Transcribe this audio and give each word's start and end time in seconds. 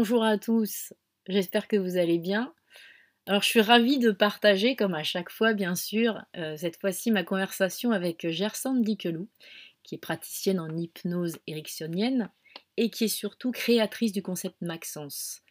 Bonjour 0.00 0.24
à 0.24 0.38
tous, 0.38 0.94
j'espère 1.28 1.68
que 1.68 1.76
vous 1.76 1.98
allez 1.98 2.16
bien. 2.16 2.54
Alors 3.26 3.42
je 3.42 3.48
suis 3.48 3.60
ravie 3.60 3.98
de 3.98 4.12
partager, 4.12 4.74
comme 4.74 4.94
à 4.94 5.02
chaque 5.02 5.28
fois 5.28 5.52
bien 5.52 5.74
sûr, 5.74 6.22
euh, 6.38 6.56
cette 6.56 6.80
fois-ci 6.80 7.10
ma 7.10 7.22
conversation 7.22 7.90
avec 7.90 8.26
Gersande 8.26 8.80
Dikelou, 8.80 9.28
qui 9.82 9.96
est 9.96 9.98
praticienne 9.98 10.58
en 10.58 10.74
hypnose 10.74 11.36
érectionnienne 11.46 12.30
et 12.78 12.88
qui 12.88 13.04
est 13.04 13.08
surtout 13.08 13.50
créatrice 13.50 14.12
du 14.12 14.22
concept 14.22 14.56
Maxence. 14.62 15.42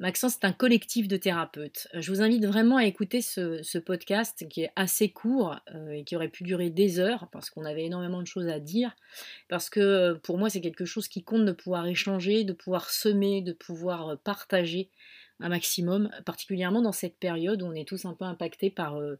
Maxence 0.00 0.36
est 0.36 0.46
un 0.46 0.52
collectif 0.52 1.08
de 1.08 1.18
thérapeutes. 1.18 1.86
Je 1.92 2.10
vous 2.10 2.22
invite 2.22 2.46
vraiment 2.46 2.78
à 2.78 2.86
écouter 2.86 3.20
ce, 3.20 3.78
podcast 3.78 4.48
qui 4.48 4.62
est 4.62 4.72
assez 4.74 5.10
court 5.10 5.60
euh, 5.74 5.90
et 5.90 6.04
qui 6.04 6.16
aurait 6.16 6.30
pu 6.30 6.42
durer 6.42 6.70
des 6.70 6.98
heures 6.98 7.28
parce 7.30 7.50
qu'on 7.50 7.66
avait 7.66 7.84
énormément 7.84 8.22
de 8.22 8.26
choses 8.26 8.48
à 8.48 8.60
dire. 8.60 8.96
Parce 9.48 9.68
que 9.68 9.80
euh, 9.80 10.14
pour 10.14 10.38
moi, 10.38 10.48
c'est 10.48 10.62
quelque 10.62 10.86
chose 10.86 11.06
qui 11.06 11.22
compte 11.22 11.44
de 11.44 11.52
pouvoir 11.52 11.86
échanger, 11.86 12.44
de 12.44 12.54
pouvoir 12.54 12.88
semer, 12.88 13.42
de 13.42 13.52
pouvoir 13.52 14.18
partager 14.20 14.88
un 15.38 15.50
maximum, 15.50 16.10
particulièrement 16.24 16.80
dans 16.80 16.92
cette 16.92 17.18
période 17.18 17.62
où 17.62 17.66
on 17.66 17.74
est 17.74 17.86
tous 17.86 18.06
un 18.06 18.14
peu 18.14 18.24
impactés 18.24 18.70
par, 18.70 18.96
euh, 18.96 19.18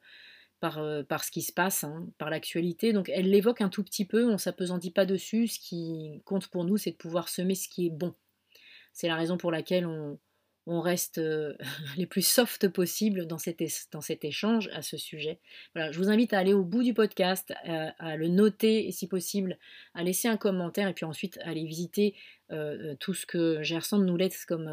euh, 0.65 1.03
par 1.03 1.25
ce 1.25 1.31
qui 1.31 1.43
se 1.43 1.53
passe, 1.53 1.85
hein, 1.85 2.07
par 2.17 2.31
l'actualité. 2.31 2.95
Donc 2.95 3.11
elle 3.11 3.29
l'évoque 3.29 3.61
un 3.61 3.69
tout 3.69 3.85
petit 3.85 4.07
peu, 4.07 4.27
on 4.27 4.33
ne 4.33 4.39
s'apesantit 4.39 4.93
pas 4.93 5.05
dessus. 5.05 5.47
Ce 5.47 5.59
qui 5.59 6.23
compte 6.25 6.49
pour 6.49 6.65
nous, 6.65 6.79
c'est 6.79 6.93
de 6.93 6.97
pouvoir 6.97 7.29
semer 7.29 7.55
ce 7.55 7.69
qui 7.69 7.87
est 7.87 7.91
bon. 7.91 8.15
C'est 8.93 9.09
la 9.09 9.17
raison 9.17 9.37
pour 9.37 9.53
laquelle 9.53 9.87
on, 9.87 10.19
on 10.71 10.81
reste 10.81 11.19
euh, 11.19 11.55
les 11.97 12.07
plus 12.07 12.25
soft 12.25 12.69
possible 12.69 13.27
dans 13.27 13.39
cet, 13.39 13.61
échange 13.61 14.71
à 14.73 14.83
ce 14.83 14.97
sujet. 14.97 15.41
Voilà, 15.75 15.91
je 15.91 15.99
vous 15.99 16.09
invite 16.09 16.33
à 16.33 16.39
aller 16.39 16.53
au 16.53 16.63
bout 16.63 16.85
du 16.85 16.95
podcast, 16.95 17.53
à, 17.65 18.17
le 18.17 18.29
noter 18.29 18.87
et 18.87 18.93
si 18.93 19.09
possible 19.09 19.59
à 19.95 20.05
laisser 20.05 20.29
un 20.29 20.37
commentaire 20.37 20.89
et 20.89 20.95
puis 20.95 21.05
ensuite 21.05 21.39
à 21.39 21.49
aller 21.49 21.65
visiter 21.65 22.15
euh, 22.53 22.93
euh, 22.93 22.95
tout 23.01 23.15
ce 23.15 23.27
que 23.27 23.63
Gerson 23.63 23.99
nous 23.99 24.17
laisse 24.17 24.47
comme, 24.47 24.69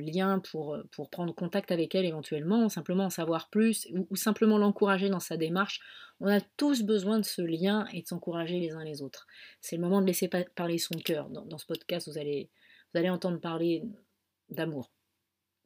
lien 0.00 0.40
pour, 0.40 0.76
prendre 1.10 1.32
contact 1.32 1.70
avec 1.70 1.94
elle 1.94 2.04
éventuellement, 2.04 2.68
simplement 2.68 3.04
en 3.04 3.10
savoir 3.10 3.50
plus 3.50 3.86
ou, 4.10 4.16
simplement 4.16 4.58
l'encourager 4.58 5.08
dans 5.08 5.20
sa 5.20 5.36
démarche. 5.36 5.80
On 6.20 6.26
a 6.26 6.40
tous 6.56 6.82
besoin 6.82 7.20
de 7.20 7.24
ce 7.24 7.42
lien 7.42 7.86
et 7.92 8.02
de 8.02 8.06
s'encourager 8.06 8.58
les 8.58 8.72
uns 8.72 8.84
les 8.84 9.00
autres. 9.00 9.28
C'est 9.60 9.76
le 9.76 9.82
moment 9.82 10.00
de 10.00 10.06
laisser 10.06 10.28
parler 10.56 10.78
son 10.78 10.96
cœur. 10.96 11.28
Dans, 11.30 11.58
ce 11.58 11.66
podcast, 11.66 12.08
vous 12.08 12.18
allez 12.18 13.10
entendre 13.10 13.38
parler 13.40 13.84
d'amour. 14.52 14.92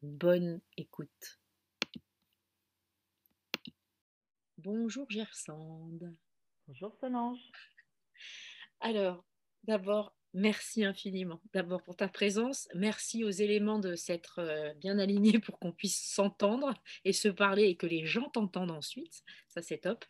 Bonne 0.03 0.61
écoute. 0.77 1.41
Bonjour 4.59 5.11
Gersande. 5.11 6.17
Bonjour 6.67 6.97
Solange. 6.97 7.53
Alors, 8.81 9.25
d'abord, 9.65 10.16
Merci 10.39 10.85
infiniment. 10.85 11.41
D'abord 11.55 11.83
pour 11.83 11.97
ta 11.97 12.09
présence. 12.09 12.69
Merci 12.75 13.25
aux 13.25 13.31
éléments 13.31 13.79
de 13.79 13.97
s'être 13.97 14.41
euh, 14.41 14.75
bien 14.75 14.99
alignés 14.99 15.39
pour 15.39 15.59
qu'on 15.59 15.73
puisse 15.73 15.99
s'entendre 15.99 16.75
et 17.07 17.15
se 17.15 17.29
parler 17.29 17.63
et 17.63 17.75
que 17.75 17.87
les 17.87 18.05
gens 18.05 18.29
t'entendent 18.29 18.71
ensuite. 18.71 19.23
Ça, 19.49 19.63
c'est 19.63 19.79
top. 19.79 20.05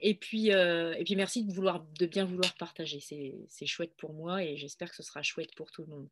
Et 0.00 0.14
puis, 0.14 0.52
euh, 0.52 0.94
et 0.94 1.02
puis 1.02 1.16
merci 1.16 1.42
de, 1.42 1.52
vouloir, 1.52 1.84
de 1.98 2.06
bien 2.06 2.24
vouloir 2.24 2.54
partager. 2.54 3.00
C'est 3.00 3.66
chouette 3.66 3.96
pour 3.96 4.12
moi 4.12 4.44
et 4.44 4.56
j'espère 4.56 4.90
que 4.90 4.94
ce 4.94 5.02
sera 5.02 5.24
chouette 5.24 5.52
pour 5.56 5.72
tout 5.72 5.82
le 5.82 5.88
monde. 5.88 6.08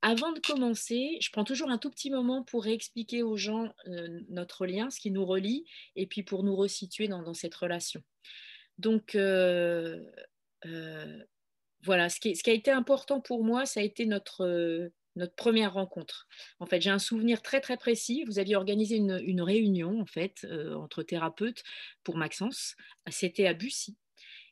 Avant 0.00 0.32
de 0.32 0.40
commencer, 0.40 1.18
je 1.20 1.30
prends 1.30 1.44
toujours 1.44 1.68
un 1.68 1.76
tout 1.76 1.90
petit 1.90 2.08
moment 2.08 2.42
pour 2.42 2.64
réexpliquer 2.64 3.22
aux 3.22 3.36
gens 3.36 3.74
euh, 3.88 4.20
notre 4.30 4.64
lien, 4.64 4.88
ce 4.88 4.98
qui 4.98 5.10
nous 5.10 5.26
relie, 5.26 5.66
et 5.96 6.06
puis 6.06 6.22
pour 6.22 6.44
nous 6.44 6.56
resituer 6.56 7.08
dans, 7.08 7.20
dans 7.20 7.34
cette 7.34 7.54
relation. 7.56 8.02
Donc, 8.78 9.14
voilà, 11.84 12.08
ce 12.08 12.20
qui, 12.20 12.32
a 12.46 12.52
été 12.52 12.70
important 12.70 13.20
pour 13.20 13.44
moi, 13.44 13.66
ça 13.66 13.80
a 13.80 13.82
été 13.82 14.06
notre, 14.06 14.44
euh, 14.44 14.88
notre 15.16 15.34
première 15.34 15.74
rencontre. 15.74 16.28
En 16.60 16.66
fait, 16.66 16.80
j'ai 16.80 16.90
un 16.90 17.00
souvenir 17.00 17.42
très 17.42 17.60
très 17.60 17.76
précis. 17.76 18.24
Vous 18.26 18.38
aviez 18.38 18.56
organisé 18.56 18.96
une, 18.96 19.42
réunion 19.42 20.00
en 20.00 20.06
fait 20.06 20.44
euh, 20.44 20.74
entre 20.74 21.02
thérapeutes 21.02 21.64
pour 22.04 22.16
Maxence. 22.16 22.76
C'était 23.10 23.46
à 23.46 23.54
Bussy. 23.54 23.96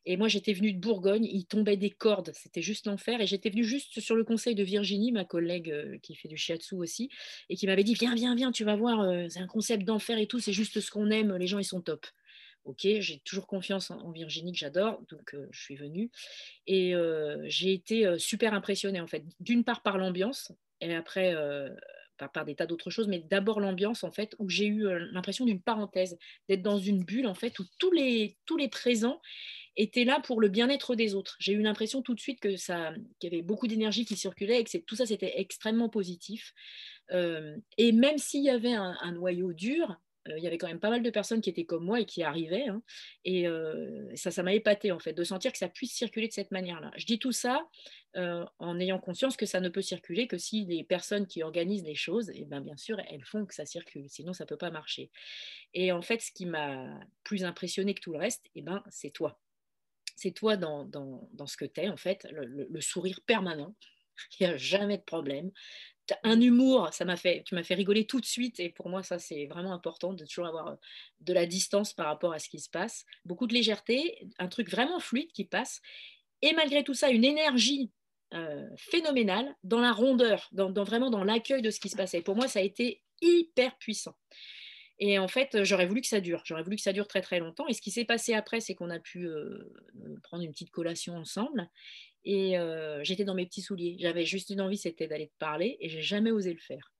Et 0.07 0.17
moi, 0.17 0.29
j'étais 0.29 0.55
venue 0.55 0.73
de 0.73 0.81
Bourgogne, 0.81 1.27
il 1.27 1.45
tombait 1.45 1.77
des 1.77 1.91
cordes, 1.91 2.33
c'était 2.35 2.63
juste 2.63 2.87
l'enfer. 2.87 3.21
Et 3.21 3.27
j'étais 3.27 3.51
venue 3.51 3.65
juste 3.65 4.01
sur 4.01 4.17
le 4.17 4.25
conseil 4.25 4.55
de 4.55 4.65
Virginie, 4.65 5.13
ma 5.13 5.27
collègue 5.27 5.71
euh, 5.71 5.99
qui 5.99 6.15
fait 6.15 6.27
du 6.29 6.39
shiatsu 6.39 6.75
aussi, 6.75 7.11
et 7.51 7.55
qui 7.55 7.67
m'avait 7.67 7.85
dit 7.85 7.95
Viens, 7.95 8.15
viens, 8.15 8.35
viens, 8.35 8.51
tu 8.51 8.65
vas 8.65 8.77
voir, 8.77 9.07
c'est 9.31 9.41
un 9.41 9.47
concept 9.47 9.85
d'enfer 9.85 10.19
et 10.19 10.27
tout, 10.27 10.41
c'est 10.41 10.55
juste 10.55 10.81
ce 10.81 10.91
qu'on 10.91 11.11
aime, 11.11 11.37
les 11.37 11.47
gens, 11.47 11.59
ils 11.59 11.65
sont 11.65 11.83
top. 11.83 12.07
Ok, 12.71 12.87
j'ai 13.01 13.19
toujours 13.25 13.49
confiance 13.49 13.91
en, 13.91 14.13
Virginie 14.13 14.53
que 14.53 14.59
j'adore, 14.59 15.03
donc 15.11 15.35
je 15.51 15.61
suis 15.61 15.75
venue. 15.75 16.09
Et 16.69 16.95
j'ai 17.47 17.73
été 17.73 18.17
super 18.17 18.55
impressionnée 18.55 19.01
en 19.01 19.09
fait. 19.09 19.25
D'une 19.41 19.65
part 19.65 19.83
par 19.83 19.99
l'ambiance, 19.99 20.53
et 20.81 20.95
après 20.95 21.35
par, 22.17 22.31
par, 22.31 22.45
des 22.45 22.55
tas 22.55 22.67
d'autres 22.67 22.91
choses, 22.91 23.09
mais 23.09 23.19
d'abord 23.19 23.59
l'ambiance 23.59 24.05
en 24.05 24.13
fait, 24.13 24.37
où 24.39 24.49
j'ai 24.49 24.67
eu 24.67 24.87
l'impression 25.11 25.45
d'une 25.47 25.61
parenthèse, 25.61 26.17
d'être 26.49 26.63
dans 26.63 26.79
une 26.79 27.03
bulle 27.03 27.27
en 27.27 27.35
fait, 27.35 27.59
où 27.59 27.65
tous 27.81 27.91
les, 27.91 28.37
tous 28.47 28.57
les 28.57 28.69
présents 28.69 29.21
étaient 29.77 30.05
là 30.05 30.21
pour 30.21 30.41
le 30.41 30.49
bien-être 30.49 30.95
des 30.95 31.17
autres. 31.17 31.37
J'ai 31.41 31.55
eu 31.55 31.63
l'impression 31.63 32.03
tout 32.03 32.15
de 32.15 32.21
suite 32.21 32.39
que 32.39 32.57
ça, 32.57 32.93
qu'il 33.19 33.33
y 33.33 33.35
avait 33.35 33.43
beaucoup 33.43 33.67
d'énergie 33.67 34.05
qui 34.05 34.15
circulait 34.15 34.61
et 34.61 34.65
que 34.65 34.79
tout 34.79 34.95
ça 34.95 35.07
c'était 35.07 35.41
extrêmement 35.41 35.89
positif. 35.89 36.55
et 37.11 37.91
même 37.91 38.19
s'il 38.19 38.45
y 38.45 38.51
avait 38.51 38.75
un 38.75 39.13
noyau 39.13 39.53
dur, 39.53 39.99
euh, 40.29 40.37
il 40.37 40.45
y 40.45 40.47
avait 40.47 40.59
quand 40.59 40.67
même 40.67 40.81
pas 40.81 40.91
mal 40.91 41.03
de 41.03 41.11
personnes 41.11 41.41
qui 41.41 41.51
étaient 41.51 41.65
comme 41.65 41.85
moi 41.85 42.01
et 42.01 42.05
qui 42.05 42.23
arrivaient. 42.23 42.69
Hein. 42.69 42.83
et 43.25 43.47
euh, 43.47 44.15
ça, 44.17 44.31
ça 44.31 44.43
m'a 44.43 44.55
épaté 44.55 44.93
en 44.93 44.99
fait 44.99 45.13
de 45.13 45.25
sentir 45.25 45.53
que 45.53 45.59
ça 45.59 45.69
puisse 45.69 45.93
circuler 45.93 46.29
de 46.29 46.33
cette 46.33 46.51
manière-là. 46.51 46.91
Je 46.97 47.07
dis 47.07 47.19
tout 47.19 47.33
ça 47.33 47.67
euh, 48.17 48.45
en 48.59 48.79
ayant 48.81 48.99
conscience 48.99 49.37
que 49.37 49.47
ça 49.47 49.61
ne 49.61 49.69
peut 49.69 49.83
circuler 49.83 50.27
que 50.27 50.37
si 50.37 50.67
les 50.67 50.85
personnes 50.85 51.27
qui 51.27 51.43
organisent 51.43 51.85
les 51.85 51.95
choses, 51.95 52.31
et 52.31 52.41
eh 52.41 52.45
ben, 52.45 52.61
bien 52.61 52.77
sûr, 52.77 53.01
elles 53.09 53.25
font 53.25 53.47
que 53.47 53.55
ça 53.55 53.65
circule. 53.65 54.09
Sinon, 54.09 54.33
ça 54.33 54.45
ne 54.45 54.49
peut 54.49 54.57
pas 54.57 54.71
marcher. 54.71 55.11
Et 55.75 55.93
en 55.93 56.03
fait, 56.03 56.21
ce 56.21 56.33
qui 56.33 56.47
m'a 56.47 57.01
plus 57.25 57.45
impressionné 57.45 57.95
que 57.95 58.01
tout 58.01 58.13
le 58.13 58.19
reste, 58.19 58.47
et 58.47 58.61
eh 58.61 58.63
ben, 58.63 58.83
c'est 58.91 59.11
toi. 59.11 59.41
C'est 60.17 60.33
toi 60.33 60.57
dans, 60.57 60.85
dans, 60.85 61.31
dans, 61.33 61.47
ce 61.47 61.57
que 61.57 61.65
tu 61.65 61.81
es, 61.81 61.89
en 61.89 61.97
fait, 61.97 62.27
le, 62.31 62.67
le 62.69 62.81
sourire 62.81 63.21
permanent. 63.25 63.75
Il 64.41 64.47
n'y 64.47 64.53
a 64.53 64.57
jamais 64.59 64.99
de 64.99 65.03
problème 65.03 65.51
un 66.23 66.41
humour, 66.41 66.89
ça 66.93 67.05
m'a 67.05 67.17
fait, 67.17 67.43
tu 67.45 67.55
m'as 67.55 67.63
fait 67.63 67.75
rigoler 67.75 68.07
tout 68.07 68.21
de 68.21 68.27
suite 68.27 68.61
et 68.61 68.69
pour 68.69 68.89
moi 68.89 69.03
ça 69.03 69.19
c'est 69.19 69.47
vraiment 69.47 69.73
important 69.73 70.13
de 70.13 70.25
toujours 70.25 70.47
avoir 70.47 70.69
euh, 70.69 70.77
de 71.21 71.33
la 71.33 71.47
distance 71.47 71.93
par 71.93 72.07
rapport 72.07 72.33
à 72.33 72.39
ce 72.39 72.49
qui 72.49 72.59
se 72.61 72.71
passe, 72.71 73.05
beaucoup 73.25 73.47
de 73.47 73.55
légèreté, 73.55 74.29
un 74.39 74.49
truc 74.49 74.71
vraiment 74.71 75.01
fluide 75.01 75.33
qui 75.33 75.45
passe 75.45 75.81
et 76.43 76.53
malgré 76.55 76.85
tout 76.85 76.95
ça 76.95 77.11
une 77.11 77.25
énergie 77.25 77.91
euh, 78.35 78.69
phénoménale 78.77 79.55
dans 79.65 79.81
la 79.81 79.93
rondeur, 79.93 80.49
dans, 80.53 80.73
vraiment 80.85 81.11
dans 81.11 81.25
l'accueil 81.25 81.63
de 81.63 81.71
ce 81.71 81.81
qui 81.81 81.89
se 81.89 81.97
passait. 81.97 82.23
Pour 82.23 82.37
moi 82.37 82.49
ça 82.49 82.61
a 82.61 82.63
été 82.63 83.03
hyper 83.21 83.77
puissant. 83.79 84.15
Et 85.03 85.19
en 85.19 85.29
fait, 85.29 85.65
j'aurais 85.65 85.87
voulu 85.87 86.03
que 86.03 86.07
ça 86.07 86.21
dure. 86.21 86.43
J'aurais 86.45 86.63
voulu 86.63 86.77
que 86.77 86.83
ça 86.83 86.93
dure 86.93 87.09
très 87.09 87.23
très 87.23 87.41
longtemps. 87.41 87.67
Et 87.69 87.73
ce 87.73 87.81
qui 87.81 87.91
s'est 87.91 88.05
passé 88.05 88.35
après, 88.35 88.61
c'est 88.61 88.75
qu'on 88.75 88.91
a 88.91 88.99
pu 88.99 89.27
euh, 89.27 89.73
prendre 90.23 90.43
une 90.43 90.53
petite 90.53 90.71
collation 90.71 91.17
ensemble. 91.17 91.71
Et 92.25 92.57
j'étais 93.03 93.25
dans 93.25 93.35
mes 93.35 93.47
petits 93.47 93.63
souliers. 93.63 93.97
J'avais 93.99 94.25
juste 94.25 94.51
une 94.51 94.61
envie, 94.61 94.77
c'était 94.77 95.09
d'aller 95.09 95.29
te 95.29 95.39
parler, 95.39 95.77
et 95.81 95.89
j'ai 95.89 96.03
jamais 96.03 96.31
osé 96.31 96.53
le 96.53 96.61
faire. 96.61 96.93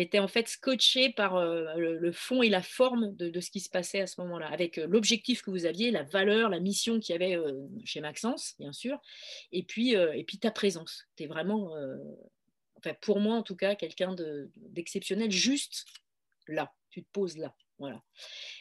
Été 0.00 0.18
en 0.20 0.28
fait 0.28 0.48
scotché 0.48 1.10
par 1.10 1.36
euh, 1.36 1.74
le, 1.76 2.12
fond 2.12 2.42
et 2.42 2.48
la 2.48 2.62
forme 2.62 3.14
de, 3.16 3.40
ce 3.40 3.50
qui 3.50 3.60
se 3.60 3.68
passait 3.68 4.00
à 4.00 4.06
ce 4.06 4.20
moment-là, 4.22 4.48
avec 4.48 4.78
euh, 4.78 4.86
l'objectif 4.86 5.42
que 5.42 5.50
vous 5.50 5.66
aviez, 5.66 5.90
la 5.90 6.02
valeur, 6.02 6.48
la 6.48 6.60
mission 6.60 6.98
qu'il 6.98 7.12
y 7.12 7.16
avait 7.16 7.36
euh, 7.36 7.66
chez 7.84 8.00
Maxence, 8.00 8.54
bien 8.58 8.72
sûr, 8.72 8.98
et 9.50 9.62
puis, 9.62 9.90
et 9.90 10.24
puis 10.24 10.38
ta 10.38 10.50
présence. 10.50 11.04
Tu 11.16 11.24
es 11.24 11.26
vraiment, 11.26 11.74
enfin, 12.78 12.94
pour 13.00 13.20
moi 13.20 13.36
en 13.36 13.42
tout 13.42 13.56
cas, 13.56 13.74
quelqu'un 13.74 14.14
d'exceptionnel, 14.56 15.30
juste 15.30 15.84
là, 16.48 16.72
tu 16.90 17.02
te 17.02 17.08
poses 17.12 17.36
là. 17.36 17.54
Voilà. 17.78 18.02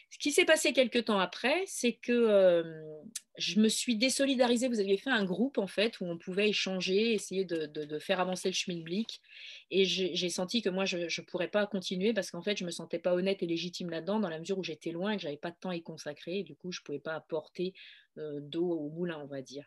Ce 0.10 0.18
qui 0.18 0.32
s'est 0.32 0.46
passé 0.46 0.74
quelques 0.74 1.06
temps 1.06 1.20
après, 1.20 1.64
c'est 1.66 1.94
que 1.94 2.12
euh, 2.12 2.84
je 3.38 3.60
me 3.60 3.70
suis 3.70 3.96
désolidarisée. 3.96 4.68
Vous 4.68 4.80
aviez 4.80 4.98
fait 4.98 5.10
un 5.10 5.24
groupe 5.24 5.58
en 5.58 5.68
fait 5.68 6.00
où 6.00 6.06
on 6.06 6.18
pouvait 6.18 6.50
échanger, 6.50 7.14
essayer 7.14 7.46
de, 7.46 8.00
faire 8.00 8.20
avancer 8.20 8.50
le 8.50 8.54
schmilblick. 8.54 9.22
Et 9.70 9.86
j'ai 9.86 10.30
senti 10.30 10.62
que 10.62 10.70
moi, 10.70 10.86
je 10.86 10.98
ne 10.98 11.26
pourrais 11.26 11.48
pas 11.48 11.66
continuer 11.66 12.14
parce 12.14 12.32
qu'en 12.32 12.42
fait, 12.42 12.58
je 12.58 12.64
ne 12.64 12.68
me 12.68 12.72
sentais 12.72 13.00
pas 13.00 13.14
honnête 13.14 13.42
et 13.42 13.48
légitime 13.48 13.90
là-dedans 13.90 14.20
dans 14.20 14.30
la 14.30 14.40
mesure 14.40 14.58
où 14.58 14.64
j'étais 14.64 14.92
loin 14.92 15.12
et 15.12 15.16
que 15.16 15.22
je 15.22 15.28
n'avais 15.28 15.38
pas 15.38 15.52
de 15.52 15.58
temps 15.60 15.70
à 15.70 15.76
y 15.76 15.84
consacrer. 15.84 16.40
Et 16.40 16.44
du 16.44 16.56
coup, 16.56 16.72
je 16.72 16.82
ne 16.82 16.84
pouvais 16.84 17.00
pas 17.00 17.14
apporter 17.14 17.74
euh, 18.18 18.40
d'eau 18.42 18.70
au 18.70 18.90
moulin, 18.90 19.20
on 19.24 19.28
va 19.28 19.42
dire. 19.42 19.66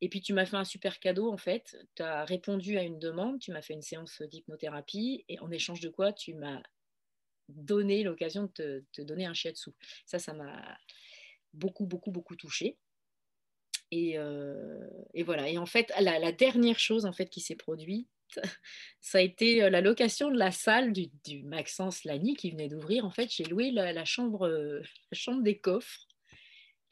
Et 0.00 0.08
puis, 0.08 0.20
tu 0.20 0.32
m'as 0.32 0.46
fait 0.46 0.56
un 0.56 0.64
super 0.64 1.00
cadeau 1.00 1.32
en 1.32 1.36
fait. 1.36 1.76
Tu 1.96 2.02
as 2.02 2.24
répondu 2.24 2.78
à 2.78 2.82
une 2.82 2.98
demande, 2.98 3.40
tu 3.40 3.50
m'as 3.50 3.62
fait 3.62 3.74
une 3.74 3.82
séance 3.82 4.22
d'hypnothérapie 4.22 5.24
et 5.28 5.38
en 5.40 5.50
échange 5.50 5.80
de 5.80 5.88
quoi 5.88 6.12
tu 6.12 6.34
m'as 6.34 6.62
donner 7.56 8.02
l'occasion 8.02 8.50
de 8.56 8.84
te, 8.92 9.02
donner 9.02 9.26
un 9.26 9.34
shiatsu. 9.34 9.70
Ça, 10.06 10.18
ça 10.18 10.32
m'a 10.32 10.78
beaucoup, 11.52 11.86
beaucoup, 11.86 12.10
beaucoup 12.10 12.36
touché. 12.36 12.76
Et, 13.90 14.18
euh, 14.18 14.88
et, 15.14 15.22
voilà. 15.22 15.48
Et 15.48 15.58
en 15.58 15.66
fait, 15.66 15.92
la, 16.00 16.32
dernière 16.32 16.78
chose 16.78 17.06
en 17.06 17.12
fait 17.12 17.28
qui 17.28 17.40
s'est 17.40 17.56
produite, 17.56 18.08
ça 19.00 19.18
a 19.18 19.20
été 19.20 19.62
euh, 19.62 19.70
la 19.70 19.80
location 19.80 20.30
de 20.30 20.38
la 20.38 20.52
salle 20.52 20.92
du, 20.92 21.42
Maxence 21.42 22.04
Lani 22.04 22.36
qui 22.36 22.50
venait 22.50 22.68
d'ouvrir. 22.68 23.04
En 23.04 23.10
fait, 23.10 23.30
j'ai 23.30 23.44
loué 23.44 23.70
la, 23.70 24.04
chambre, 24.04 24.48
la 24.48 25.16
chambre 25.16 25.42
des 25.42 25.58
coffres. 25.58 26.06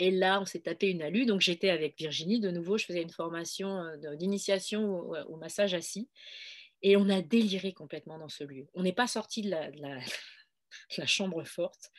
Et 0.01 0.11
là, 0.11 0.41
on 0.41 0.45
s'est 0.45 0.61
tapé 0.61 0.91
une 0.91 1.03
alu. 1.03 1.27
Donc, 1.27 1.41
j'étais 1.41 1.71
avec 1.71 1.99
Virginie. 1.99 2.41
De 2.41 2.51
nouveau, 2.51 2.79
je 2.79 2.85
faisais 2.85 3.03
une 3.03 3.11
formation 3.11 3.83
euh, 3.83 4.15
d'initiation 4.15 5.01
au, 5.01 5.17
au, 5.17 5.37
massage 5.37 5.75
assis. 5.75 6.09
Et 6.83 6.97
on 6.97 7.09
a 7.09 7.23
déliré 7.23 7.73
complètement 7.73 8.19
dans 8.19 8.29
ce 8.29 8.45
lieu. 8.45 8.69
On 8.75 8.83
n'est 8.83 8.93
pas 8.93 9.09
sorti 9.09 9.43
de 9.43 9.51
la, 9.51 9.71
la 10.99 11.07
chambre 11.07 11.45
forte. 11.45 11.91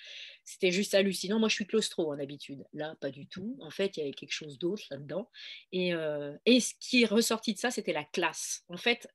C'était 0.44 0.72
juste 0.72 0.96
hallucinant. 0.96 1.40
Moi, 1.40 1.50
je 1.50 1.56
suis 1.56 1.68
claustro 1.68 2.12
en 2.12 2.20
habitude. 2.20 2.66
Là, 2.74 2.96
pas 3.00 3.12
du 3.12 3.28
tout. 3.28 3.58
En 3.62 3.70
fait, 3.70 3.98
il 3.98 4.00
y 4.00 4.04
avait 4.04 4.14
quelque 4.14 4.34
chose 4.34 4.58
d'autre 4.58 4.84
là-dedans. 4.90 5.30
Et, 5.72 5.94
euh, 5.94 6.36
et, 6.46 6.60
ce 6.60 6.74
qui 6.80 7.04
est 7.04 7.06
ressorti 7.06 7.54
de 7.54 7.60
ça, 7.60 7.70
c'était 7.70 7.94
la 7.94 8.04
classe. 8.04 8.64
En 8.68 8.78
fait, 8.78 9.08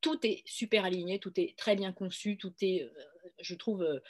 tout 0.00 0.18
est 0.26 0.42
super 0.46 0.84
aligné, 0.84 1.18
tout 1.18 1.38
est 1.38 1.56
très 1.58 1.76
bien 1.76 1.92
conçu, 1.92 2.38
tout 2.38 2.54
est, 2.62 2.84
euh, 2.84 2.90
je 3.40 3.54
trouve, 3.54 3.82
euh, 3.82 4.00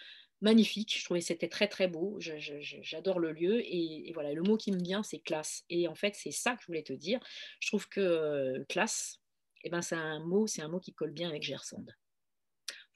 magnifique. 0.41 0.97
Je 0.97 1.05
trouvais 1.05 1.21
que 1.21 1.27
c'était 1.27 1.49
très, 1.49 1.69
très 1.69 1.89
beau. 1.89 2.19
J'adore 2.21 3.19
le 3.19 3.33
lieu. 3.33 3.61
Et, 3.65 4.13
voilà, 4.15 4.33
le 4.33 4.43
mot 4.43 4.57
qui 4.57 4.73
me 4.73 4.83
vient, 4.83 5.03
c'est 5.03 5.19
classe. 5.19 5.65
Et 5.69 5.89
en 5.89 5.95
fait, 5.97 6.15
c'est 6.15 6.31
ça 6.31 6.55
que 6.55 6.63
je 6.63 6.67
voulais 6.67 6.83
te 6.85 6.93
dire. 6.93 7.19
Je 7.59 7.69
trouve 7.69 7.89
que 7.89 8.65
classe, 8.69 9.21
eh 9.65 9.71
ben, 9.71 9.83
c'est 9.83 9.97
un 9.97 10.21
mot, 10.21 10.47
c'est 10.47 10.63
un 10.63 10.69
mot 10.69 10.81
qui 10.81 10.93
colle 10.93 11.13
bien 11.13 11.29
avec 11.29 11.43
Gersande. 11.43 11.93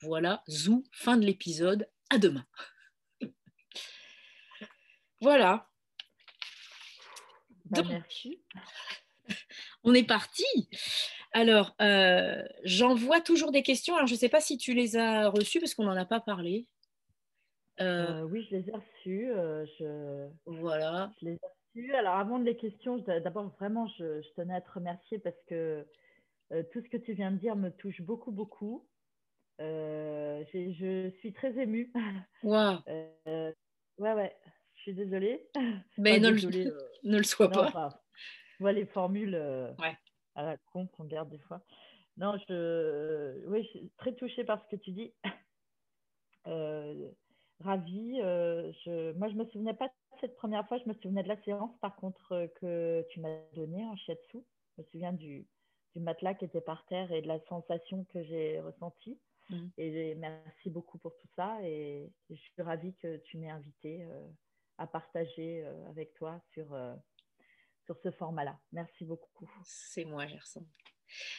Voilà, 0.01 0.43
zou, 0.47 0.83
fin 0.91 1.17
de 1.17 1.25
l'épisode. 1.25 1.89
À 2.09 2.17
demain. 2.17 2.45
voilà. 5.21 5.69
Bah, 7.65 7.83
merci. 7.87 8.41
On 9.83 9.93
est 9.93 10.07
parti. 10.07 10.45
Alors, 11.33 11.75
euh, 11.81 12.43
j'envoie 12.63 13.21
toujours 13.21 13.51
des 13.51 13.63
questions. 13.63 13.95
Alors, 13.95 14.07
je 14.07 14.13
ne 14.13 14.19
sais 14.19 14.29
pas 14.29 14.39
si 14.39 14.57
tu 14.57 14.73
les 14.73 14.97
as 14.97 15.29
reçues 15.29 15.59
parce 15.59 15.73
qu'on 15.73 15.85
n'en 15.85 15.95
a 15.95 16.05
pas 16.05 16.19
parlé. 16.19 16.67
Euh, 17.79 18.23
oui, 18.23 18.47
je 18.49 18.55
les 18.55 18.69
ai 18.69 18.71
reçues. 18.71 19.31
Euh, 19.31 19.65
je... 19.79 20.27
Voilà. 20.45 21.11
Je 21.21 21.25
les 21.25 21.33
ai 21.33 21.39
reçues. 21.75 21.93
Alors, 21.93 22.15
avant 22.15 22.37
les 22.37 22.55
questions, 22.55 22.97
d'abord, 22.97 23.49
vraiment, 23.59 23.87
je, 23.97 24.21
tenais 24.35 24.55
à 24.55 24.61
te 24.61 24.71
remercier 24.71 25.19
parce 25.19 25.41
que 25.47 25.85
tout 26.71 26.81
ce 26.81 26.89
que 26.89 26.97
tu 26.97 27.13
viens 27.13 27.31
de 27.31 27.37
dire 27.37 27.55
me 27.55 27.69
touche 27.69 28.01
beaucoup, 28.01 28.31
beaucoup. 28.31 28.85
Euh, 29.59 30.43
je 30.53 31.09
suis 31.19 31.33
très 31.33 31.57
émue. 31.57 31.91
Wow. 32.43 32.77
Euh, 32.87 33.51
ouais, 33.97 34.13
ouais, 34.13 34.35
je 34.75 34.81
suis 34.81 34.93
désolée. 34.93 35.47
Mais 35.97 36.19
ne, 36.19 36.29
le, 36.29 36.37
euh, 36.67 36.89
ne, 37.03 37.17
le, 37.17 37.23
sois 37.23 37.49
pas. 37.49 38.01
je 38.57 38.63
vois 38.63 38.71
les 38.71 38.85
formules 38.85 39.35
ouais. 39.79 39.97
à 40.35 40.43
la 40.43 40.57
con 40.71 40.87
qu'on 40.87 41.05
garde 41.05 41.29
des 41.29 41.39
fois. 41.39 41.61
Non, 42.17 42.37
je, 42.47 43.45
oui, 43.47 43.63
je 43.63 43.69
suis 43.69 43.91
très 43.97 44.13
touchée 44.13 44.43
par 44.43 44.63
ce 44.63 44.75
que 44.75 44.81
tu 44.81 44.91
dis. 44.91 45.13
ravie. 46.45 48.17
je, 48.19 49.13
moi, 49.13 49.27
je 49.29 49.33
ne 49.33 49.43
me 49.43 49.49
souvenais 49.49 49.73
pas 49.73 49.87
de 49.87 49.93
cette 50.21 50.35
première 50.35 50.67
fois. 50.67 50.77
Je 50.77 50.87
me 50.89 50.93
souvenais 50.95 51.23
de 51.23 51.27
la 51.27 51.41
séance, 51.43 51.75
par 51.81 51.95
contre, 51.95 52.49
que 52.61 53.05
tu 53.09 53.19
m'as 53.19 53.39
donnée 53.53 53.85
en 53.85 53.95
shiatsu. 53.95 54.37
Je 54.75 54.81
me 54.81 54.87
souviens 54.87 55.13
du, 55.13 55.47
du 55.95 55.99
matelas 55.99 56.35
qui 56.35 56.45
était 56.45 56.61
par 56.61 56.85
terre 56.85 57.11
et 57.11 57.21
de 57.21 57.27
la 57.27 57.39
sensation 57.47 58.05
que 58.13 58.23
j'ai 58.23 58.59
ressentie. 58.59 59.19
Mm. 59.49 59.67
Et 59.77 60.15
merci 60.15 60.69
beaucoup 60.69 60.97
pour 60.97 61.15
tout 61.15 61.27
ça. 61.35 61.57
Et 61.63 62.09
je 62.29 62.35
suis 62.35 62.61
ravie 62.61 62.95
que 62.95 63.17
tu 63.17 63.37
m'aies 63.37 63.49
invité 63.49 64.03
euh, 64.03 64.27
à 64.77 64.87
partager 64.87 65.63
euh, 65.63 65.89
avec 65.89 66.13
toi 66.13 66.41
sur, 66.53 66.73
euh, 66.73 66.93
sur 67.85 67.97
ce 68.03 68.11
format-là. 68.11 68.59
Merci 68.71 69.05
beaucoup. 69.05 69.49
C'est 69.63 70.05
moi, 70.05 70.27
Gerson. 70.27 70.65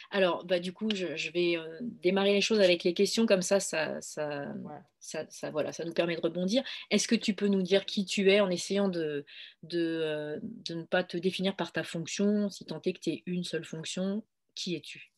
Alors, 0.09 0.45
bah, 0.45 0.59
du 0.59 0.73
coup, 0.73 0.89
je, 0.95 1.31
vais 1.31 1.57
démarrer 1.79 2.33
les 2.33 2.41
choses 2.41 2.59
avec 2.59 2.83
les 2.83 2.95
questions, 2.95 3.27
comme 3.27 3.43
ça 3.43 3.59
ça, 3.59 4.01
ça, 4.01 4.51
ça, 4.99 5.51
voilà, 5.51 5.71
ça 5.71 5.85
nous 5.85 5.93
permet 5.93 6.15
de 6.15 6.21
rebondir. 6.21 6.63
Est-ce 6.89 7.07
que 7.07 7.13
tu 7.13 7.35
peux 7.35 7.47
nous 7.47 7.61
dire 7.61 7.85
qui 7.85 8.03
tu 8.03 8.31
es 8.31 8.39
en 8.39 8.49
essayant 8.49 8.89
de, 8.89 9.27
de, 9.61 10.39
de 10.41 10.73
ne 10.73 10.83
pas 10.85 11.03
te 11.03 11.17
définir 11.17 11.55
par 11.55 11.71
ta 11.71 11.83
fonction, 11.83 12.49
si 12.49 12.65
tant 12.65 12.81
est 12.81 12.93
que 12.93 12.99
tu 12.99 13.09
es 13.11 13.23
une 13.27 13.43
seule 13.43 13.63
fonction, 13.63 14.23
qui 14.55 14.73
es-tu? 14.73 15.13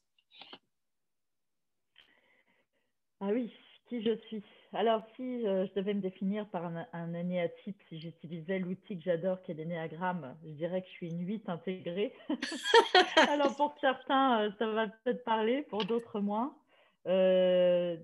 Ah 3.23 3.27
oui, 3.31 3.53
qui 3.85 4.01
je 4.01 4.15
suis? 4.17 4.43
Alors, 4.73 5.03
si 5.15 5.45
euh, 5.45 5.67
je 5.67 5.73
devais 5.75 5.93
me 5.93 6.01
définir 6.01 6.47
par 6.49 6.65
un, 6.65 6.87
un 6.91 7.13
énéatype, 7.13 7.79
si 7.87 7.99
j'utilisais 7.99 8.57
l'outil 8.57 8.97
que 8.97 9.03
j'adore, 9.03 9.43
qui 9.43 9.51
est 9.51 9.53
l'énéagramme, 9.53 10.35
je 10.43 10.49
dirais 10.53 10.81
que 10.81 10.87
je 10.87 10.93
suis 10.93 11.09
une 11.11 11.27
8 11.27 11.47
intégrée. 11.47 12.13
Alors, 13.29 13.55
pour 13.55 13.75
certains, 13.79 14.41
euh, 14.41 14.51
ça 14.57 14.71
va 14.71 14.87
peut-être 14.87 15.23
parler, 15.23 15.61
pour 15.69 15.85
d'autres 15.85 16.19
moins. 16.19 16.57
Euh, 17.05 17.95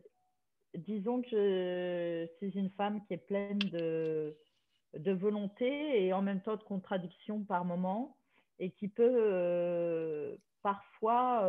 disons 0.75 1.23
que 1.23 1.29
je 1.31 2.27
suis 2.37 2.59
une 2.59 2.69
femme 2.69 3.03
qui 3.07 3.15
est 3.15 3.25
pleine 3.25 3.57
de, 3.57 4.37
de 4.93 5.11
volonté 5.13 6.05
et 6.05 6.13
en 6.13 6.21
même 6.21 6.41
temps 6.41 6.57
de 6.57 6.63
contradiction 6.63 7.43
par 7.43 7.65
moment 7.65 8.17
et 8.59 8.69
qui 8.69 8.87
peut 8.87 10.37
parfois 10.61 11.41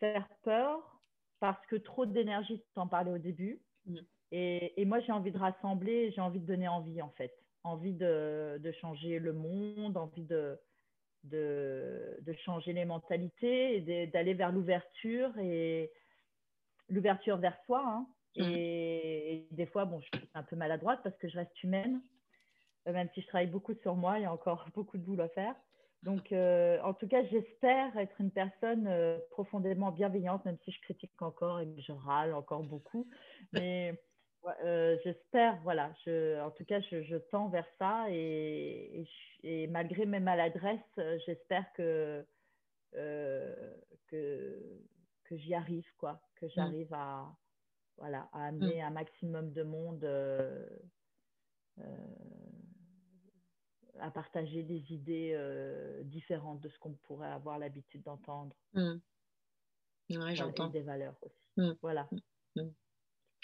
faire 0.00 0.28
peur 0.42 0.99
parce 1.40 1.64
que 1.66 1.76
trop 1.76 2.06
d'énergie, 2.06 2.62
tu 2.72 2.80
en 2.80 2.86
parlais 2.86 3.10
au 3.10 3.18
début. 3.18 3.60
Mm. 3.86 3.96
Et, 4.32 4.84
moi, 4.84 5.00
j'ai 5.00 5.10
envie 5.10 5.32
de 5.32 5.38
rassembler, 5.38 6.12
j'ai 6.12 6.20
envie 6.20 6.38
de 6.38 6.46
donner 6.46 6.68
envie, 6.68 7.02
en 7.02 7.10
fait. 7.10 7.34
Envie 7.64 7.92
de, 7.92 8.72
changer 8.80 9.18
le 9.18 9.32
monde, 9.32 9.96
envie 9.96 10.22
de, 10.22 10.58
de, 11.24 12.32
changer 12.44 12.72
les 12.72 12.84
mentalités 12.84 13.76
et 13.76 14.06
d'aller 14.06 14.34
vers 14.34 14.52
l'ouverture 14.52 15.36
et 15.38 15.90
l'ouverture 16.88 17.38
vers 17.38 17.58
soi. 17.64 17.82
Hein. 17.84 18.06
Mm. 18.36 18.52
Et, 18.54 19.48
des 19.50 19.66
fois, 19.66 19.84
bon, 19.84 20.00
je 20.00 20.18
suis 20.18 20.28
un 20.34 20.44
peu 20.44 20.54
maladroite 20.54 21.00
parce 21.02 21.16
que 21.16 21.28
je 21.28 21.36
reste 21.36 21.62
humaine. 21.64 22.00
Même 22.86 23.08
si 23.14 23.20
je 23.20 23.26
travaille 23.26 23.46
beaucoup 23.46 23.74
sur 23.74 23.96
moi, 23.96 24.18
il 24.18 24.22
y 24.22 24.26
a 24.26 24.32
encore 24.32 24.68
beaucoup 24.74 24.96
de 24.96 25.02
boulot 25.02 25.24
à 25.24 25.28
faire. 25.30 25.54
Donc, 26.02 26.32
euh, 26.32 26.80
en 26.82 26.94
tout 26.94 27.06
cas, 27.06 27.22
j'espère 27.26 27.96
être 27.98 28.18
une 28.20 28.30
personne 28.30 28.86
euh, 28.86 29.18
profondément 29.30 29.90
bienveillante, 29.90 30.44
même 30.46 30.56
si 30.64 30.72
je 30.72 30.80
critique 30.80 31.20
encore 31.20 31.60
et 31.60 31.66
que 31.66 31.80
je 31.82 31.92
râle 31.92 32.32
encore 32.32 32.62
beaucoup. 32.62 33.06
Mais 33.52 34.00
euh, 34.64 34.96
j'espère, 35.04 35.60
voilà, 35.62 35.92
je, 36.06 36.40
en 36.40 36.50
tout 36.50 36.64
cas, 36.64 36.80
je, 36.80 37.16
tends 37.30 37.48
vers 37.48 37.66
ça 37.78 38.06
et, 38.08 39.06
et, 39.42 39.66
malgré 39.66 40.06
mes 40.06 40.20
maladresses, 40.20 40.80
j'espère 41.26 41.70
que, 41.74 42.24
que, 42.92 44.80
que 45.24 45.36
j'y 45.36 45.52
arrive, 45.54 45.86
quoi, 45.98 46.22
que 46.36 46.46
mm. 46.46 46.50
j'arrive 46.54 46.94
à, 46.94 47.30
voilà, 47.98 48.26
à 48.32 48.46
amener 48.46 48.80
mm. 48.80 48.86
un 48.86 48.90
maximum 48.90 49.52
de 49.52 49.62
monde 49.64 50.04
à 53.98 54.10
partager 54.10 54.62
des 54.62 54.92
idées 54.92 55.32
euh, 55.34 56.02
différentes 56.04 56.60
de 56.60 56.68
ce 56.68 56.78
qu'on 56.78 56.92
pourrait 56.92 57.30
avoir 57.30 57.58
l'habitude 57.58 58.02
d'entendre. 58.02 58.54
Mmh. 58.74 58.96
j'entends. 60.34 60.68
Des 60.68 60.82
valeurs 60.82 61.16
aussi. 61.22 61.34
Mmh. 61.56 61.72
Voilà. 61.82 62.08
Mmh. 62.56 62.62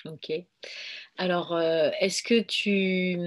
Ok. 0.05 0.33
Alors, 1.17 1.53
euh, 1.55 1.91
est-ce 2.01 2.23
que 2.23 2.41
tu, 2.41 3.19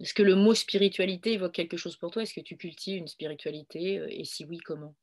est-ce 0.00 0.12
que 0.12 0.22
le 0.22 0.34
mot 0.34 0.54
spiritualité 0.54 1.32
évoque 1.34 1.52
quelque 1.52 1.76
chose 1.76 1.96
pour 1.96 2.10
toi? 2.10 2.22
Est-ce 2.22 2.34
que 2.34 2.40
tu 2.40 2.56
cultives 2.56 2.98
une 2.98 3.08
spiritualité? 3.08 4.02
Et 4.08 4.24
si 4.24 4.44
oui, 4.44 4.58
comment? 4.58 4.94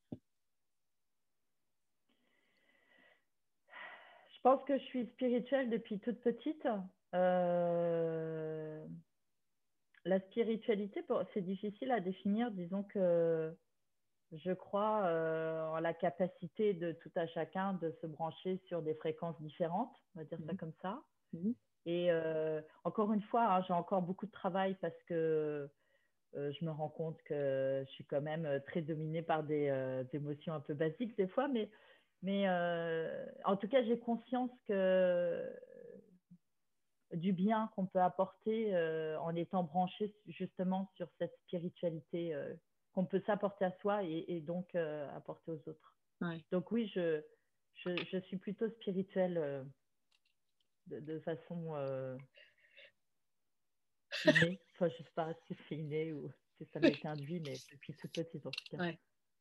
Pense 4.43 4.65
que 4.65 4.77
je 4.77 4.83
suis 4.83 5.05
spirituelle 5.05 5.69
depuis 5.69 5.99
toute 5.99 6.19
petite. 6.19 6.67
Euh, 7.15 8.85
la 10.05 10.19
spiritualité, 10.19 11.03
c'est 11.33 11.41
difficile 11.41 11.91
à 11.91 11.99
définir. 11.99 12.51
Disons 12.51 12.83
que 12.83 13.55
je 14.31 14.51
crois 14.51 15.03
euh, 15.05 15.67
en 15.67 15.79
la 15.79 15.93
capacité 15.93 16.73
de 16.73 16.91
tout 16.91 17.11
à 17.15 17.27
chacun 17.27 17.73
de 17.73 17.95
se 18.01 18.07
brancher 18.07 18.59
sur 18.65 18.81
des 18.81 18.95
fréquences 18.95 19.39
différentes, 19.41 19.95
on 20.15 20.19
va 20.19 20.25
dire 20.25 20.39
ça 20.45 20.53
mhm. 20.53 20.57
comme 20.57 20.73
ça. 20.81 21.01
Mhm. 21.33 21.53
Et 21.85 22.11
euh, 22.11 22.61
encore 22.83 23.13
une 23.13 23.21
fois, 23.23 23.45
hein, 23.45 23.63
j'ai 23.67 23.73
encore 23.73 24.01
beaucoup 24.01 24.25
de 24.25 24.31
travail 24.31 24.75
parce 24.81 25.01
que 25.07 25.69
je 26.35 26.65
me 26.65 26.71
rends 26.71 26.89
compte 26.89 27.21
que 27.23 27.83
je 27.85 27.91
suis 27.91 28.05
quand 28.05 28.21
même 28.21 28.59
très 28.65 28.81
dominée 28.81 29.21
par 29.21 29.43
des 29.43 29.71
émotions 30.13 30.53
un 30.53 30.61
peu 30.61 30.73
basiques 30.73 31.15
des 31.15 31.27
fois, 31.27 31.47
mais 31.47 31.69
mais 32.23 32.45
euh, 32.47 33.25
en 33.43 33.57
tout 33.57 33.67
cas, 33.67 33.83
j'ai 33.83 33.99
conscience 33.99 34.49
que 34.67 35.43
du 37.13 37.33
bien 37.33 37.71
qu'on 37.75 37.85
peut 37.85 38.01
apporter 38.01 38.75
euh, 38.75 39.19
en 39.19 39.35
étant 39.35 39.63
branché 39.63 40.13
justement 40.27 40.91
sur 40.95 41.07
cette 41.19 41.35
spiritualité 41.45 42.33
euh, 42.33 42.53
qu'on 42.93 43.05
peut 43.05 43.21
s'apporter 43.25 43.65
à 43.65 43.71
soi 43.79 44.03
et, 44.03 44.39
donc 44.41 44.75
apporter 44.75 45.51
aux 45.51 45.69
autres. 45.69 45.95
Donc 46.51 46.71
oui, 46.71 46.91
je, 46.93 47.21
je, 47.85 48.19
suis 48.27 48.37
plutôt 48.37 48.69
spirituelle 48.69 49.65
de, 50.87 51.19
façon 51.21 51.75
innée. 54.25 54.59
Enfin, 54.73 54.89
je 54.89 54.93
ne 54.93 55.05
sais 55.05 55.13
pas 55.15 55.33
si 55.47 55.55
c'est 55.67 55.75
inné 55.75 56.13
ou 56.13 56.29
si 56.57 56.67
ça 56.71 56.79
m'a 56.79 56.87
été 56.87 57.07
induit, 57.07 57.39
mais 57.39 57.55
depuis 57.71 57.93
toute 57.93 58.11
petite 58.11 58.45
en 58.45 58.51
tout 58.51 58.77
cas. 58.77 58.83
Euh, 58.83 58.93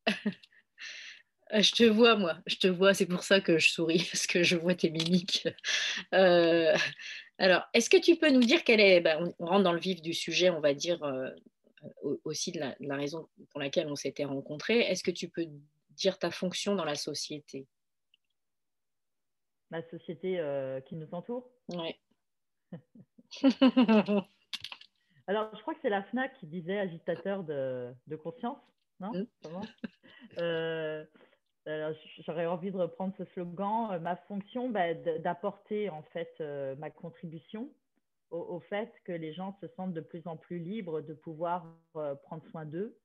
je 1.61 1.73
te 1.73 1.85
vois, 1.85 2.17
moi, 2.17 2.39
je 2.47 2.57
te 2.57 2.67
vois, 2.67 2.95
c'est 2.95 3.07
pour 3.07 3.23
ça 3.23 3.41
que 3.41 3.59
je 3.59 3.71
souris, 3.71 3.99
parce 4.13 4.27
que 4.27 4.43
je 4.43 4.57
vois 4.57 4.75
tes 4.75 4.91
mimiques. 4.91 5.47
Euh, 6.15 6.75
alors, 7.39 7.63
est-ce 7.75 7.91
que 7.91 7.99
tu 7.99 8.17
peux 8.17 8.31
nous 8.31 8.41
dire 8.41 8.65
quelle 8.65 8.81
est, 8.81 9.01
bah, 9.01 9.19
on 9.39 9.47
rentre 9.47 9.65
dans 9.65 9.73
le 9.73 9.81
vif 9.81 10.01
du 10.01 10.15
sujet, 10.15 10.51
on 10.51 10.61
va 10.61 10.75
dire 10.75 11.03
euh, 11.03 11.31
aussi 12.25 12.53
de 12.53 12.61
la, 12.61 12.97
raison 12.97 13.29
pour 13.51 13.61
laquelle 13.61 13.89
on 13.89 13.97
s'était 13.97 14.25
rencontrés, 14.25 14.81
est-ce 14.81 15.03
que 15.03 15.11
tu 15.11 15.29
peux 15.29 15.47
dire 15.91 16.19
ta 16.19 16.31
fonction 16.31 16.75
dans 16.75 16.85
la 16.85 16.95
société? 16.95 17.67
La 19.71 19.83
société 19.89 20.41
qui 20.87 20.97
nous 20.97 21.09
entoure? 21.13 21.51
Oui. 21.69 21.95
Alors, 25.27 25.55
je 25.55 25.61
crois 25.63 25.75
que 25.75 25.81
c'est 25.81 25.89
la 25.89 26.03
FNAC 26.03 26.35
qui 26.39 26.47
disait 26.47 26.79
agitateur 26.79 27.43
de, 27.45 27.95
conscience, 28.23 28.59
non? 29.01 29.13
Mmh. 29.13 29.23
J'aurais 31.67 32.47
envie 32.47 32.73
de 32.73 32.77
reprendre 32.77 33.15
ce 33.19 33.25
slogan. 33.27 33.93
Euh, 33.93 33.99
ma 34.01 34.17
fonction, 34.17 34.69
bah, 34.69 34.95
d'apporter 34.95 35.91
en 35.91 36.03
fait 36.13 36.35
euh, 36.41 36.75
ma 36.77 36.91
contribution 36.91 37.71
au, 38.31 38.61
fait 38.61 38.91
que 39.05 39.13
les 39.13 39.35
gens 39.35 39.57
se 39.61 39.69
sentent 39.77 39.93
de 39.93 40.01
plus 40.01 40.27
en 40.27 40.39
plus 40.39 40.59
libres 40.59 41.03
de 41.03 41.13
pouvoir 41.13 41.67
euh, 41.97 42.15
prendre 42.15 42.43
soin 42.51 42.65
d'eux 42.65 42.97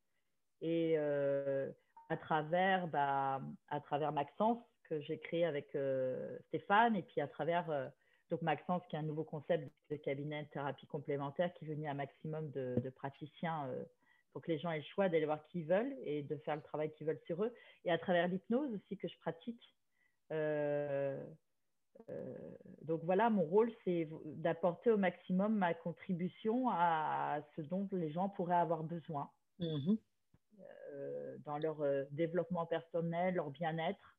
et 0.62 0.98
à 0.98 2.18
travers 2.18 2.88
bah, 2.88 3.42
à 3.68 3.82
travers 3.82 4.14
Maxence 4.14 4.64
que 4.86 5.02
j'ai 5.02 5.20
créé 5.20 5.46
avec 5.46 5.78
Stéphane 6.48 6.96
et 6.96 7.04
puis 7.04 7.20
à 7.20 7.28
travers 7.28 7.92
donc 8.32 8.42
Maxence 8.42 8.82
qui 8.90 8.96
est 8.96 9.00
un 9.00 9.04
nouveau 9.04 9.26
concept 9.26 9.70
de 9.92 9.98
cabinet 9.98 10.44
de 10.44 10.48
thérapie 10.48 10.88
complémentaire 10.88 11.54
qui 11.56 11.66
réunit 11.66 11.90
un 11.90 11.94
maximum 11.94 12.50
de 12.52 12.90
praticiens 12.96 13.70
pour 14.38 14.44
que 14.44 14.52
les 14.52 14.60
gens 14.60 14.70
aient 14.70 14.78
le 14.78 14.84
choix 14.84 15.10
d'aller 15.10 15.26
voir 15.26 15.44
qui 15.48 15.62
ils 15.62 15.66
veulent 15.66 15.98
et 16.04 16.22
de 16.22 16.38
faire 16.38 16.56
le 16.56 16.62
travail 16.62 16.92
qu'ils 16.94 17.08
veulent 17.08 17.20
sur 17.26 17.44
eux. 17.44 17.52
Et 17.86 17.92
à 17.92 17.98
travers 17.98 18.28
l'hypnose 18.28 18.72
aussi 18.72 18.96
que 18.96 19.08
je 19.08 19.18
pratique. 19.18 19.76
Euh, 20.32 21.26
euh, 22.12 22.56
donc 22.84 23.04
voilà, 23.04 23.32
mon 23.32 23.42
rôle, 23.42 23.72
c'est 23.84 24.08
d'apporter 24.26 24.92
au 24.92 24.98
maximum 24.98 25.56
ma 25.56 25.74
contribution 25.74 26.70
à, 26.70 27.40
ce 27.56 27.62
dont 27.62 27.90
les 27.92 28.12
gens 28.12 28.30
pourraient 28.30 28.54
avoir 28.58 28.84
besoin 28.84 29.28
mm-hmm. 29.60 29.98
euh, 30.94 31.38
dans 31.40 31.58
leur 31.58 31.78
développement 32.12 32.68
personnel, 32.68 33.34
leur 33.34 33.50
bien-être 33.50 34.17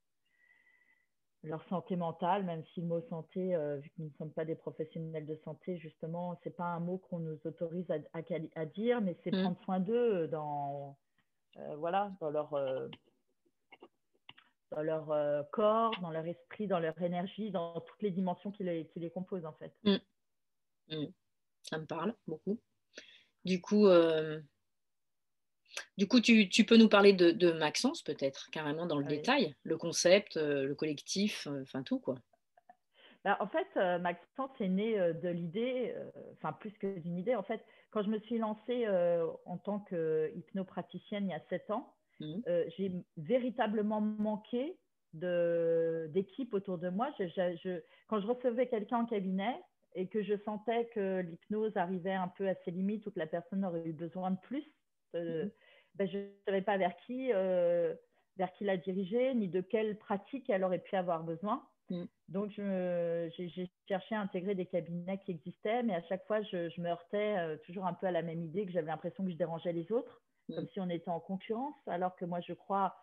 leur 1.44 1.64
santé 1.68 1.96
mentale, 1.96 2.44
même 2.44 2.64
si 2.74 2.80
le 2.80 2.86
mot 2.86 3.00
santé, 3.08 3.54
euh, 3.54 3.76
vu 3.76 3.90
que 3.90 3.94
nous 3.98 4.08
ne 4.08 4.14
sommes 4.18 4.32
pas 4.32 4.44
des 4.44 4.56
professionnels 4.56 5.26
de 5.26 5.36
santé, 5.44 5.78
justement, 5.78 6.38
c'est 6.42 6.56
pas 6.56 6.64
un 6.64 6.80
mot 6.80 6.98
qu'on 6.98 7.20
nous 7.20 7.38
autorise 7.44 7.88
à, 7.90 7.98
à, 8.12 8.66
dire, 8.66 9.00
mais 9.00 9.16
c'est 9.22 9.32
mm. 9.32 9.42
prendre 9.42 9.62
soin 9.62 9.80
d'eux 9.80 10.26
dans, 10.28 10.98
euh, 11.58 11.76
voilà, 11.76 12.12
dans 12.20 12.30
leur, 12.30 12.52
euh, 12.54 12.88
dans 14.72 14.82
leur 14.82 15.48
corps, 15.50 15.92
dans 16.00 16.10
leur 16.10 16.26
esprit, 16.26 16.66
dans 16.66 16.80
leur 16.80 17.00
énergie, 17.00 17.50
dans 17.50 17.80
toutes 17.80 18.02
les 18.02 18.10
dimensions 18.10 18.50
qui 18.50 18.64
les, 18.64 18.86
qui 18.88 19.00
les 19.00 19.10
composent, 19.10 19.46
en 19.46 19.54
fait. 19.54 19.72
Mm. 19.84 19.96
Mm. 20.90 21.12
Ça 21.62 21.78
me 21.78 21.86
parle 21.86 22.14
beaucoup. 22.26 22.58
Du 23.44 23.60
coup, 23.60 23.86
du 25.98 26.06
coup, 26.06 26.20
tu, 26.20 26.64
peux 26.64 26.76
nous 26.76 26.88
parler 26.88 27.12
de, 27.12 27.52
Maxence, 27.52 28.02
peut-être, 28.02 28.50
carrément 28.52 28.86
dans 28.86 28.98
le 28.98 29.04
détail, 29.04 29.56
le 29.64 29.76
concept, 29.76 30.36
euh, 30.36 30.64
le 30.64 30.76
collectif, 30.76 31.48
euh, 31.48 31.62
enfin 31.62 31.82
tout, 31.82 31.98
quoi. 31.98 32.14
Bah, 33.24 33.36
en 33.40 33.48
fait, 33.48 33.66
euh, 33.76 33.98
Maxence 33.98 34.52
est 34.60 34.68
né 34.68 34.96
de 34.96 35.28
l'idée, 35.28 35.92
enfin 36.34 36.52
plus 36.52 36.70
que 36.78 37.00
d'une 37.00 37.18
idée. 37.18 37.34
En 37.34 37.42
fait, 37.42 37.60
quand 37.90 38.04
je 38.04 38.10
me 38.10 38.20
suis 38.20 38.38
lancée 38.38 38.86
en 39.44 39.58
tant 39.58 39.80
qu'hypnopraticienne 39.80 41.26
il 41.26 41.30
y 41.30 41.34
a 41.34 41.42
sept 41.50 41.68
ans, 41.72 41.92
mmh. 42.20 42.42
j'ai 42.76 42.92
véritablement 43.16 44.00
manqué 44.00 44.78
d'équipe 45.14 46.54
autour 46.54 46.78
de 46.78 46.90
moi. 46.90 47.12
quand 48.06 48.20
je 48.20 48.26
recevais 48.26 48.68
quelqu'un 48.68 48.98
en 48.98 49.06
cabinet 49.06 49.60
et 49.96 50.06
que 50.06 50.22
je 50.22 50.34
sentais 50.44 50.88
que 50.94 51.22
l'hypnose 51.22 51.76
arrivait 51.76 52.12
un 52.12 52.28
peu 52.28 52.48
à 52.48 52.54
ses 52.64 52.70
limites 52.70 53.04
ou 53.06 53.10
que 53.10 53.18
la 53.18 53.26
personne 53.26 53.64
aurait 53.64 53.84
eu 53.84 53.92
besoin 53.92 54.30
de 54.30 54.38
plus, 54.42 54.64
mmh. 55.14 55.48
Ben, 55.98 56.08
je 56.08 56.18
ne 56.18 56.28
savais 56.46 56.62
pas 56.62 56.76
vers 56.76 56.96
qui, 57.06 57.32
euh, 57.32 57.94
vers 58.36 58.52
qui 58.52 58.64
la 58.64 58.76
diriger, 58.76 59.34
ni 59.34 59.48
de 59.48 59.60
quelle 59.60 59.98
pratique 59.98 60.48
elle 60.48 60.62
aurait 60.62 60.78
pu 60.78 60.94
avoir 60.94 61.24
besoin. 61.24 61.66
Mm. 61.90 62.04
Donc, 62.28 62.50
j'ai 62.52 63.70
cherché 63.88 64.14
à 64.14 64.20
intégrer 64.20 64.54
des 64.54 64.66
cabinets 64.66 65.18
qui 65.18 65.32
existaient, 65.32 65.82
mais 65.82 65.94
à 65.94 66.02
chaque 66.02 66.24
fois, 66.26 66.40
je, 66.42 66.80
me 66.80 66.88
heurtais 66.88 67.38
euh, 67.38 67.56
toujours 67.66 67.86
un 67.86 67.94
peu 67.94 68.06
à 68.06 68.12
la 68.12 68.22
même 68.22 68.42
idée 68.44 68.64
que 68.64 68.72
j'avais 68.72 68.90
l'impression 68.90 69.24
que 69.24 69.30
je 69.30 69.36
dérangeais 69.36 69.72
les 69.72 69.90
autres, 69.90 70.22
mm. 70.48 70.54
comme 70.54 70.68
si 70.68 70.80
on 70.80 70.88
était 70.88 71.10
en 71.10 71.20
concurrence, 71.20 71.76
alors 71.88 72.14
que 72.14 72.24
moi, 72.24 72.40
je 72.40 72.52
crois 72.52 72.96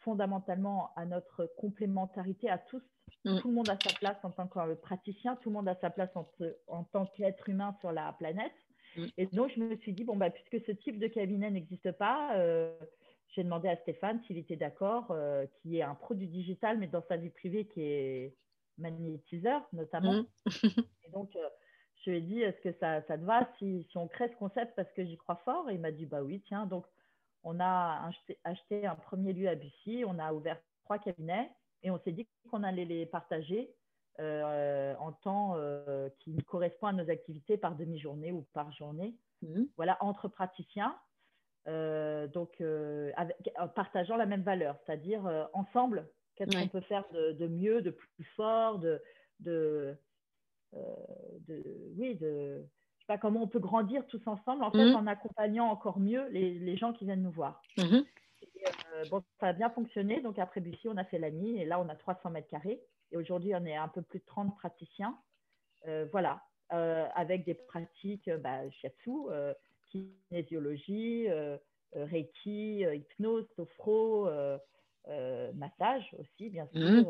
fondamentalement 0.00 0.92
à 0.96 1.04
notre 1.04 1.46
complémentarité 1.58 2.48
à 2.48 2.56
tous. 2.56 2.82
Mm. 3.26 3.40
Tout 3.40 3.48
le 3.48 3.54
monde 3.54 3.68
a 3.68 3.76
sa 3.84 3.94
place 3.98 4.18
en 4.22 4.30
tant 4.30 4.46
que 4.46 4.74
praticien, 4.74 5.36
tout 5.36 5.50
le 5.50 5.56
monde 5.56 5.68
a 5.68 5.76
sa 5.80 5.90
place 5.90 6.10
en, 6.14 6.26
en 6.68 6.84
tant 6.84 7.04
qu'être 7.04 7.50
humain 7.50 7.76
sur 7.80 7.92
la 7.92 8.14
planète. 8.14 8.54
Mm. 8.96 9.06
Et 9.16 9.26
donc, 9.26 9.50
je 9.54 9.60
me 9.60 9.76
suis 9.76 9.92
dit, 9.92 10.04
bon, 10.04 10.16
bah, 10.16 10.30
puisque 10.30 10.64
ce 10.66 10.72
type 10.72 10.98
de 10.98 11.06
cabinet 11.06 11.50
n'existe 11.50 11.92
pas, 11.92 12.36
euh, 12.36 12.76
j'ai 13.30 13.44
demandé 13.44 13.68
à 13.68 13.76
Stéphane 13.76 14.20
s'il 14.26 14.38
était 14.38 14.56
d'accord, 14.56 15.10
euh, 15.10 15.46
qui 15.60 15.78
est 15.78 15.82
un 15.82 15.94
produit 15.94 16.28
digital, 16.28 16.78
mais 16.78 16.86
dans 16.86 17.04
sa 17.08 17.16
vie 17.16 17.30
privée, 17.30 17.66
qui 17.66 17.82
est 17.82 18.34
magnétiseur, 18.78 19.66
notamment. 19.72 20.22
Mm. 20.22 20.26
et 21.04 21.10
donc, 21.10 21.34
euh, 21.36 21.48
je 22.04 22.10
lui 22.10 22.18
ai 22.18 22.20
dit, 22.20 22.40
est-ce 22.40 22.60
que 22.60 22.72
ça, 22.78 23.02
ça 23.02 23.18
te 23.18 23.24
va 23.24 23.48
si, 23.58 23.86
si, 23.90 23.98
on 23.98 24.08
crée 24.08 24.28
ce 24.28 24.36
concept 24.36 24.74
parce 24.76 24.90
que 24.92 25.04
j'y 25.04 25.16
crois 25.16 25.40
fort? 25.44 25.68
Et 25.70 25.74
il 25.74 25.80
m'a 25.80 25.92
dit, 25.92 26.06
bah 26.06 26.22
oui, 26.22 26.42
tiens. 26.46 26.66
Donc, 26.66 26.86
on 27.44 27.60
a 27.60 28.10
acheté, 28.44 28.86
un 28.86 28.94
premier 28.94 29.32
lieu 29.32 29.48
à 29.48 29.54
Bussy, 29.54 30.04
on 30.06 30.18
a 30.18 30.32
ouvert 30.32 30.60
trois 30.84 30.98
cabinets 30.98 31.50
et 31.82 31.90
on 31.90 31.98
s'est 32.00 32.12
dit 32.12 32.26
qu'on 32.50 32.62
allait 32.62 32.84
les 32.84 33.06
partager 33.06 33.70
euh, 34.20 34.96
en 34.98 35.12
temps 35.12 35.54
euh, 35.54 36.08
qui 36.18 36.36
correspond 36.38 36.88
à 36.88 36.92
nos 36.92 37.08
activités 37.08 37.56
par 37.56 37.76
demi-journée 37.76 38.32
ou 38.32 38.44
par 38.52 38.72
journée. 38.72 39.14
Mhm. 39.42 39.68
Voilà, 39.76 39.96
entre 40.00 40.26
praticiens, 40.26 40.96
euh, 41.68 42.26
donc 42.26 42.60
en 42.60 43.68
partageant 43.68 44.16
la 44.16 44.26
même 44.26 44.42
valeur, 44.42 44.76
c'est-à-dire 44.84 45.48
ensemble, 45.52 46.08
qu'est-ce 46.34 46.60
qu'on 46.60 46.66
peut 46.66 46.80
faire 46.80 47.04
de, 47.12 47.46
mieux, 47.46 47.80
de 47.80 47.90
plus 47.90 48.24
fort, 48.34 48.80
de, 48.80 49.00
de, 49.38 49.96
oui, 51.96 52.16
de, 52.16 52.64
je 52.96 53.02
sais 53.02 53.06
pas 53.06 53.18
comment 53.18 53.44
on 53.44 53.48
peut 53.48 53.60
grandir 53.60 54.04
tous 54.08 54.26
ensemble, 54.26 54.64
en 54.64 54.72
fait, 54.72 54.84
mhm. 54.84 54.96
en 54.96 55.06
accompagnant 55.06 55.68
encore 55.68 56.00
mieux 56.00 56.26
les, 56.30 56.76
gens 56.76 56.92
qui 56.92 57.04
viennent 57.04 57.22
nous 57.22 57.30
voir. 57.30 57.62
Mhm. 57.76 58.04
bon, 59.12 59.22
ça 59.38 59.46
a 59.46 59.52
bien 59.52 59.70
fonctionné. 59.70 60.20
Donc, 60.22 60.40
après 60.40 60.60
Bussy, 60.60 60.88
on 60.88 60.96
a 60.96 61.04
fait 61.04 61.20
l'ami 61.20 61.56
et 61.60 61.64
là, 61.64 61.78
on 61.78 61.88
a 61.88 61.94
300 61.94 62.30
mètres 62.30 62.48
carrés. 62.48 62.82
Et 63.12 63.16
aujourd'hui, 63.16 63.54
on 63.54 63.64
est 63.64 63.76
un 63.76 63.88
peu 63.88 64.02
plus 64.02 64.18
de 64.18 64.24
30 64.26 64.56
praticiens. 64.56 65.18
Euh, 65.86 66.06
voilà, 66.10 66.42
euh, 66.72 67.06
avec 67.14 67.44
des 67.44 67.54
pratiques 67.54 68.28
euh, 68.28 68.38
bah, 68.38 68.68
shiatsu, 68.70 69.10
kinésiologie, 69.90 71.28
reiki, 71.94 72.80
hypnose, 72.80 73.46
sophro, 73.56 74.28
massage 75.54 76.14
aussi, 76.18 76.50
bien 76.50 76.68
sûr, 76.74 77.08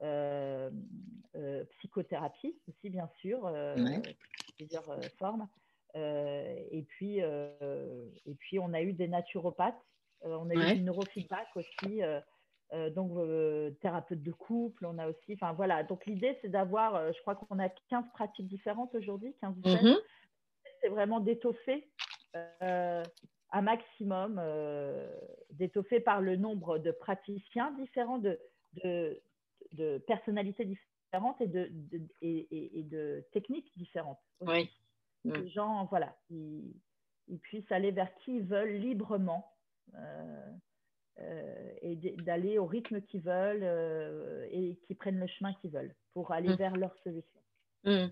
mmh. 0.00 1.64
psychothérapie 1.78 2.56
aussi, 2.68 2.90
bien 2.90 3.10
sûr, 3.20 3.52
plusieurs 4.56 5.00
formes. 5.18 5.48
et, 5.96 6.84
puis, 6.88 7.18
et 7.18 8.34
puis, 8.38 8.60
on 8.60 8.72
a 8.72 8.82
eu 8.82 8.92
des 8.92 9.08
naturopathes, 9.08 9.82
on 10.20 10.48
a 10.48 10.54
eu 10.54 10.76
du 10.76 10.82
neurofeedback 10.82 11.48
aussi 11.56 12.02
donc, 12.94 13.12
thérapeute 13.80 14.22
de 14.22 14.32
couple, 14.32 14.86
on 14.86 14.98
a 14.98 15.08
aussi. 15.08 15.34
Enfin, 15.34 15.52
voilà. 15.52 15.82
Donc, 15.82 16.06
l'idée, 16.06 16.36
c'est 16.42 16.48
d'avoir, 16.48 17.12
je 17.12 17.20
crois 17.20 17.34
qu'on 17.36 17.58
a 17.58 17.68
15 17.68 18.04
pratiques 18.12 18.48
différentes 18.48 18.94
aujourd'hui, 18.94 19.34
15 19.40 19.54
mm-hmm. 19.56 19.96
C'est 20.80 20.88
vraiment 20.88 21.20
d'étoffer 21.20 21.88
un 23.52 23.62
maximum, 23.62 24.42
d'étoffer 25.52 26.00
par 26.00 26.20
le 26.20 26.36
nombre 26.36 26.78
de 26.78 26.90
praticiens 26.90 27.72
différents, 27.72 28.18
de, 28.18 28.38
de, 28.84 29.22
de 29.72 29.98
personnalités 30.06 30.64
différentes 30.64 31.40
et 31.40 31.46
de, 31.46 31.70
et, 32.20 32.82
de 32.84 33.24
techniques 33.32 33.70
différentes. 33.76 34.20
Oui. 34.40 34.70
Les 35.24 35.42
mm. 35.42 35.48
gens, 35.48 35.86
voilà, 35.86 36.16
ils, 36.30 36.74
puissent 37.42 37.70
aller 37.70 37.90
vers 37.90 38.14
qui 38.16 38.36
ils 38.36 38.44
veulent 38.44 38.76
librement 38.76 39.52
euh, 41.20 41.22
euh, 41.22 41.72
et 41.82 41.96
d'aller 42.22 42.58
au 42.58 42.66
rythme 42.66 43.00
qu'ils 43.00 43.22
veulent 43.22 43.62
euh, 43.62 44.46
et 44.50 44.76
qui 44.86 44.94
prennent 44.94 45.18
le 45.18 45.26
chemin 45.26 45.54
qu'ils 45.54 45.70
veulent 45.70 45.94
pour 46.12 46.32
aller 46.32 46.50
mm. 46.50 46.56
vers 46.56 46.76
leur 46.76 46.94
solution. 47.02 47.40
Mm. 47.84 48.06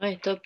Ouais, 0.00 0.16
top. 0.16 0.40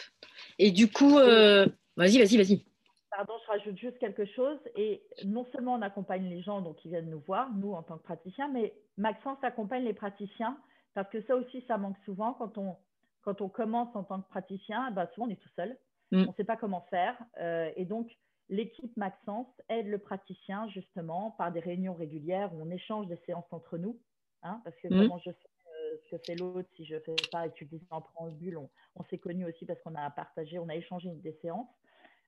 Et 0.59 0.71
du 0.71 0.91
coup, 0.91 1.15
vas-y, 1.17 2.19
vas-y, 2.19 2.37
vas-y. 2.37 2.65
Pardon, 3.11 3.33
je 3.45 3.51
rajoute 3.51 3.79
juste 3.79 3.99
quelque 3.99 4.27
chose. 4.27 4.59
Et 4.77 5.03
non 5.25 5.47
seulement 5.53 5.75
on 5.75 5.83
accompagne 5.83 6.29
les 6.29 6.43
gens 6.43 6.61
donc, 6.61 6.77
qui 6.77 6.89
viennent 6.89 7.11
nous 7.11 7.23
voir, 7.27 7.51
nous 7.55 7.73
en 7.73 7.83
tant 7.83 7.97
que 7.97 8.03
praticiens, 8.05 8.49
mais 8.49 8.75
Maxence 8.97 9.39
accompagne 9.43 9.85
les 9.85 9.95
praticiens 9.95 10.57
parce 10.95 11.09
que 11.11 11.23
ça 11.23 11.37
aussi, 11.37 11.65
ça 11.67 11.79
manque 11.79 11.97
souvent 12.05 12.35
quand 12.35 12.59
on, 12.59 12.77
quand 13.23 13.41
on 13.41 13.49
commence 13.49 13.95
en 13.95 14.05
tant 14.05 14.21
que 14.21 14.29
praticien. 14.29 14.91
Bah, 14.91 15.09
souvent, 15.15 15.27
on 15.27 15.31
est 15.31 15.41
tout 15.41 15.49
seul. 15.57 15.77
Mm. 16.11 16.25
On 16.25 16.31
ne 16.31 16.33
sait 16.37 16.45
pas 16.45 16.57
comment 16.57 16.81
faire. 16.91 17.17
Euh, 17.41 17.71
et 17.77 17.85
donc, 17.85 18.11
l'équipe 18.49 18.97
Maxence 18.97 19.49
aide 19.69 19.87
le 19.87 19.99
praticien 19.99 20.69
justement 20.69 21.33
par 21.33 21.53
des 21.53 21.61
réunions 21.61 21.95
régulières 21.95 22.53
où 22.55 22.63
on 22.63 22.71
échange 22.71 23.07
des 23.07 23.19
séances 23.27 23.51
entre 23.53 23.79
nous. 23.79 23.99
Hein, 24.43 24.61
parce 24.65 24.77
que 24.77 24.89
mm. 24.89 25.03
comment 25.03 25.19
je 25.19 25.31
sais 25.31 25.49
euh, 25.67 25.97
ce 26.05 26.17
que 26.17 26.23
fait 26.25 26.37
l'autre 26.37 26.69
si 26.77 26.85
je 26.85 26.95
ne 26.95 27.01
fais 27.01 27.15
pas 27.33 27.47
et 27.47 27.53
tu 27.53 27.65
le 27.65 27.79
dis 27.79 27.87
en 27.91 28.01
préambule, 28.01 28.57
on, 28.57 28.71
on 28.97 29.05
s'est 29.05 29.19
connus 29.19 29.47
aussi 29.47 29.67
parce 29.67 29.81
qu'on 29.83 29.95
a 29.95 30.11
partagé, 30.11 30.59
on 30.59 30.69
a 30.69 30.77
échangé 30.77 31.11
des 31.11 31.37
séances. 31.43 31.69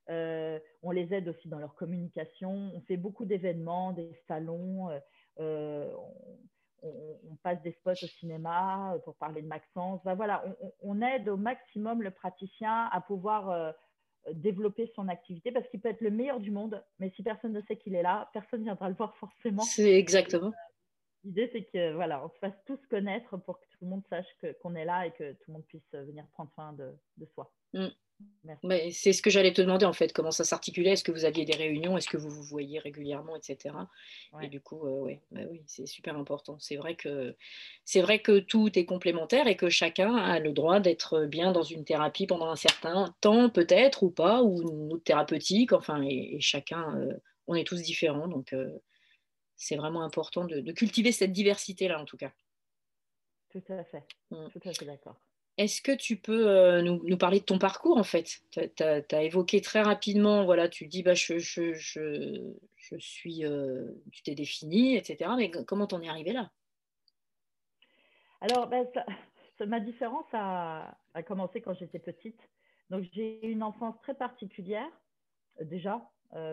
Euh, 0.09 0.59
on 0.83 0.91
les 0.91 1.13
aide 1.15 1.29
aussi 1.29 1.49
dans 1.49 1.59
leur 1.59 1.75
communication. 1.75 2.73
On 2.75 2.81
fait 2.83 2.97
beaucoup 2.97 3.25
d'événements, 3.25 3.93
des 3.93 4.11
salons. 4.27 4.89
Euh, 5.39 5.95
on, 6.83 7.37
passe 7.43 7.63
des 7.63 7.73
spots 7.73 7.93
au 7.93 8.07
cinéma 8.19 8.97
pour 9.05 9.15
parler 9.15 9.41
de 9.41 9.47
Maxence. 9.47 10.03
Ben 10.05 10.15
voilà, 10.15 10.45
on, 10.83 11.01
aide 11.01 11.29
au 11.29 11.37
maximum 11.37 12.03
le 12.03 12.11
praticien 12.11 12.89
à 12.93 13.01
pouvoir 13.01 13.75
développer 14.33 14.91
son 14.95 15.09
activité 15.09 15.53
parce 15.53 15.67
qu'il 15.69 15.81
peut 15.81 15.89
être 15.89 16.01
le 16.01 16.11
meilleur 16.11 16.41
du 16.41 16.51
monde, 16.51 16.83
mais 16.99 17.11
si 17.17 17.23
personne 17.23 17.53
ne 17.53 17.61
sait 17.63 17.77
qu'il 17.77 17.95
est 17.95 18.03
là, 18.03 18.31
personne 18.33 18.61
ne 18.61 18.65
viendra 18.65 18.89
le 18.89 18.95
voir 18.95 19.17
forcément. 19.17 19.63
C'est 19.63 19.95
exactement. 19.95 20.53
L'idée, 21.25 21.51
c'est 21.53 21.65
que 21.65 21.93
voilà, 21.95 22.25
on 22.25 22.31
se 22.31 22.39
fasse 22.39 22.55
tous 22.67 22.79
connaître 22.89 23.37
pour 23.39 23.61
que 23.61 23.67
tout 23.67 23.79
le 23.83 23.89
monde 23.89 24.03
sache 24.09 24.27
qu'on 24.63 24.75
est 24.75 24.85
là 24.85 25.07
et 25.07 25.11
que 25.13 25.33
tout 25.33 25.45
le 25.49 25.55
monde 25.55 25.67
puisse 25.67 25.93
venir 25.93 26.27
prendre 26.33 26.51
soin 26.55 26.73
de, 26.73 27.27
soi. 27.35 27.53
Mm 27.75 27.89
c'est 28.91 29.13
ce 29.13 29.23
que 29.23 29.31
j'allais 29.31 29.53
te 29.53 29.61
demander 29.61 29.87
en 29.87 29.93
fait, 29.93 30.13
comment 30.13 30.31
ça 30.31 30.45
s'articulait, 30.45 30.93
est-ce 30.93 31.05
que 31.05 31.13
vous 31.13 31.25
aviez 31.25 31.45
des 31.45 31.55
réunions, 31.55 31.97
est-ce 31.97 32.09
que 32.09 32.17
vous 32.17 32.31
vous 32.31 32.43
voyez 32.43 32.79
régulièrement, 32.79 33.37
etc. 33.37 33.75
Et 34.43 34.49
du 34.49 34.61
coup, 34.61 34.87
euh, 34.87 35.03
ouais, 35.03 35.21
bah 35.31 35.43
oui, 35.51 35.63
c'est 35.67 35.87
super 35.87 36.17
important. 36.17 36.59
C'est 36.59 36.77
vrai 36.77 36.97
que 36.97 37.37
c'est 37.85 38.01
vrai 38.01 38.21
que 38.21 38.39
tout 38.39 38.79
est 38.79 38.87
complémentaire 38.87 39.47
et 39.47 39.57
que 39.57 39.69
chacun 39.69 40.17
a 40.17 40.39
le 40.39 40.53
droit 40.53 40.81
d'être 40.81 41.27
bien 41.27 41.53
dans 41.53 41.63
une 41.63 41.85
thérapie 41.85 42.27
pendant 42.27 42.51
un 42.51 42.57
certain 42.57 43.15
temps, 43.21 43.51
peut-être 43.51 44.03
ou 44.03 44.11
pas, 44.11 44.43
ou 44.43 44.63
une 44.63 44.93
autre 44.95 45.05
thérapeutique. 45.05 45.73
Enfin, 45.73 46.03
et, 46.03 46.41
chacun, 46.41 46.97
euh, 46.97 47.13
on 47.47 47.55
est 47.55 47.67
tous 47.67 47.83
différents, 47.83 48.29
donc 48.29 48.53
euh, 48.53 48.71
c'est 49.57 49.77
vraiment 49.77 50.03
important 50.03 50.45
de, 50.45 50.73
cultiver 50.73 51.13
cette 51.13 51.33
diversité 51.33 51.89
là, 51.89 52.01
en 52.01 52.05
tout 52.05 52.17
cas. 52.17 52.33
Tout 53.51 53.63
à 53.69 53.85
fait, 53.85 54.05
mmh. 54.31 54.49
tout 54.53 54.69
à 54.69 54.73
fait 54.73 54.85
d'accord. 54.87 55.21
Est-ce 55.61 55.83
que 55.83 55.93
tu 55.93 56.17
peux 56.17 56.49
euh, 56.49 56.81
nous, 56.81 57.19
parler 57.19 57.41
de 57.41 57.45
ton 57.45 57.59
parcours 57.59 57.99
en 57.99 58.03
fait? 58.03 58.41
Tu 58.51 58.83
as, 58.83 59.23
évoqué 59.23 59.61
très 59.61 59.83
rapidement, 59.83 60.47
voilà, 60.47 60.71
tu 60.71 60.87
dis 60.87 61.03
bah, 61.03 61.13
je, 61.13 61.39
je, 61.39 61.75
je, 61.75 62.97
suis, 62.97 63.45
euh, 63.45 63.91
tu 64.11 64.23
t'es 64.23 64.35
défini, 64.35 64.97
etc. 64.97 65.33
Mais 65.37 65.51
comment 65.51 65.87
t'en 65.87 66.01
es 66.01 66.09
arrivé 66.09 66.33
là? 66.33 66.51
Alors, 68.41 68.69
ben, 68.69 68.89
ma 69.67 69.81
différence 69.81 70.25
a, 70.33 70.97
commencé 71.27 71.61
quand 71.61 71.75
j'étais 71.75 71.99
petite. 71.99 72.41
Donc, 72.89 73.05
j'ai 73.13 73.47
eu 73.47 73.51
une 73.51 73.63
enfance 73.63 73.97
très 74.01 74.15
particulière, 74.15 74.89
euh, 75.61 75.65
déjà. 75.65 76.01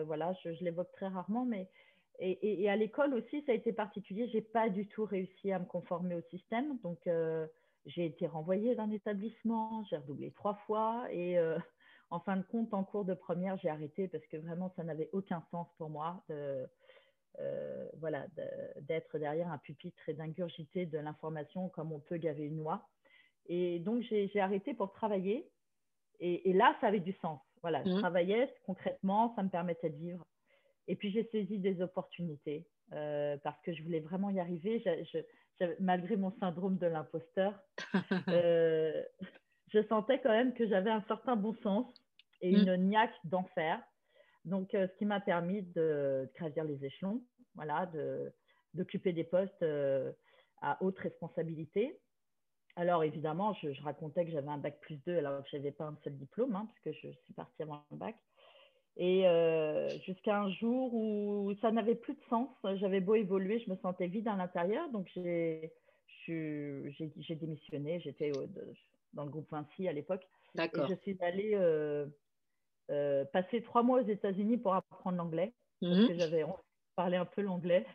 voilà, 0.04 0.34
je, 0.44 0.50
l'évoque 0.62 0.92
très 0.92 1.08
rarement, 1.08 1.46
mais 1.46 1.70
et, 2.18 2.62
et, 2.62 2.68
à 2.68 2.76
l'école 2.76 3.14
aussi, 3.14 3.42
ça 3.46 3.52
a 3.52 3.54
été 3.54 3.72
particulier. 3.72 4.28
J'ai 4.28 4.42
pas 4.42 4.68
du 4.68 4.86
tout 4.86 5.06
réussi 5.06 5.50
à 5.50 5.58
me 5.58 5.64
conformer 5.64 6.14
au 6.14 6.22
système. 6.30 6.76
Donc, 6.82 6.98
j'ai 7.88 8.06
été 8.06 8.26
renvoyée 8.26 8.76
d'un 8.76 8.90
établissement, 8.90 9.84
j'ai 9.90 9.96
redoublé 9.96 10.30
trois 10.32 10.54
fois 10.66 11.06
et 11.10 11.38
euh, 11.38 11.58
en 12.10 12.20
fin 12.20 12.36
de 12.36 12.42
compte, 12.42 12.72
en 12.72 12.84
cours 12.84 13.04
de 13.04 13.14
première, 13.14 13.56
j'ai 13.58 13.68
arrêté 13.68 14.08
parce 14.08 14.24
que 14.26 14.36
vraiment, 14.36 14.72
ça 14.76 14.84
n'avait 14.84 15.10
aucun 15.12 15.42
sens 15.50 15.66
pour 15.76 15.90
moi 15.90 16.22
euh, 17.40 17.88
voilà, 17.98 18.26
d'être 18.80 19.16
derrière 19.18 19.52
un 19.52 19.58
pupitre 19.58 20.08
et 20.08 20.14
d'ingurgiter 20.14 20.86
de 20.86 20.98
l'information 20.98 21.68
comme 21.68 21.92
on 21.92 22.00
peut 22.00 22.16
gaver 22.16 22.44
une 22.44 22.56
noix. 22.56 22.88
Et 23.46 23.78
donc, 23.78 24.02
j'ai 24.02 24.40
arrêté 24.40 24.74
pour 24.74 24.92
travailler. 24.92 25.48
Et, 26.20 26.52
là, 26.52 26.76
ça 26.80 26.88
avait 26.88 27.00
du 27.00 27.12
sens. 27.22 27.40
Voilà, 27.62 27.84
je 27.84 27.90
mmh. 27.90 27.98
travaillais 28.00 28.54
concrètement, 28.66 29.34
ça 29.36 29.42
me 29.44 29.48
permettait 29.48 29.90
de 29.90 29.96
vivre. 29.96 30.24
Et 30.88 30.96
puis, 30.96 31.12
j'ai 31.12 31.24
saisi 31.30 31.58
des 31.58 31.80
opportunités 31.80 32.66
euh, 32.92 33.36
parce 33.44 33.60
que 33.62 33.72
je 33.72 33.84
voulais 33.84 34.00
vraiment 34.00 34.30
y 34.30 34.40
arriver. 34.40 34.80
je, 34.84 35.18
malgré 35.80 36.16
mon 36.16 36.32
syndrome 36.38 36.78
de 36.78 36.86
l'imposteur, 36.86 37.54
euh, 38.28 39.02
je 39.68 39.82
sentais 39.88 40.20
quand 40.20 40.30
même 40.30 40.54
que 40.54 40.66
j'avais 40.68 40.90
un 40.90 41.02
certain 41.08 41.36
bon 41.36 41.54
sens 41.62 41.86
et 42.40 42.50
une 42.50 42.76
mm. 42.76 42.88
niaque 42.88 43.14
d'enfer. 43.24 43.80
Donc, 44.44 44.74
euh, 44.74 44.86
ce 44.88 44.98
qui 44.98 45.04
m'a 45.04 45.20
permis 45.20 45.62
de, 45.62 46.30
gravir 46.36 46.64
les 46.64 46.82
échelons, 46.84 47.22
voilà, 47.54 47.90
d'occuper 48.74 49.12
des 49.12 49.24
postes 49.24 49.62
euh, 49.62 50.12
à 50.62 50.82
haute 50.82 50.98
responsabilité. 50.98 52.00
Alors, 52.76 53.02
évidemment, 53.02 53.54
je, 53.54 53.82
racontais 53.82 54.24
que 54.24 54.30
j'avais 54.30 54.48
un 54.48 54.58
bac 54.58 54.78
plus 54.80 54.96
2 55.04 55.18
alors 55.18 55.42
que 55.42 55.48
je 55.50 55.56
n'avais 55.56 55.72
pas 55.72 55.86
un 55.86 55.98
seul 56.04 56.16
diplôme, 56.16 56.54
hein, 56.54 56.68
puisque 56.72 56.96
je 57.02 57.08
suis 57.24 57.34
partie 57.34 57.62
avant 57.62 57.84
le 57.90 57.96
bac. 57.96 58.16
Et 59.00 59.28
euh, 59.28 59.88
jusqu'à 60.00 60.40
un 60.40 60.50
jour 60.50 60.92
où 60.92 61.54
ça 61.60 61.70
n'avait 61.70 61.94
plus 61.94 62.14
de 62.14 62.22
sens, 62.28 62.48
j'avais 62.74 63.00
beau 63.00 63.14
évoluer, 63.14 63.60
je 63.60 63.70
me 63.70 63.76
sentais 63.76 64.08
vide 64.08 64.26
à 64.26 64.34
l'intérieur, 64.34 64.90
donc 64.90 65.08
j'ai 65.14 65.70
démissionné, 66.26 68.00
j'étais 68.00 68.32
dans 69.12 69.22
le 69.24 69.30
groupe 69.30 69.48
Vinci 69.52 69.86
à 69.86 69.92
l'époque. 69.92 70.26
D'accord. 70.56 70.88
je 70.88 70.94
suis 70.96 71.16
allée 71.20 71.52
euh, 71.54 72.06
euh, 72.90 73.24
passer 73.26 73.62
trois 73.62 73.84
mois 73.84 74.00
aux 74.00 74.06
États-Unis 74.06 74.56
pour 74.56 74.74
apprendre 74.74 75.16
l'anglais, 75.16 75.54
parce 75.80 75.96
mhm. 75.96 76.08
que 76.08 76.14
j'avais 76.14 76.44
parlé 76.96 77.16
un 77.16 77.24
peu 77.24 77.42
l'anglais. 77.42 77.86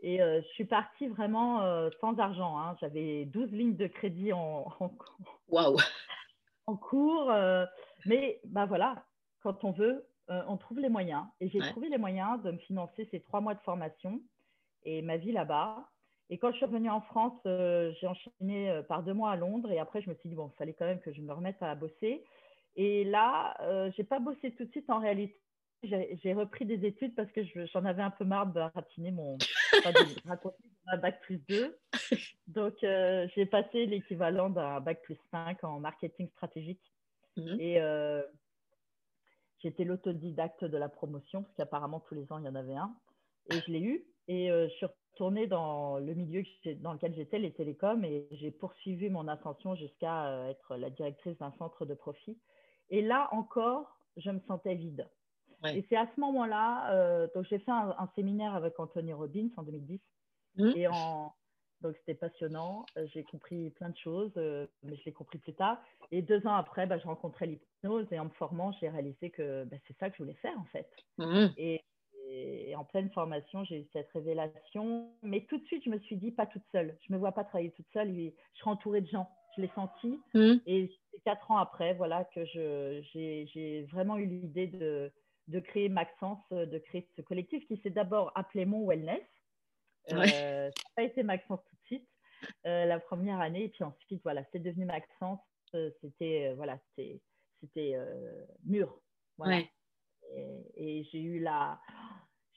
Et 0.00 0.18
je 0.18 0.46
suis 0.52 0.66
partie 0.66 1.08
vraiment 1.08 1.88
sans 2.00 2.18
argent. 2.18 2.58
Hein. 2.58 2.76
J'avais 2.80 3.24
12 3.24 3.50
lignes 3.50 3.76
de 3.76 3.86
crédit 3.86 4.32
en, 4.34 4.66
en, 4.78 5.76
en 6.66 6.76
cours. 6.76 7.32
mais 8.04 8.40
bah 8.44 8.66
voilà, 8.66 9.06
quand 9.42 9.64
on 9.64 9.72
veut, 9.72 10.04
euh, 10.30 10.42
on 10.46 10.56
trouve 10.56 10.78
les 10.78 10.88
moyens. 10.88 11.24
Et 11.40 11.48
j'ai 11.48 11.58
trouvé 11.58 11.88
les 11.88 11.98
moyens 11.98 12.42
de 12.42 12.50
me 12.50 12.58
financer 12.58 13.08
ces 13.10 13.20
trois 13.20 13.40
mois 13.40 13.54
de 13.54 13.60
formation 13.60 14.20
et 14.84 15.02
ma 15.02 15.16
vie 15.16 15.32
là-bas. 15.32 15.88
Et 16.30 16.36
quand 16.36 16.50
je 16.50 16.56
suis 16.56 16.66
revenue 16.66 16.90
en 16.90 17.00
France, 17.00 17.40
euh, 17.46 17.92
j'ai 17.98 18.06
enchaîné 18.06 18.70
euh, 18.70 18.82
par 18.82 19.02
deux 19.02 19.14
mois 19.14 19.30
à 19.30 19.36
Londres. 19.36 19.70
Et 19.72 19.78
après, 19.78 20.02
je 20.02 20.10
me 20.10 20.14
suis 20.16 20.28
dit, 20.28 20.34
bon, 20.34 20.50
il 20.52 20.56
fallait 20.58 20.74
quand 20.74 20.84
même 20.84 21.00
que 21.00 21.12
je 21.12 21.22
me 21.22 21.32
remette 21.32 21.62
à 21.62 21.74
bosser. 21.74 22.24
Et 22.76 23.04
là, 23.04 23.56
je 23.60 23.98
n'ai 23.98 24.04
pas 24.04 24.20
bossé 24.20 24.52
tout 24.52 24.64
de 24.64 24.70
suite 24.70 24.88
en 24.88 25.00
réalité. 25.00 25.36
J'ai 25.82 26.32
repris 26.32 26.64
des 26.64 26.86
études 26.86 27.14
parce 27.14 27.30
que 27.32 27.40
j'en 27.72 27.84
avais 27.84 28.02
un 28.02 28.10
peu 28.10 28.24
marre 28.24 28.52
de 28.52 28.60
ratiner 28.60 29.10
mon 29.10 29.36
bac 31.02 31.20
plus 31.22 31.38
2. 31.48 31.76
Donc, 32.46 32.74
j'ai 32.80 33.46
passé 33.46 33.86
l'équivalent 33.86 34.48
d'un 34.48 34.80
bac 34.80 35.02
plus 35.02 35.18
5 35.32 35.64
en 35.64 35.80
marketing 35.80 36.28
stratégique. 36.28 36.82
Mmh 37.36 37.60
et 37.60 37.80
J'étais 39.60 39.84
l'autodidacte 39.84 40.64
de 40.64 40.76
la 40.76 40.88
promotion, 40.88 41.42
parce 41.42 41.54
qu'apparemment 41.56 42.00
tous 42.00 42.14
les 42.14 42.30
ans, 42.32 42.38
il 42.38 42.44
y 42.44 42.48
en 42.48 42.54
avait 42.54 42.76
un. 42.76 42.94
Et 43.50 43.60
je 43.60 43.70
l'ai 43.70 43.80
eu. 43.80 44.04
Et 44.28 44.50
euh, 44.50 44.68
je 44.68 44.74
suis 44.74 44.86
retournée 45.12 45.46
dans 45.46 45.98
le 45.98 46.14
milieu 46.14 46.44
dans 46.80 46.92
lequel 46.92 47.14
j'étais, 47.14 47.38
les 47.38 47.52
télécoms, 47.52 48.04
et 48.04 48.28
j'ai 48.32 48.50
poursuivi 48.50 49.08
mon 49.10 49.26
ascension 49.26 49.74
jusqu'à 49.74 50.28
euh, 50.28 50.50
être 50.50 50.76
la 50.76 50.90
directrice 50.90 51.36
d'un 51.38 51.52
centre 51.58 51.86
de 51.86 51.94
profit. 51.94 52.38
Et 52.90 53.02
là 53.02 53.28
encore, 53.32 53.98
je 54.16 54.30
me 54.30 54.40
sentais 54.46 54.74
vide. 54.74 55.08
Et 55.64 55.84
c'est 55.88 55.96
à 55.96 56.08
ce 56.14 56.20
moment-là, 56.20 56.94
euh, 56.94 57.26
donc 57.34 57.44
j'ai 57.50 57.58
fait 57.58 57.72
un, 57.72 58.08
séminaire 58.14 58.54
avec 58.54 58.78
Anthony 58.78 59.12
Robbins 59.12 59.48
en 59.56 59.64
2010. 59.64 60.00
Mmh. 60.56 60.72
Et 60.76 60.86
en, 60.86 61.34
donc 61.82 61.96
c'était 61.98 62.14
passionnant. 62.14 62.84
J'ai 63.12 63.24
compris 63.24 63.70
plein 63.70 63.90
de 63.90 63.96
choses, 63.96 64.32
mais 64.82 64.96
je 64.96 65.04
l'ai 65.04 65.12
compris 65.12 65.38
plus 65.38 65.54
tard. 65.54 65.78
Et 66.10 66.22
deux 66.22 66.46
ans 66.46 66.54
après, 66.54 66.86
bah, 66.86 66.98
je 66.98 67.04
rencontrais 67.06 67.46
l'hypnose 67.46 68.06
et 68.10 68.18
en 68.18 68.24
me 68.24 68.30
formant, 68.30 68.72
j'ai 68.80 68.88
réalisé 68.88 69.30
que 69.30 69.64
bah, 69.64 69.76
c'est 69.86 69.96
ça 69.98 70.10
que 70.10 70.16
je 70.16 70.22
voulais 70.22 70.36
faire 70.36 70.58
en 70.58 70.64
fait. 70.72 70.88
Mmh. 71.18 71.46
Et, 71.56 71.82
Et, 72.30 72.74
en 72.76 72.84
pleine 72.84 73.10
formation, 73.10 73.64
j'ai 73.64 73.80
eu 73.80 73.86
cette 73.92 74.10
révélation. 74.12 75.10
Mais 75.22 75.46
tout 75.48 75.58
de 75.58 75.64
suite, 75.64 75.82
je 75.84 75.90
me 75.90 75.98
suis 76.00 76.16
dit, 76.16 76.30
pas 76.30 76.46
toute 76.46 76.64
seule. 76.72 76.96
Je 77.00 77.12
ne 77.12 77.16
me 77.16 77.20
vois 77.20 77.32
pas 77.32 77.44
travailler 77.44 77.70
toute 77.70 77.88
seule. 77.92 78.14
Je 78.14 78.58
serai 78.58 78.70
entourée 78.70 79.00
de 79.00 79.06
gens. 79.08 79.28
Je 79.56 79.62
l'ai 79.62 79.70
senti. 79.74 80.20
Mmh. 80.34 80.54
Et 80.66 80.92
c'est 81.10 81.22
quatre 81.24 81.50
ans 81.50 81.56
après 81.58 81.94
voilà, 81.94 82.24
que 82.34 82.44
j'ai 82.44 83.86
vraiment 83.90 84.18
eu 84.18 84.26
l'idée 84.26 84.66
de, 84.66 85.10
de 85.48 85.60
créer 85.60 85.88
Maxence, 85.88 86.38
de 86.50 86.78
créer 86.78 87.08
ce 87.16 87.22
collectif 87.22 87.66
qui 87.66 87.78
s'est 87.78 87.90
d'abord 87.90 88.30
appelé 88.34 88.66
Mon 88.66 88.86
Wellness. 88.86 89.22
Euh, 90.12 90.70
ça 90.70 90.82
n'a 90.82 90.90
pas 90.96 91.02
été 91.02 91.22
Maxence 91.22 91.60
tout 91.64 91.76
de 91.76 91.86
suite. 91.86 92.08
Euh, 92.66 92.84
la 92.86 93.00
première 93.00 93.40
année. 93.40 93.64
Et 93.64 93.68
puis 93.68 93.84
ensuite, 93.84 94.22
voilà, 94.22 94.42
c'est 94.52 94.58
devenu 94.58 94.84
Maxence. 94.84 95.40
Euh, 95.74 95.90
c'était 96.00 96.54
voilà, 96.56 96.78
c'était 96.96 97.96
mûr. 98.64 99.00
Voilà. 99.36 99.60
Et, 100.76 101.04
j'ai 101.10 101.20
eu 101.20 101.40
la 101.40 101.80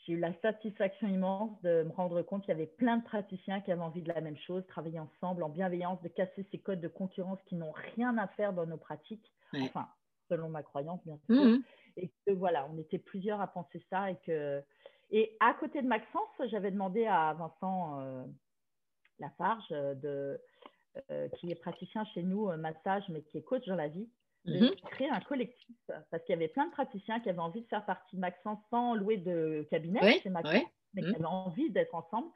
j'ai 0.03 0.13
eu 0.13 0.19
la 0.19 0.33
satisfaction 0.41 1.07
immense 1.07 1.61
de 1.61 1.83
me 1.83 1.91
rendre 1.91 2.21
compte 2.23 2.41
qu'il 2.41 2.49
y 2.49 2.55
avait 2.55 2.65
plein 2.65 2.97
de 2.97 3.03
praticiens 3.03 3.61
qui 3.61 3.71
avaient 3.71 3.81
envie 3.81 4.01
de 4.01 4.11
la 4.11 4.19
même 4.19 4.37
chose, 4.37 4.65
travailler 4.67 4.99
ensemble 4.99 5.43
en 5.43 5.49
bienveillance, 5.49 6.01
de 6.01 6.07
casser 6.07 6.45
ces 6.51 6.57
codes 6.57 6.81
de 6.81 6.87
concurrence 6.87 7.39
qui 7.45 7.55
n'ont 7.55 7.73
rien 7.95 8.17
à 8.17 8.27
faire 8.29 8.51
dans 8.51 8.65
nos 8.65 8.77
pratiques, 8.77 9.31
enfin, 9.53 9.87
selon 10.27 10.49
ma 10.49 10.63
croyance, 10.63 10.99
bien 11.05 11.19
sûr. 11.27 11.35
Mmh 11.35 11.63
et 11.97 12.11
que 12.25 12.31
voilà, 12.31 12.67
on 12.71 12.77
était 12.77 12.99
plusieurs 12.99 13.41
à 13.41 13.47
penser 13.47 13.83
ça 13.89 14.11
et 14.11 14.17
que 14.25 14.63
et 15.11 15.35
à 15.41 15.53
côté 15.53 15.81
de 15.81 15.87
Maxence, 15.87 16.29
j'avais 16.49 16.71
demandé 16.71 17.05
à 17.05 17.33
Vincent 17.33 17.99
euh, 17.99 18.23
Lafarge, 19.19 19.69
de, 19.69 20.39
euh, 21.11 21.27
qui 21.37 21.51
est 21.51 21.55
praticien 21.55 22.05
chez 22.13 22.23
nous, 22.23 22.49
euh, 22.49 22.55
massage, 22.55 23.03
mais 23.09 23.21
qui 23.23 23.37
est 23.37 23.41
coach 23.41 23.65
dans 23.67 23.75
la 23.75 23.89
vie, 23.89 24.09
de 24.45 24.69
mhm. 24.69 24.75
créer 24.89 25.09
un 25.09 25.19
collectif 25.19 25.75
parce 26.09 26.23
qu'il 26.23 26.33
y 26.33 26.35
avait 26.35 26.47
plein 26.47 26.65
de 26.65 26.71
praticiens 26.71 27.19
qui 27.19 27.29
avaient 27.29 27.39
envie 27.39 27.61
de 27.61 27.67
faire 27.67 27.85
partie 27.85 28.15
de 28.15 28.21
Maxence 28.21 28.57
sans 28.71 28.95
louer 28.95 29.17
de 29.17 29.67
cabinet 29.69 30.19
chez 30.19 30.29
Maxence, 30.29 30.63
mais 30.93 31.03
qui 31.03 31.09
mhm. 31.09 31.15
avaient 31.15 31.25
envie 31.25 31.69
d'être 31.69 31.93
ensemble. 31.93 32.29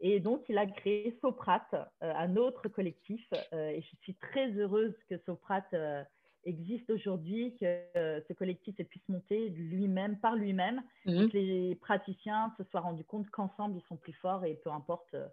Et 0.00 0.18
donc, 0.18 0.44
il 0.48 0.58
a 0.58 0.66
créé 0.66 1.16
Soprate, 1.20 1.74
un 2.00 2.36
autre 2.36 2.68
collectif. 2.68 3.24
et 3.52 3.80
je 3.80 3.96
suis 4.02 4.14
très 4.16 4.50
heureuse 4.50 4.94
que 5.08 5.16
Soprate 5.18 5.72
existe 6.44 6.90
aujourd'hui, 6.90 7.56
que 7.60 7.80
euh, 7.96 8.20
ce 8.26 8.32
collectif 8.32 8.74
puisse 8.88 9.08
monter 9.08 9.48
lui-même, 9.50 10.18
par 10.18 10.36
lui-même, 10.36 10.82
mhm. 11.06 11.28
que 11.28 11.36
les 11.36 11.74
praticiens 11.76 12.52
se 12.56 12.64
soient 12.64 12.80
rendus 12.80 13.04
compte 13.04 13.28
qu'ensemble, 13.30 13.76
ils 13.76 13.86
sont 13.88 13.96
plus 13.96 14.12
forts 14.12 14.44
et 14.44 14.54
peu 14.54 14.70
importe 14.70 15.14
euh, 15.14 15.26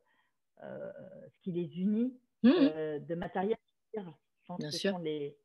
euh, 0.64 0.92
ce 1.34 1.42
qui 1.42 1.52
les 1.52 1.80
unit 1.80 2.14
mhm. 2.44 3.06
de 3.06 3.16
matériel, 3.16 3.58
je 3.94 4.02
pense 4.48 4.64
que 4.64 4.72
ce 4.72 4.90
sont 4.90 5.00
les, 5.00 5.36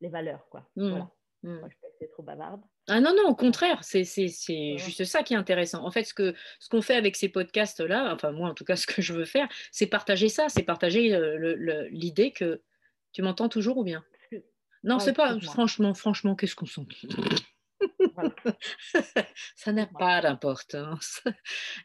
les 0.00 0.08
valeurs. 0.08 0.48
Quoi. 0.50 0.68
Mhm. 0.76 0.90
Voilà. 0.90 1.10
Moi, 1.44 1.68
je 1.68 1.74
que 1.76 1.94
c'est 2.00 2.10
trop 2.10 2.24
bavarde. 2.24 2.60
Ah 2.88 3.00
non, 3.00 3.14
non, 3.14 3.28
au 3.28 3.34
contraire, 3.36 3.84
c'est 3.84 4.02
juste 4.02 5.04
ça 5.04 5.22
qui 5.22 5.34
est 5.34 5.36
intéressant. 5.36 5.84
En 5.84 5.92
fait, 5.92 6.02
ce 6.02 6.12
qu'on 6.12 6.32
ce 6.58 6.68
qu'on 6.68 6.82
fait 6.82 6.96
avec 6.96 7.14
ces 7.14 7.28
podcasts-là, 7.28 8.12
enfin 8.12 8.32
moi 8.32 8.48
en 8.48 8.54
tout 8.54 8.64
cas, 8.64 8.74
ce 8.76 8.88
que 8.88 9.02
je 9.02 9.12
veux 9.12 9.24
faire, 9.24 9.48
c'est 9.70 9.86
partager 9.86 10.28
ça, 10.28 10.48
c'est 10.48 10.64
partager 10.64 11.16
l'idée 11.90 12.32
que... 12.32 12.60
Tu 13.12 13.22
m'entends 13.22 13.48
toujours 13.48 13.78
ou 13.78 13.84
bien? 13.84 14.04
Non, 14.84 14.98
c'est 14.98 15.12
pas. 15.12 15.38
Franchement, 15.40 15.94
franchement, 15.94 16.34
qu'est-ce 16.34 16.54
qu'on 16.54 16.66
s'en 16.66 16.84
ça 19.56 19.72
n'a 19.72 19.86
pas 19.86 20.20
d'importance. 20.20 21.22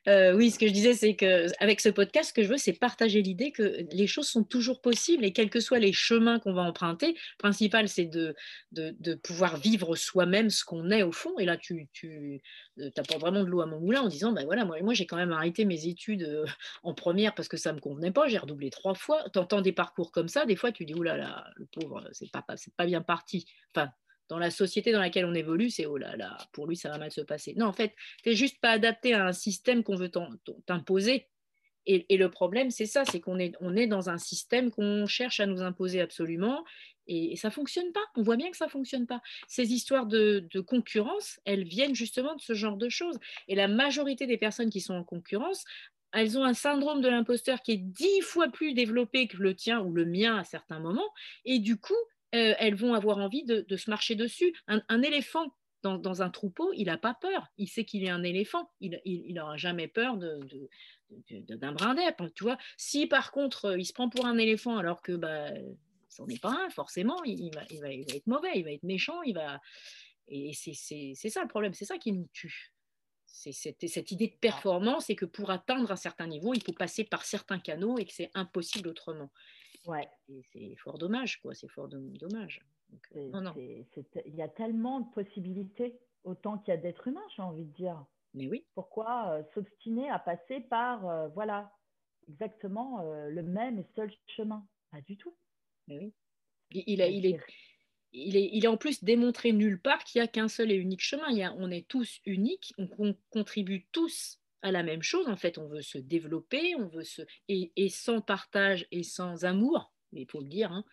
Euh, 0.07 0.33
oui, 0.35 0.51
ce 0.51 0.59
que 0.59 0.67
je 0.67 0.73
disais, 0.73 0.93
c'est 0.93 1.15
qu'avec 1.15 1.79
ce 1.79 1.87
podcast, 1.87 2.29
ce 2.29 2.33
que 2.33 2.43
je 2.43 2.49
veux, 2.49 2.57
c'est 2.57 2.73
partager 2.73 3.21
l'idée 3.21 3.51
que 3.51 3.85
les 3.91 4.07
choses 4.07 4.27
sont 4.27 4.43
toujours 4.43 4.81
possibles 4.81 5.23
et 5.23 5.31
quels 5.31 5.49
que 5.49 5.59
soient 5.61 5.79
les 5.79 5.93
chemins 5.93 6.39
qu'on 6.39 6.53
va 6.53 6.63
emprunter, 6.63 7.13
le 7.13 7.37
principal, 7.37 7.87
c'est 7.87 8.05
de, 8.05 8.35
de, 8.71 9.13
pouvoir 9.15 9.57
vivre 9.57 9.95
soi-même 9.95 10.49
ce 10.49 10.65
qu'on 10.65 10.89
est 10.89 11.03
au 11.03 11.11
fond. 11.11 11.37
Et 11.39 11.45
là, 11.45 11.57
tu, 11.57 11.87
tu 11.93 12.41
euh, 12.79 12.89
pas 12.91 13.17
vraiment 13.17 13.43
de 13.43 13.49
l'eau 13.49 13.61
à 13.61 13.65
mon 13.65 13.79
moulin 13.79 14.01
en 14.01 14.07
disant, 14.09 14.33
ben 14.33 14.45
voilà, 14.45 14.65
moi, 14.65 14.81
moi 14.81 14.93
j'ai 14.93 15.05
quand 15.05 15.17
même 15.17 15.31
arrêté 15.31 15.63
mes 15.63 15.87
études 15.87 16.23
euh, 16.23 16.45
en 16.83 16.93
première 16.93 17.33
parce 17.33 17.47
que 17.47 17.57
ça 17.57 17.71
ne 17.71 17.75
me 17.75 17.81
convenait 17.81 18.11
pas, 18.11 18.27
j'ai 18.27 18.37
redoublé 18.37 18.69
trois 18.69 18.95
fois. 18.95 19.23
Tu 19.31 19.39
entends 19.39 19.61
des 19.61 19.73
parcours 19.73 20.11
comme 20.11 20.27
ça, 20.27 20.45
des 20.45 20.55
fois, 20.55 20.71
tu 20.71 20.85
dis, 20.85 20.93
oulala, 20.93 21.17
là 21.17 21.23
là, 21.29 21.51
le 21.55 21.65
pauvre, 21.65 22.03
c'est 22.11 22.31
pas, 22.31 22.43
c'est 22.55 22.73
pas 22.75 22.85
bien 22.85 23.01
parti. 23.01 23.45
Enfin, 23.75 23.89
dans 24.29 24.39
la 24.39 24.51
société 24.51 24.91
dans 24.91 24.99
laquelle 24.99 25.25
on 25.25 25.33
évolue, 25.33 25.69
c'est 25.69 25.85
oh 25.85 25.97
là 25.97 26.15
là, 26.15 26.37
pour 26.51 26.67
lui, 26.67 26.75
ça 26.75 26.89
va 26.89 26.97
mal 26.97 27.11
se 27.11 27.21
passer. 27.21 27.53
Non, 27.55 27.67
en 27.67 27.73
fait, 27.73 27.93
tu 28.23 28.29
n'es 28.29 28.35
juste 28.35 28.59
pas 28.59 28.71
adapté 28.71 29.13
à 29.13 29.25
un 29.25 29.33
système 29.33 29.83
qu'on 29.83 29.95
veut 29.95 30.11
t'imposer. 30.65 31.27
Et, 31.85 32.15
le 32.15 32.31
problème, 32.31 32.71
c'est 32.71 32.85
ça, 32.85 33.03
c'est 33.03 33.19
qu'on 33.19 33.39
est, 33.39 33.53
on 33.59 33.75
est 33.75 33.87
dans 33.87 34.09
un 34.09 34.17
système 34.17 34.71
qu'on 34.71 35.05
cherche 35.05 35.41
à 35.41 35.45
nous 35.45 35.61
imposer 35.61 35.99
absolument, 35.99 36.63
et, 37.07 37.35
ça 37.35 37.49
ne 37.49 37.53
fonctionne 37.53 37.91
pas. 37.91 38.03
On 38.15 38.21
voit 38.21 38.37
bien 38.37 38.49
que 38.51 38.57
ça 38.57 38.65
ne 38.65 38.71
fonctionne 38.71 39.07
pas. 39.07 39.21
Ces 39.47 39.73
histoires 39.73 40.05
de, 40.05 40.47
concurrence, 40.65 41.39
elles 41.45 41.65
viennent 41.65 41.95
justement 41.95 42.35
de 42.35 42.41
ce 42.41 42.53
genre 42.53 42.77
de 42.77 42.89
choses. 42.89 43.19
Et 43.47 43.55
la 43.55 43.67
majorité 43.67 44.27
des 44.27 44.37
personnes 44.37 44.69
qui 44.69 44.81
sont 44.81 44.93
en 44.93 45.03
concurrence, 45.03 45.65
elles 46.13 46.37
ont 46.37 46.43
un 46.43 46.53
syndrome 46.53 47.01
de 47.01 47.09
l'imposteur 47.09 47.61
qui 47.61 47.71
est 47.73 47.77
dix 47.77 48.21
fois 48.21 48.47
plus 48.47 48.73
développé 48.73 49.27
que 49.27 49.37
le 49.37 49.55
tien 49.55 49.81
ou 49.81 49.91
le 49.93 50.05
mien 50.05 50.37
à 50.37 50.43
certains 50.43 50.79
moments. 50.79 51.11
Et 51.43 51.59
du 51.59 51.77
coup, 51.77 51.93
euh, 52.33 52.53
elles 52.57 52.75
vont 52.75 52.93
avoir 52.93 53.17
envie 53.17 53.43
de, 53.43 53.77
se 53.77 53.89
marcher 53.89 54.15
dessus. 54.15 54.53
Un, 54.67 55.01
éléphant 55.01 55.53
dans, 55.83 56.21
un 56.21 56.29
troupeau, 56.29 56.71
il 56.73 56.85
n'a 56.85 56.97
pas 56.97 57.13
peur. 57.13 57.47
Il 57.57 57.67
sait 57.67 57.85
qu'il 57.85 58.03
est 58.03 58.09
un 58.09 58.23
éléphant. 58.23 58.69
Il 58.79 59.33
n'aura 59.33 59.57
jamais 59.57 59.87
peur 59.87 60.17
de, 60.17 60.39
d'un 61.29 61.73
brin 61.73 61.95
d'herbe. 61.95 62.31
Tu 62.33 62.43
vois, 62.43 62.57
si 62.77 63.07
par 63.07 63.31
contre 63.31 63.65
euh, 63.65 63.79
il 63.79 63.85
se 63.85 63.93
prend 63.93 64.09
pour 64.09 64.25
un 64.25 64.37
éléphant 64.37 64.77
alors 64.77 65.01
que 65.01 65.11
bah, 65.11 65.49
c'en 66.09 66.27
est 66.27 66.41
pas 66.41 66.65
un, 66.65 66.69
forcément, 66.69 67.23
il, 67.23 67.51
va, 67.53 67.63
être 67.91 68.27
mauvais, 68.27 68.51
il 68.55 68.63
va 68.63 68.71
être 68.71 68.83
méchant, 68.83 69.21
il 69.23 69.33
va. 69.33 69.59
Et 70.27 70.53
c'est 70.53 71.29
ça 71.29 71.41
le 71.41 71.47
problème, 71.47 71.73
c'est 71.73 71.85
ça 71.85 71.97
qui 71.97 72.13
nous 72.13 72.29
tue. 72.33 72.73
C'est 73.25 73.51
cette, 73.51 74.11
idée 74.11 74.27
de 74.27 74.37
performance 74.39 75.09
et 75.09 75.15
que 75.15 75.25
pour 75.25 75.49
atteindre 75.49 75.91
un 75.91 75.97
certain 75.97 76.27
niveau, 76.27 76.53
il 76.53 76.63
faut 76.63 76.71
passer 76.71 77.03
par 77.03 77.25
certains 77.25 77.59
canaux 77.59 77.97
et 77.97 78.05
que 78.05 78.13
c'est 78.13 78.31
impossible 78.35 78.87
autrement. 78.87 79.31
Ouais. 79.85 80.07
C'est 80.53 80.75
fort 80.77 80.97
dommage, 80.97 81.41
quoi. 81.41 81.53
C'est 81.53 81.67
fort 81.67 81.87
dommage. 81.89 82.61
Euh, 83.15 83.31
il 83.55 84.35
y 84.35 84.41
a 84.41 84.47
tellement 84.47 84.99
de 85.01 85.11
possibilités, 85.13 85.99
autant 86.23 86.57
qu'il 86.57 86.73
y 86.73 86.77
a 86.77 86.77
d'êtres 86.77 87.07
humains, 87.07 87.25
j'ai 87.35 87.41
envie 87.41 87.65
de 87.65 87.73
dire. 87.73 88.05
Mais 88.33 88.47
oui. 88.47 88.65
Pourquoi 88.75 89.31
euh, 89.31 89.43
s'obstiner 89.53 90.09
à 90.09 90.19
passer 90.19 90.61
par, 90.61 91.07
euh, 91.07 91.27
voilà, 91.29 91.71
exactement 92.29 93.01
le 93.03 93.43
même 93.43 93.79
et 93.79 93.85
seul 93.95 94.11
chemin? 94.35 94.65
Pas 94.91 95.01
du 95.01 95.17
tout. 95.17 95.35
Mais 95.87 95.97
oui. 95.97 96.13
Il, 96.71 97.01
a, 97.01 97.07
il, 97.07 97.25
est, 97.25 97.39
il, 98.13 98.35
est, 98.35 98.49
il 98.53 98.65
est 98.65 98.67
en 98.67 98.77
plus 98.77 99.03
démontré 99.03 99.51
nulle 99.51 99.81
part 99.81 100.03
qu'il 100.03 100.21
n'y 100.21 100.25
a 100.25 100.27
qu'un 100.27 100.47
seul 100.47 100.71
et 100.71 100.75
unique 100.75 101.01
chemin. 101.01 101.29
Il 101.29 101.37
y 101.37 101.43
a, 101.43 101.53
on 101.53 101.69
est 101.69 101.87
tous 101.87 102.19
uniques, 102.25 102.73
on 102.77 103.15
contribue 103.29 103.85
tous 103.91 104.39
à 104.63 104.71
la 104.71 104.81
même 104.81 105.03
chose. 105.03 105.27
En 105.27 105.35
fait, 105.35 105.57
on 105.57 105.67
veut 105.67 105.81
se 105.81 105.99
développer, 105.99 106.75
on 106.75 106.87
veut 106.87 107.03
se 107.03 107.21
et, 107.47 107.89
sans 107.89 108.21
partage 108.21 108.87
et 108.91 109.03
sans 109.03 109.45
amour, 109.45 109.93
il 110.13 110.29
faut 110.29 110.41
le 110.41 110.47
dire, 110.47 110.71
hein, 110.71 110.85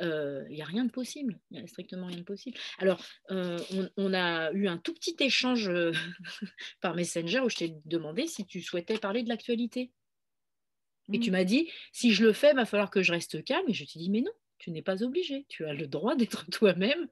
euh, 0.00 0.44
il 0.48 0.56
n'y 0.56 0.62
a 0.62 0.66
rien 0.66 0.84
de 0.84 0.90
possible. 0.90 1.38
Il 1.50 1.58
n'y 1.58 1.64
a 1.64 1.66
strictement 1.66 2.06
rien 2.06 2.18
de 2.18 2.22
possible. 2.22 2.58
Alors, 2.78 3.02
euh, 3.30 3.58
on, 3.96 4.12
a 4.12 4.52
eu 4.52 4.68
un 4.68 4.78
tout 4.78 4.94
petit 4.94 5.16
échange 5.20 5.68
euh, 5.68 5.92
par 6.80 6.94
Messenger 6.94 7.40
où 7.40 7.48
je 7.48 7.56
t'ai 7.56 7.74
demandé 7.84 8.26
si 8.26 8.44
tu 8.46 8.62
souhaitais 8.62 8.98
parler 8.98 9.22
de 9.22 9.28
l'actualité. 9.28 9.92
Et 11.12 11.20
tu 11.20 11.30
mmh. 11.30 11.32
m'as 11.32 11.44
dit, 11.44 11.70
si 11.92 12.12
je 12.12 12.24
le 12.24 12.32
fais, 12.32 12.50
il 12.50 12.56
va 12.56 12.66
falloir 12.66 12.90
que 12.90 13.02
je 13.02 13.12
reste 13.12 13.44
calme. 13.44 13.64
Et 13.68 13.72
je 13.72 13.84
t'ai 13.84 13.98
dit, 13.98 14.10
mais 14.10 14.22
non, 14.22 14.32
tu 14.58 14.70
n'es 14.70 14.82
pas 14.82 15.02
obligé, 15.02 15.46
tu 15.48 15.66
as 15.66 15.72
le 15.72 15.86
droit 15.86 16.16
d'être 16.16 16.46
toi-même 16.50 17.08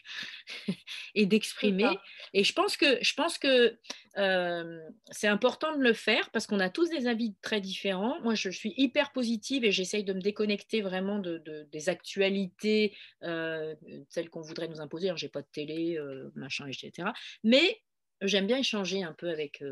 et 1.14 1.26
d'exprimer. 1.26 1.98
Et 2.32 2.44
je 2.44 2.52
pense 2.52 2.76
que, 2.76 2.98
je 3.02 3.14
pense 3.14 3.38
que 3.38 3.78
euh, 4.16 4.88
c'est 5.10 5.28
important 5.28 5.76
de 5.76 5.82
le 5.82 5.92
faire 5.92 6.30
parce 6.30 6.46
qu'on 6.46 6.60
a 6.60 6.70
tous 6.70 6.90
des 6.90 7.06
avis 7.06 7.34
très 7.42 7.60
différents. 7.60 8.20
Moi, 8.22 8.34
je 8.34 8.50
suis 8.50 8.74
hyper 8.76 9.12
positive 9.12 9.64
et 9.64 9.72
j'essaye 9.72 10.04
de 10.04 10.12
me 10.12 10.20
déconnecter 10.20 10.80
vraiment 10.80 11.18
de, 11.18 11.66
des 11.70 11.88
actualités, 11.88 12.96
euh, 13.22 13.74
celles 14.08 14.30
qu'on 14.30 14.42
voudrait 14.42 14.68
nous 14.68 14.80
imposer. 14.80 15.12
Je 15.16 15.26
n'ai 15.26 15.30
pas 15.30 15.42
de 15.42 15.48
télé, 15.52 15.98
euh, 15.98 16.30
machin, 16.34 16.66
etc. 16.66 17.08
Mais 17.42 17.82
j'aime 18.20 18.46
bien 18.46 18.58
échanger 18.58 19.02
un 19.02 19.12
peu 19.12 19.30
avec, 19.30 19.62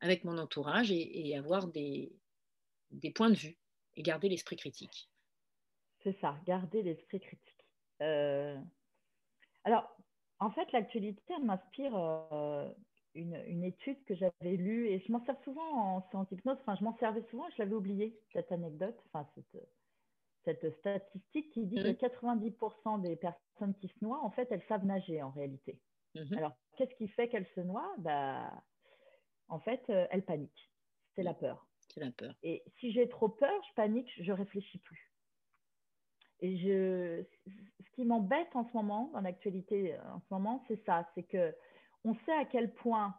avec 0.00 0.24
mon 0.24 0.38
entourage 0.38 0.92
et, 0.92 1.28
et 1.28 1.36
avoir 1.36 1.68
des, 1.68 2.12
des 2.90 3.10
points 3.10 3.30
de 3.30 3.36
vue 3.36 3.56
et 3.96 4.02
garder 4.02 4.28
l'esprit 4.28 4.56
critique. 4.56 5.08
C'est 6.08 6.18
ça, 6.20 6.38
garder 6.46 6.82
l'esprit 6.82 7.20
critique. 7.20 7.66
Euh, 8.00 8.58
alors, 9.64 9.94
en 10.38 10.50
fait, 10.50 10.72
l'actualité 10.72 11.34
m'inspire 11.42 11.94
euh, 11.94 12.66
une, 13.14 13.62
étude 13.62 14.02
que 14.04 14.14
j'avais 14.14 14.56
lue 14.56 14.88
et 14.88 15.00
je 15.00 15.12
m'en 15.12 15.22
sers 15.26 15.38
souvent 15.42 15.70
en 15.70 16.08
séance 16.10 16.30
hypnose. 16.30 16.56
Enfin, 16.62 16.76
je 16.76 16.84
m'en 16.84 16.96
servais 16.96 17.22
souvent, 17.28 17.44
je 17.50 17.62
l'avais 17.62 17.74
oublié, 17.74 18.18
cette 18.32 18.50
anecdote, 18.52 18.98
enfin, 19.06 19.28
cette, 20.44 20.78
statistique 20.78 21.50
qui 21.50 21.66
dit 21.66 21.76
que 21.76 21.88
90% 21.88 23.00
mmh. 23.00 23.02
des 23.02 23.16
personnes 23.16 23.74
qui 23.74 23.88
se 23.88 24.02
noient, 24.02 24.24
en 24.24 24.30
fait, 24.30 24.48
elles 24.50 24.64
savent 24.66 24.86
nager 24.86 25.22
en 25.22 25.30
réalité. 25.30 25.78
Mmh 26.14 26.38
Alors, 26.38 26.56
qu'est-ce 26.78 26.94
qui 26.94 27.08
fait 27.08 27.28
qu'elles 27.28 27.48
se 27.54 27.60
noient? 27.60 27.94
Bah, 27.98 28.50
En 29.48 29.60
fait, 29.60 29.82
euh, 29.90 30.06
elles 30.10 30.24
paniquent. 30.24 30.70
C'est 31.14 31.22
la 31.22 31.34
peur. 31.34 31.66
C'est 31.88 32.00
la 32.00 32.12
peur. 32.12 32.34
Et 32.42 32.64
si 32.80 32.92
j'ai 32.92 33.10
trop 33.10 33.28
peur, 33.28 33.62
je 33.68 33.74
panique, 33.74 34.10
je 34.22 34.32
réfléchis 34.32 34.78
plus. 34.78 35.07
Et 36.40 36.56
je, 36.58 37.22
ce 37.46 37.90
qui 37.94 38.04
m'embête 38.04 38.54
en 38.54 38.66
ce 38.68 38.76
moment, 38.76 39.10
dans 39.12 39.20
l'actualité 39.20 39.94
euh, 39.94 39.98
en 40.14 40.20
ce 40.20 40.26
moment, 40.30 40.64
c'est 40.68 40.82
ça, 40.84 41.08
c'est 41.14 41.24
que 41.24 41.54
on 42.04 42.14
sait 42.26 42.32
à 42.32 42.44
quel 42.44 42.72
point 42.72 43.14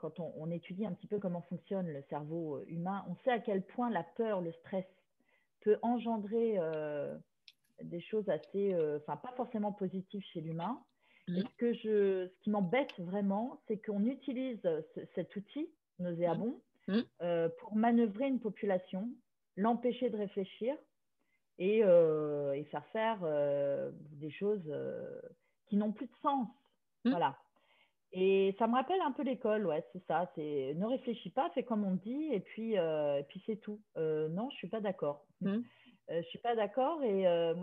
quand 0.00 0.18
on, 0.18 0.50
étudie 0.50 0.84
un 0.84 0.92
petit 0.92 1.06
peu 1.06 1.20
comment 1.20 1.42
fonctionne 1.42 1.86
le 1.86 2.02
cerveau 2.10 2.60
humain, 2.66 3.04
on 3.08 3.14
sait 3.22 3.30
à 3.30 3.38
quel 3.38 3.62
point 3.62 3.88
la 3.88 4.02
peur, 4.02 4.40
le 4.40 4.50
stress 4.50 4.84
peut 5.60 5.78
engendrer 5.82 6.58
des 7.80 8.00
choses 8.00 8.28
assez, 8.28 8.74
enfin 8.96 9.16
pas 9.16 9.32
forcément 9.36 9.70
positives 9.70 10.24
chez 10.32 10.40
l'humain. 10.40 10.82
Mmh. 11.28 11.40
ce, 11.40 11.56
que 11.56 11.72
je, 11.74 12.26
ce 12.26 12.38
qui 12.40 12.50
m'embête 12.50 12.98
vraiment, 12.98 13.60
c'est 13.68 13.76
qu'on 13.76 14.04
utilise 14.06 14.60
cet 15.14 15.36
outil 15.36 15.68
nauséabond 16.00 16.60
mmh. 16.88 16.96
Mmh. 16.96 17.48
pour 17.60 17.76
manœuvrer 17.76 18.26
une 18.26 18.40
population, 18.40 19.08
l'empêcher 19.56 20.10
de 20.10 20.16
réfléchir 20.16 20.74
et, 21.58 21.78
et 21.78 22.64
faire 22.70 22.86
faire 22.86 23.18
des 24.12 24.30
choses 24.30 24.72
qui 25.66 25.76
n'ont 25.76 25.92
plus 25.92 26.06
de 26.06 26.14
sens. 26.22 26.48
Voilà. 27.04 27.36
Et 28.12 28.54
ça 28.58 28.66
me 28.66 28.74
rappelle 28.74 29.00
un 29.02 29.12
peu 29.12 29.22
l'école, 29.22 29.66
ouais, 29.66 29.84
c'est 29.92 30.04
ça. 30.06 30.30
C'est 30.34 30.74
ne 30.76 30.86
réfléchis 30.86 31.30
pas, 31.30 31.50
fais 31.50 31.62
comme 31.62 31.84
on 31.84 31.94
dit, 31.94 32.28
et 32.32 32.40
puis, 32.40 32.74
et 32.74 33.24
puis 33.28 33.42
c'est 33.46 33.56
tout. 33.56 33.80
non, 33.96 34.48
je 34.50 34.56
suis 34.56 34.68
pas 34.68 34.80
d'accord. 34.80 35.26
Je 36.08 36.14
euh, 36.14 36.22
je 36.22 36.28
suis 36.28 36.38
pas 36.38 36.54
d'accord. 36.54 37.02
Et 37.02 37.26
euh, 37.26 37.54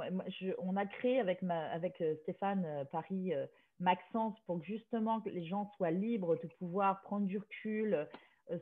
on 0.59 0.75
a 0.75 0.85
créé 0.85 1.19
avec, 1.19 1.41
avec 1.43 2.01
euh, 2.01 2.15
Stéphane 2.23 2.85
Paris 2.91 3.33
Maxence 3.79 4.39
pour 4.45 4.59
que 4.59 4.65
justement 4.65 5.21
que 5.21 5.29
les 5.29 5.45
gens 5.45 5.71
soient 5.75 5.91
libres 5.91 6.35
de 6.35 6.47
pouvoir 6.59 7.01
prendre 7.01 7.25
du 7.25 7.37
recul, 7.37 8.07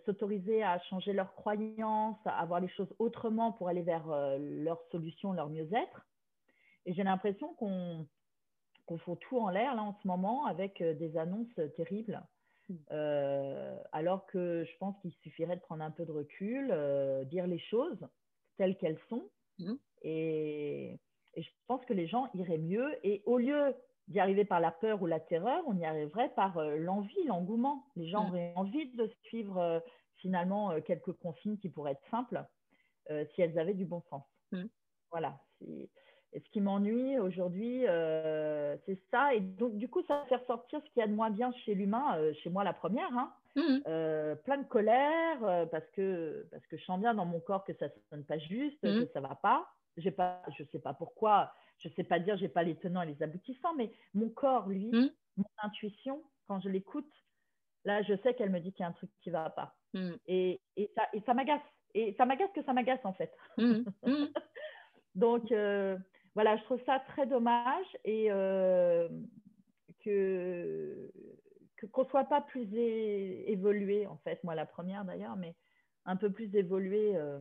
s'autoriser 0.06 0.64
à 0.64 0.80
changer 0.80 1.14
leurs 1.14 1.34
croyances, 1.36 2.18
à 2.26 2.46
voir 2.46 2.60
les 2.60 2.70
choses 2.70 2.94
autrement 3.00 3.52
pour 3.52 3.68
aller 3.68 3.82
vers 3.82 4.08
leur 4.40 4.82
solution, 4.92 5.34
leur 5.34 5.50
mieux-être. 5.50 6.06
Et 6.86 6.94
j'ai 6.94 7.04
l'impression 7.04 7.54
qu'on 7.56 8.08
qu'on 8.86 8.98
fout 8.98 9.18
tout 9.22 9.40
en 9.40 9.50
l'air 9.50 9.76
là 9.76 9.82
en 9.84 9.98
ce 10.02 10.08
moment 10.08 10.46
avec 10.46 10.84
des 10.84 11.18
annonces 11.18 11.60
terribles. 11.76 12.22
Mmh. 12.70 12.76
alors 13.92 14.26
que 14.28 14.64
je 14.64 14.78
pense 14.78 14.98
qu'il 15.02 15.12
suffirait 15.22 15.58
de 15.58 15.62
prendre 15.62 15.84
un 15.84 15.92
peu 15.92 16.06
de 16.06 16.12
recul, 16.12 16.74
dire 17.26 17.46
les 17.46 17.60
choses 17.60 18.08
telles 18.58 18.78
qu'elles 18.78 19.00
sont, 19.10 19.30
Mmh. 19.60 19.74
Et, 20.04 21.00
je 21.36 21.50
pense 21.68 21.84
que 21.86 21.94
les 21.94 22.08
gens 22.08 22.30
iraient 22.34 22.58
mieux. 22.58 22.96
Et 23.04 23.24
au 23.26 23.38
lieu 23.38 23.74
d'y 24.08 24.20
arriver 24.20 24.46
par 24.46 24.60
la 24.60 24.72
peur 24.72 25.02
ou 25.02 25.06
la 25.06 25.20
terreur, 25.20 25.64
on 25.68 25.78
y 25.78 25.86
arriverait 25.86 26.30
par 26.36 26.58
euh, 26.58 26.78
l'envie, 26.78 27.24
l'engouement. 27.26 27.86
Les 27.96 28.08
gens 28.08 28.26
mmh. 28.26 28.30
auraient 28.30 28.54
envie 28.56 28.92
de 28.92 29.10
suivre 29.24 29.58
euh, 29.58 29.80
finalement 30.18 30.72
euh, 30.72 30.82
quelques 30.82 31.14
consignes 31.14 31.58
qui 31.58 31.70
pourraient 31.70 31.94
être 31.94 32.10
simples 32.10 32.44
si 33.36 33.42
elles 33.42 33.60
avaient 33.60 33.74
du 33.74 33.84
bon 33.84 34.02
sens. 34.10 34.24
Mmh. 34.54 34.64
Voilà. 35.12 35.38
Et 35.60 35.90
ce 36.34 36.50
qui 36.52 36.62
m'ennuie 36.62 37.20
aujourd'hui, 37.20 37.82
c'est 37.82 38.98
ça. 39.12 39.34
Et 39.34 39.42
donc, 39.42 39.76
du 39.76 39.90
coup, 39.90 40.02
ça 40.08 40.24
fait 40.30 40.38
ressortir 40.38 40.80
ce 40.80 40.90
qu'il 40.92 41.02
y 41.02 41.04
a 41.04 41.08
de 41.08 41.14
moins 41.14 41.30
bien 41.30 41.52
chez 41.66 41.76
l'humain, 41.76 42.18
chez 42.36 42.50
moi 42.50 42.64
la 42.64 42.72
première. 42.72 43.12
Hein. 43.12 43.34
plein 44.46 44.58
de 44.58 44.68
colère 44.70 45.68
parce, 45.70 45.86
que, 45.92 46.48
parce 46.50 46.66
que 46.68 46.78
je 46.78 46.86
sens 46.86 46.98
bien 46.98 47.14
dans 47.14 47.26
mon 47.26 47.42
corps 47.42 47.66
que 47.66 47.74
ça 47.74 47.88
ne 47.88 47.92
sonne 48.10 48.24
pas 48.24 48.38
juste, 48.38 48.80
que 48.80 49.06
ça 49.08 49.20
ne 49.20 49.28
va 49.28 49.36
pas. 49.36 49.68
pas 50.16 50.42
je 50.58 50.64
ne 50.64 50.68
sais 50.70 50.80
pas 50.80 50.94
pourquoi, 50.94 51.52
je 51.80 51.90
ne 51.90 51.94
sais 51.94 52.04
pas 52.04 52.20
dire, 52.20 52.38
je 52.38 52.44
n'ai 52.44 52.50
pas 52.50 52.64
les 52.64 52.76
tenants 52.76 53.02
et 53.02 53.08
les 53.08 53.22
aboutissants, 53.24 53.74
mais 53.76 53.92
mon 54.14 54.30
corps, 54.30 54.68
lui, 54.68 54.92
mon 55.38 55.46
intuition, 55.64 56.24
quand 56.48 56.60
je 56.62 56.70
l'écoute, 56.70 57.12
là, 57.86 58.02
je 58.04 58.16
sais 58.24 58.34
qu'elle 58.34 58.52
me 58.52 58.60
dit 58.60 58.72
qu'il 58.72 58.82
y 58.82 58.86
a 58.86 58.90
un 58.90 58.94
truc 58.94 59.10
qui 59.22 59.30
ne 59.30 59.34
va 59.34 59.50
pas. 59.50 59.76
Et, 60.28 60.62
et, 60.78 60.92
ça, 60.96 61.08
et 61.14 61.22
ça 61.22 61.34
m'agace. 61.34 61.62
Et 61.94 62.16
ça 62.18 62.26
m'agace 62.26 62.50
que 62.56 62.64
ça 62.64 62.74
m'agace, 62.74 63.04
en 63.04 63.14
fait. 63.14 63.32
Donc, 65.16 65.52
voilà, 66.36 66.58
je 66.58 66.64
trouve 66.64 66.82
ça 66.86 67.00
très 67.10 67.28
dommage 67.28 67.86
et 68.04 68.32
euh, 68.32 69.08
que 70.04 71.12
qu'on 71.92 72.04
ne 72.04 72.08
soit 72.08 72.24
pas 72.24 72.40
plus 72.42 72.74
évolué, 72.74 74.08
en 74.08 74.18
fait, 74.24 74.42
moi 74.46 74.56
la 74.56 74.66
première 74.66 75.04
d'ailleurs, 75.04 75.36
mais 75.36 75.54
un 76.06 76.16
peu 76.16 76.32
plus 76.32 76.56
évolué 76.56 77.16
euh, 77.16 77.40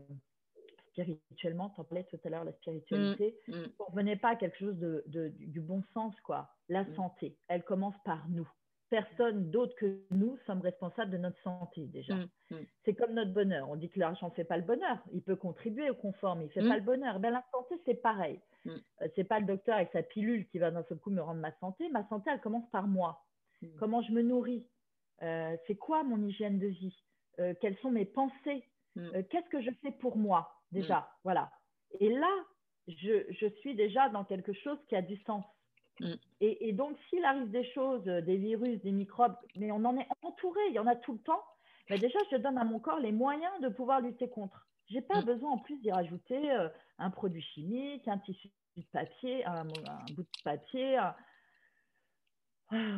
spirituellement. 0.92 1.70
Tu 1.70 1.80
en 1.80 1.84
parlais 1.84 2.04
tout 2.04 2.18
à 2.24 2.28
l'heure, 2.28 2.44
la 2.44 2.52
spiritualité. 2.52 3.36
Mmh, 3.48 3.52
mmh. 3.52 3.66
On 3.80 3.84
revenait 3.90 4.16
pas 4.16 4.30
à 4.30 4.36
quelque 4.36 4.58
chose 4.58 4.78
de, 4.78 5.04
du 5.38 5.60
bon 5.60 5.82
sens, 5.94 6.14
quoi. 6.22 6.50
La 6.68 6.84
mmh. 6.84 6.94
santé, 6.94 7.36
elle 7.48 7.64
commence 7.64 7.96
par 8.04 8.28
nous 8.28 8.48
personne 8.92 9.50
d'autre 9.50 9.74
que 9.76 10.00
nous 10.10 10.36
sommes 10.44 10.60
responsables 10.60 11.10
de 11.10 11.16
notre 11.16 11.40
santé 11.40 11.86
déjà. 11.86 12.14
Mm, 12.14 12.28
mm. 12.50 12.66
C'est 12.84 12.92
comme 12.92 13.14
notre 13.14 13.32
bonheur. 13.32 13.70
On 13.70 13.76
dit 13.76 13.88
que 13.88 13.98
l'argent 13.98 14.28
ne 14.28 14.34
fait 14.34 14.44
pas 14.44 14.58
le 14.58 14.64
bonheur. 14.64 14.98
Il 15.14 15.22
peut 15.22 15.34
contribuer 15.34 15.88
au 15.88 15.94
confort, 15.94 16.36
mais 16.36 16.44
il 16.44 16.48
ne 16.48 16.52
fait 16.52 16.60
mm. 16.60 16.68
pas 16.68 16.76
le 16.76 16.82
bonheur. 16.82 17.18
Ben, 17.18 17.30
la 17.30 17.42
santé, 17.52 17.80
c'est 17.86 17.94
pareil. 17.94 18.38
Euh, 18.66 18.78
c'est 19.16 19.24
pas 19.24 19.40
le 19.40 19.46
docteur 19.46 19.76
avec 19.76 19.88
sa 19.92 20.02
pilule 20.02 20.46
qui 20.48 20.58
va 20.58 20.70
d'un 20.70 20.84
seul 20.90 20.98
coup 20.98 21.10
me 21.10 21.22
rendre 21.22 21.40
ma 21.40 21.52
santé. 21.58 21.88
Ma 21.88 22.06
santé, 22.08 22.28
elle 22.30 22.40
commence 22.42 22.68
par 22.68 22.86
moi. 22.86 23.24
Comment 23.78 24.02
je 24.02 24.12
me 24.12 24.20
nourris? 24.20 24.66
Euh, 25.22 25.56
C'est 25.66 25.76
quoi 25.76 26.04
mon 26.04 26.22
hygiène 26.26 26.58
de 26.58 26.66
vie? 26.66 27.02
Euh, 27.38 27.54
Quelles 27.62 27.78
sont 27.78 27.92
mes 27.92 28.04
pensées? 28.04 28.62
Qu'est-ce 29.30 29.48
que 29.48 29.62
je 29.62 29.70
fais 29.80 29.92
pour 29.92 30.18
moi? 30.18 30.52
Déjà 30.72 31.10
Voilà. 31.24 31.50
Et 32.00 32.08
là, 32.08 32.32
je, 32.88 33.24
je 33.30 33.46
suis 33.60 33.74
déjà 33.74 34.08
dans 34.08 34.24
quelque 34.24 34.52
chose 34.52 34.78
qui 34.88 34.96
a 34.96 35.02
du 35.02 35.16
sens. 35.24 35.44
Mm. 36.00 36.14
Et, 36.40 36.72
donc, 36.72 36.96
s'il 37.08 37.24
arrive 37.24 37.50
des 37.50 37.64
choses, 37.72 38.06
euh, 38.08 38.20
des 38.20 38.36
virus, 38.36 38.80
des 38.82 38.92
microbes, 38.92 39.36
mais 39.56 39.70
on 39.72 39.84
en 39.84 39.96
est 39.96 40.08
entouré, 40.22 40.60
il 40.68 40.74
y 40.74 40.78
en 40.78 40.86
a 40.86 40.96
tout 40.96 41.12
le 41.12 41.18
temps, 41.20 41.42
mais 41.90 41.98
déjà, 41.98 42.18
je 42.30 42.36
donne 42.36 42.58
à 42.58 42.64
mon 42.64 42.78
corps 42.78 43.00
les 43.00 43.12
moyens 43.12 43.52
de 43.60 43.68
pouvoir 43.68 44.00
lutter 44.00 44.28
contre. 44.28 44.66
Je 44.88 44.94
n'ai 44.94 45.02
pas 45.02 45.20
mm. 45.20 45.24
besoin 45.24 45.50
en 45.52 45.58
plus 45.58 45.76
d'y 45.80 45.92
rajouter 45.92 46.50
euh, 46.52 46.68
un 46.98 47.10
produit 47.10 47.42
chimique, 47.42 48.08
un 48.08 48.18
tissu 48.18 48.50
de 48.76 48.82
papier, 48.92 49.44
un, 49.44 49.64
bout 49.64 50.22
de 50.22 50.42
papier. 50.44 50.98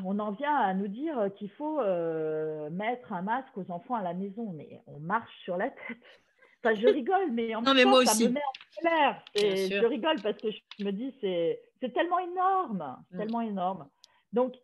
On 0.04 0.20
en 0.20 0.30
vient 0.30 0.54
à 0.54 0.72
nous 0.72 0.86
dire 0.86 1.30
qu'il 1.36 1.50
faut 1.50 1.80
euh, 1.80 2.70
mettre 2.70 3.12
un 3.12 3.22
masque 3.22 3.56
aux 3.58 3.70
enfants 3.72 3.96
à 3.96 4.02
la 4.02 4.14
maison, 4.14 4.52
mais 4.52 4.80
on 4.86 5.00
marche 5.00 5.34
sur 5.42 5.56
la 5.56 5.70
tête. 5.88 6.23
Enfin, 6.64 6.74
je 6.74 6.86
rigole, 6.86 7.30
mais 7.32 7.54
en 7.54 7.60
même 7.60 7.84
temps, 7.84 8.04
ça 8.06 8.24
me 8.24 8.30
met 8.30 8.40
en 8.40 8.80
colère. 8.80 9.24
Et 9.34 9.68
je 9.68 9.84
rigole 9.84 10.20
parce 10.22 10.38
que 10.38 10.48
je 10.50 10.84
me 10.84 10.92
dis, 10.92 11.14
c'est 11.20 11.60
c'est 11.80 11.92
tellement 11.92 12.18
énorme, 12.18 12.96
mm. 13.10 13.18
tellement 13.18 13.40
énorme. 13.42 13.88
Donc, 14.32 14.54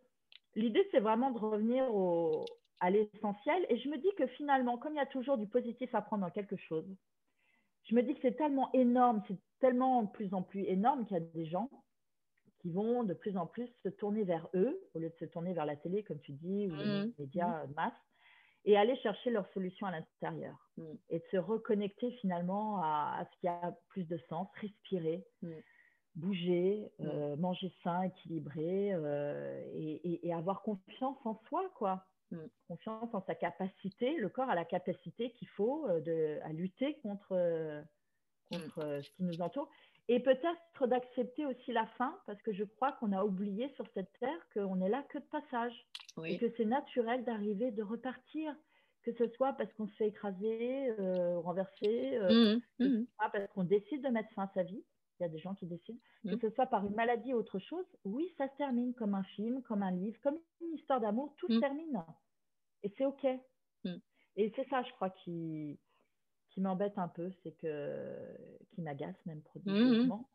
l'idée, 0.55 0.87
c'est 0.91 0.99
vraiment 0.99 1.29
de 1.29 1.37
revenir 1.37 1.93
au, 1.93 2.45
à 2.79 2.89
l'essentiel. 2.89 3.65
Et 3.69 3.77
je 3.77 3.89
me 3.89 3.97
dis 3.97 4.09
que 4.17 4.25
finalement, 4.27 4.77
comme 4.77 4.93
il 4.93 4.97
y 4.97 5.01
a 5.01 5.05
toujours 5.05 5.37
du 5.37 5.47
positif 5.47 5.93
à 5.93 6.01
prendre 6.01 6.25
dans 6.25 6.31
quelque 6.31 6.57
chose, 6.57 6.87
je 7.83 7.95
me 7.95 8.01
dis 8.01 8.15
que 8.15 8.21
c'est 8.21 8.37
tellement 8.37 8.71
énorme, 8.73 9.21
c'est 9.27 9.37
tellement 9.59 10.03
de 10.03 10.09
plus 10.09 10.33
en 10.33 10.41
plus 10.41 10.63
énorme 10.63 11.05
qu'il 11.05 11.17
y 11.17 11.19
a 11.19 11.23
des 11.23 11.45
gens 11.45 11.69
qui 12.59 12.71
vont 12.71 13.03
de 13.03 13.13
plus 13.13 13.37
en 13.37 13.47
plus 13.47 13.67
se 13.83 13.89
tourner 13.89 14.23
vers 14.23 14.47
eux, 14.53 14.79
au 14.93 14.99
lieu 14.99 15.09
de 15.09 15.15
se 15.19 15.25
tourner 15.25 15.53
vers 15.53 15.65
la 15.65 15.75
télé, 15.75 16.03
comme 16.03 16.19
tu 16.19 16.31
dis, 16.31 16.67
ou 16.67 16.75
les 16.75 16.85
mm. 16.85 17.13
médias 17.19 17.65
de 17.67 17.73
masse, 17.73 17.93
et 18.65 18.77
aller 18.77 18.95
chercher 18.97 19.31
leur 19.31 19.47
solution 19.53 19.87
à 19.87 19.91
l'intérieur. 19.91 20.55
Mm. 20.77 20.93
Et 21.09 21.19
de 21.19 21.25
se 21.31 21.37
reconnecter 21.37 22.11
finalement 22.21 22.81
à, 22.83 23.25
ce 23.31 23.39
qui 23.39 23.47
a 23.47 23.75
plus 23.89 24.05
de 24.05 24.17
sens, 24.29 24.47
respirer 24.59 25.25
bouger, 26.15 26.91
mmh. 26.99 27.05
euh, 27.05 27.35
manger 27.37 27.71
sain, 27.83 28.03
équilibré 28.03 28.93
euh, 28.93 29.63
et, 29.73 30.33
avoir 30.33 30.61
confiance 30.61 31.17
en 31.25 31.39
soi, 31.47 31.69
quoi. 31.75 32.05
Confiance 32.69 33.13
en 33.13 33.21
sa 33.25 33.35
capacité. 33.35 34.15
Le 34.15 34.29
corps 34.29 34.49
a 34.49 34.55
la 34.55 34.63
capacité 34.63 35.31
qu'il 35.33 35.49
faut 35.49 35.85
euh, 35.89 35.99
de, 35.99 36.39
à 36.43 36.53
lutter 36.53 36.97
contre, 37.03 37.83
contre 38.49 39.01
ce 39.03 39.09
qui 39.11 39.23
nous 39.23 39.41
entoure. 39.41 39.69
Et 40.07 40.19
peut-être 40.19 40.87
d'accepter 40.87 41.45
aussi 41.45 41.71
la 41.71 41.85
fin, 41.97 42.19
parce 42.25 42.41
que 42.41 42.51
je 42.51 42.63
crois 42.63 42.91
qu'on 42.93 43.11
a 43.13 43.23
oublié 43.23 43.69
sur 43.75 43.85
cette 43.93 44.11
terre 44.19 44.47
qu'on 44.53 44.81
est 44.81 44.89
là 44.89 45.03
que 45.09 45.19
de 45.19 45.25
passage. 45.25 45.73
Et 46.25 46.37
que 46.37 46.51
c'est 46.57 46.65
naturel 46.65 47.23
d'arriver, 47.23 47.71
de 47.71 47.83
repartir 47.83 48.53
que 49.03 49.13
ce 49.13 49.27
soit 49.29 49.53
parce 49.53 49.71
qu'on 49.73 49.87
se 49.87 49.95
fait 49.95 50.07
écraser, 50.07 50.91
renverser, 51.37 52.19
parce 53.17 53.47
qu'on 53.53 53.63
décide 53.63 54.03
de 54.03 54.09
mettre 54.09 54.29
fin 54.33 54.43
à 54.43 54.51
sa 54.53 54.63
vie, 54.63 54.83
il 55.19 55.23
y 55.23 55.25
a 55.25 55.29
des 55.29 55.39
gens 55.39 55.53
qui 55.53 55.67
décident, 55.67 55.99
que 56.23 56.35
mmh. 56.35 56.39
ce 56.41 56.49
soit 56.49 56.65
par 56.65 56.85
une 56.85 56.95
maladie 56.95 57.33
ou 57.33 57.37
autre 57.37 57.59
chose, 57.59 57.85
oui, 58.05 58.33
ça 58.37 58.47
se 58.49 58.57
termine 58.57 58.93
comme 58.95 59.13
un 59.13 59.23
film, 59.23 59.61
comme 59.61 59.83
un 59.83 59.91
livre, 59.91 60.19
comme 60.23 60.39
une 60.61 60.73
histoire 60.73 60.99
d'amour, 60.99 61.33
tout 61.37 61.47
se 61.47 61.57
mmh. 61.57 61.59
termine. 61.59 62.03
Et 62.83 62.91
c'est 62.97 63.05
OK. 63.05 63.25
Mmh. 63.83 63.95
Et 64.37 64.51
c'est 64.55 64.67
ça, 64.69 64.81
je 64.81 64.91
crois, 64.93 65.11
qui, 65.11 65.79
qui 66.51 66.61
m'embête 66.61 66.97
un 66.97 67.07
peu, 67.07 67.31
c'est 67.43 67.51
que, 67.51 68.37
qui 68.71 68.81
m'agace 68.81 69.15
même 69.25 69.41
productivement, 69.41 70.29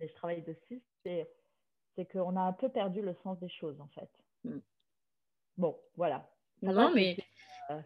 mais 0.00 0.08
je 0.08 0.14
travaille 0.14 0.42
dessus, 0.42 0.82
c'est, 1.02 1.30
c'est 1.94 2.10
qu'on 2.10 2.36
a 2.36 2.40
un 2.40 2.52
peu 2.52 2.68
perdu 2.68 3.02
le 3.02 3.14
sens 3.22 3.38
des 3.38 3.48
choses, 3.48 3.80
en 3.80 3.88
fait. 3.88 4.10
Bon, 5.56 5.76
voilà. 5.96 6.30
Non, 6.62 6.92
mais 6.94 7.16
euh, 7.70 7.80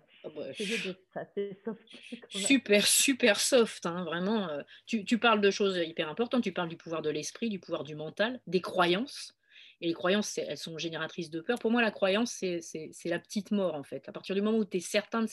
super, 2.28 2.86
super 2.86 3.40
soft, 3.40 3.86
hein, 3.86 4.04
vraiment. 4.04 4.48
Euh, 4.48 4.62
tu, 4.86 5.04
tu, 5.04 5.18
parles 5.18 5.40
de 5.40 5.50
choses 5.50 5.76
hyper 5.76 6.08
importantes, 6.08 6.42
tu 6.42 6.52
parles 6.52 6.68
du 6.68 6.76
pouvoir 6.76 7.02
de 7.02 7.10
l'esprit, 7.10 7.48
du 7.48 7.58
pouvoir 7.58 7.82
du 7.84 7.94
mental, 7.94 8.40
des 8.46 8.60
croyances. 8.60 9.34
Et 9.80 9.88
les 9.88 9.94
croyances, 9.94 10.38
elles 10.38 10.56
sont 10.56 10.78
génératrices 10.78 11.30
de 11.30 11.40
peur. 11.40 11.58
Pour 11.58 11.72
moi, 11.72 11.82
la 11.82 11.90
croyance, 11.90 12.30
c'est 12.30 12.60
la 13.04 13.18
petite 13.18 13.50
mort, 13.50 13.74
en 13.74 13.82
fait. 13.82 14.08
À 14.08 14.12
partir 14.12 14.36
du 14.36 14.40
moment 14.40 14.58
où 14.58 14.64
tu 14.64 14.76
es 14.76 14.80
certain 14.80 15.22
de, 15.22 15.28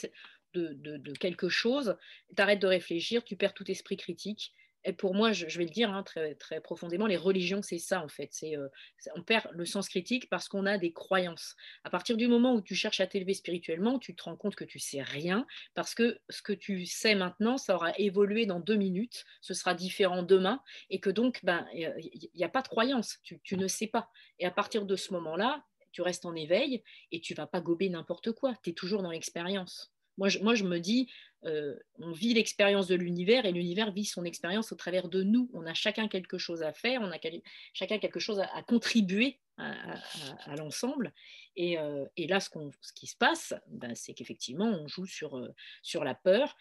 de, 0.54 1.14
quelque 1.14 1.50
chose, 1.50 1.98
tu 2.36 2.42
arrêtes 2.42 2.60
de 2.60 2.68
réfléchir, 2.68 3.24
tu 3.24 3.36
perds 3.36 3.54
tout 3.54 3.70
esprit 3.70 3.98
critique. 3.98 4.54
et 4.86 4.94
pour 4.94 5.14
moi, 5.14 5.32
je, 5.34 5.46
vais 5.58 5.66
le 5.66 5.70
dire 5.70 5.92
hein, 5.92 6.04
très, 6.04 6.62
profondément, 6.62 7.06
les 7.06 7.18
religions, 7.18 7.62
c'est 7.62 7.80
ça 7.80 8.04
en 8.04 8.08
fait. 8.08 8.30
C'est, 8.32 8.56
euh, 8.56 8.68
on 9.16 9.24
perd 9.24 9.48
le 9.52 9.66
sens 9.66 9.90
critique 9.90 10.30
parce 10.30 10.48
qu'on 10.48 10.66
a 10.66 10.78
des 10.78 10.94
croyances. 10.94 11.56
À 11.84 11.90
partir 11.90 12.18
du 12.18 12.28
moment 12.28 12.54
où 12.54 12.62
tu 12.62 12.76
cherches 12.76 13.02
à 13.02 13.08
t'élever 13.08 13.34
spirituellement, 13.34 14.00
tu 14.00 14.16
te 14.16 14.24
rends 14.24 14.38
compte 14.38 14.56
que 14.56 14.64
tu 14.64 14.80
sais 14.80 15.02
rien 15.02 15.46
parce 15.74 15.94
que 15.94 16.20
ce 16.30 16.42
que 16.42 16.54
tu 16.54 16.86
sais 16.86 17.16
maintenant, 17.16 17.58
ça 17.58 17.76
aura 17.76 17.92
évolué 17.98 18.46
dans 18.46 18.60
deux 18.60 18.78
minutes, 18.78 19.26
ce 19.42 19.54
sera 19.54 19.74
différent 19.74 20.24
demain 20.24 20.62
et 20.90 21.00
que 21.00 21.10
donc, 21.10 21.40
ben, 21.44 21.68
il 21.74 22.30
n'y 22.34 22.44
a 22.44 22.50
pas 22.50 22.62
de 22.62 22.68
croyance, 22.68 23.20
tu, 23.24 23.40
tu 23.44 23.58
ne 23.58 23.68
sais 23.68 23.88
pas. 23.88 24.10
Et 24.40 24.46
à 24.46 24.52
partir 24.52 24.86
de 24.86 24.96
ce 24.96 25.14
moment-là, 25.14 25.64
tu 25.92 26.02
restes 26.02 26.26
en 26.26 26.36
éveil 26.36 26.84
et 27.12 27.22
tu 27.22 27.34
vas 27.34 27.48
pas 27.48 27.62
gober 27.62 27.90
n'importe 27.90 28.32
quoi. 28.32 28.54
Tu 28.64 28.72
es 28.72 28.74
toujours 28.74 29.02
dans 29.02 29.12
l'expérience. 29.12 29.92
Moi 30.20 30.28
je, 30.28 30.40
moi, 30.40 30.54
je 30.54 30.66
me 30.66 30.80
dis, 30.80 31.10
euh, 31.46 31.76
on 31.98 32.12
vit 32.12 32.34
l'expérience 32.34 32.88
de 32.88 32.96
l'univers 32.96 33.46
et 33.46 33.54
l'univers 33.54 33.92
vit 33.92 34.04
son 34.04 34.26
expérience 34.26 34.74
au 34.74 34.76
travers 34.76 35.08
de 35.08 35.24
nous. 35.24 35.50
On 35.54 35.66
a 35.66 35.74
chacun 35.74 36.10
quelque 36.10 36.38
chose 36.38 36.62
à 36.62 36.74
faire, 36.74 37.02
on 37.02 37.12
a 37.12 37.18
chacun 37.74 37.98
quelque 38.00 38.20
chose 38.20 38.40
à, 38.40 38.62
contribuer 38.64 39.40
à, 39.58 40.56
l'ensemble. 40.58 41.14
Euh, 41.58 42.06
et, 42.18 42.28
là, 42.28 42.42
ce, 42.42 42.50
ce, 42.82 42.94
qui 42.94 43.08
se 43.08 43.16
passe, 43.16 43.54
ben, 43.68 43.96
c'est 43.96 44.14
qu'effectivement, 44.14 44.66
on 44.66 44.88
joue 44.88 45.06
sur, 45.06 45.38
euh, 45.38 45.56
sur 45.82 46.04
la 46.04 46.16
peur. 46.16 46.58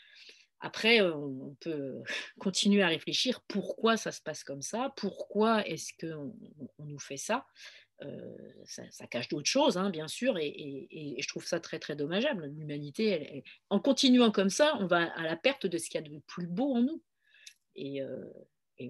Après, 0.60 1.00
on 1.00 1.56
peut 1.60 2.00
continuer 2.38 2.82
à 2.82 2.88
réfléchir 2.88 3.40
pourquoi 3.48 3.96
ça 3.96 4.12
se 4.12 4.22
passe 4.22 4.44
comme 4.44 4.62
ça, 4.62 4.92
pourquoi 4.96 5.66
est-ce 5.66 5.92
qu'on 6.00 6.32
on 6.78 6.84
nous 6.84 6.98
fait 7.00 7.16
ça. 7.16 7.44
Euh, 8.04 8.36
ça, 8.64 9.06
cache 9.08 9.28
d'autres 9.28 9.48
choses, 9.48 9.76
hein, 9.76 9.90
bien 9.90 10.06
sûr, 10.06 10.38
et, 10.38 11.16
je 11.18 11.28
trouve 11.28 11.44
ça 11.44 11.58
très 11.58 11.78
très 11.78 11.96
dommageable. 11.96 12.46
L'humanité, 12.46 13.42
en 13.70 13.80
continuant 13.80 14.30
comme 14.30 14.50
ça, 14.50 14.76
on 14.78 14.86
va 14.86 15.10
à 15.14 15.24
la 15.24 15.36
perte 15.36 15.66
de 15.66 15.78
ce 15.78 15.90
qu'il 15.90 16.00
y 16.00 16.04
a 16.04 16.08
de 16.08 16.18
plus 16.26 16.46
beau 16.46 16.74
en 16.74 16.82
nous. 16.82 17.02
Et, 17.74 18.02
euh, 18.02 18.24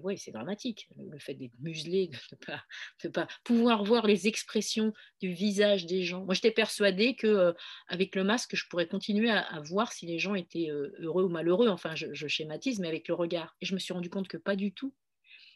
oui, 0.03 0.19
c'est 0.19 0.31
dramatique, 0.31 0.87
le, 0.95 1.17
fait 1.17 1.33
d'être 1.33 1.57
muselé, 1.59 2.09
de 2.09 3.07
ne 3.07 3.09
pas, 3.09 3.27
pouvoir 3.43 3.83
voir 3.83 4.05
les 4.05 4.27
expressions 4.27 4.93
du 5.19 5.33
visage 5.33 5.87
des 5.87 6.03
gens. 6.03 6.23
Moi, 6.25 6.35
j'étais 6.35 6.51
persuadée 6.51 7.15
que 7.15 7.25
euh, 7.25 7.53
avec 7.87 8.15
le 8.15 8.23
masque, 8.23 8.55
je 8.55 8.67
pourrais 8.67 8.87
continuer 8.87 9.31
à, 9.31 9.59
voir 9.61 9.91
si 9.91 10.05
les 10.05 10.19
gens 10.19 10.35
étaient 10.35 10.69
heureux 10.99 11.23
ou 11.23 11.29
malheureux. 11.29 11.69
Enfin, 11.69 11.95
je, 11.95 12.13
je 12.13 12.27
schématise, 12.27 12.79
mais 12.79 12.87
avec 12.87 13.07
le 13.07 13.15
regard. 13.15 13.55
Et 13.61 13.65
je 13.65 13.73
me 13.73 13.79
suis 13.79 13.93
rendu 13.93 14.11
compte 14.11 14.27
que 14.27 14.37
pas 14.37 14.55
du 14.55 14.71
tout. 14.71 14.93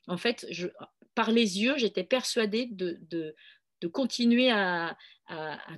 En 0.08 0.18
fait, 0.18 0.48
je, 0.50 0.68
par 1.16 1.32
les 1.32 1.62
yeux, 1.62 1.78
j'étais 1.78 2.04
persuadée 2.04 2.68
de, 2.72 3.36
continuer 3.92 4.50
à, 4.52 4.98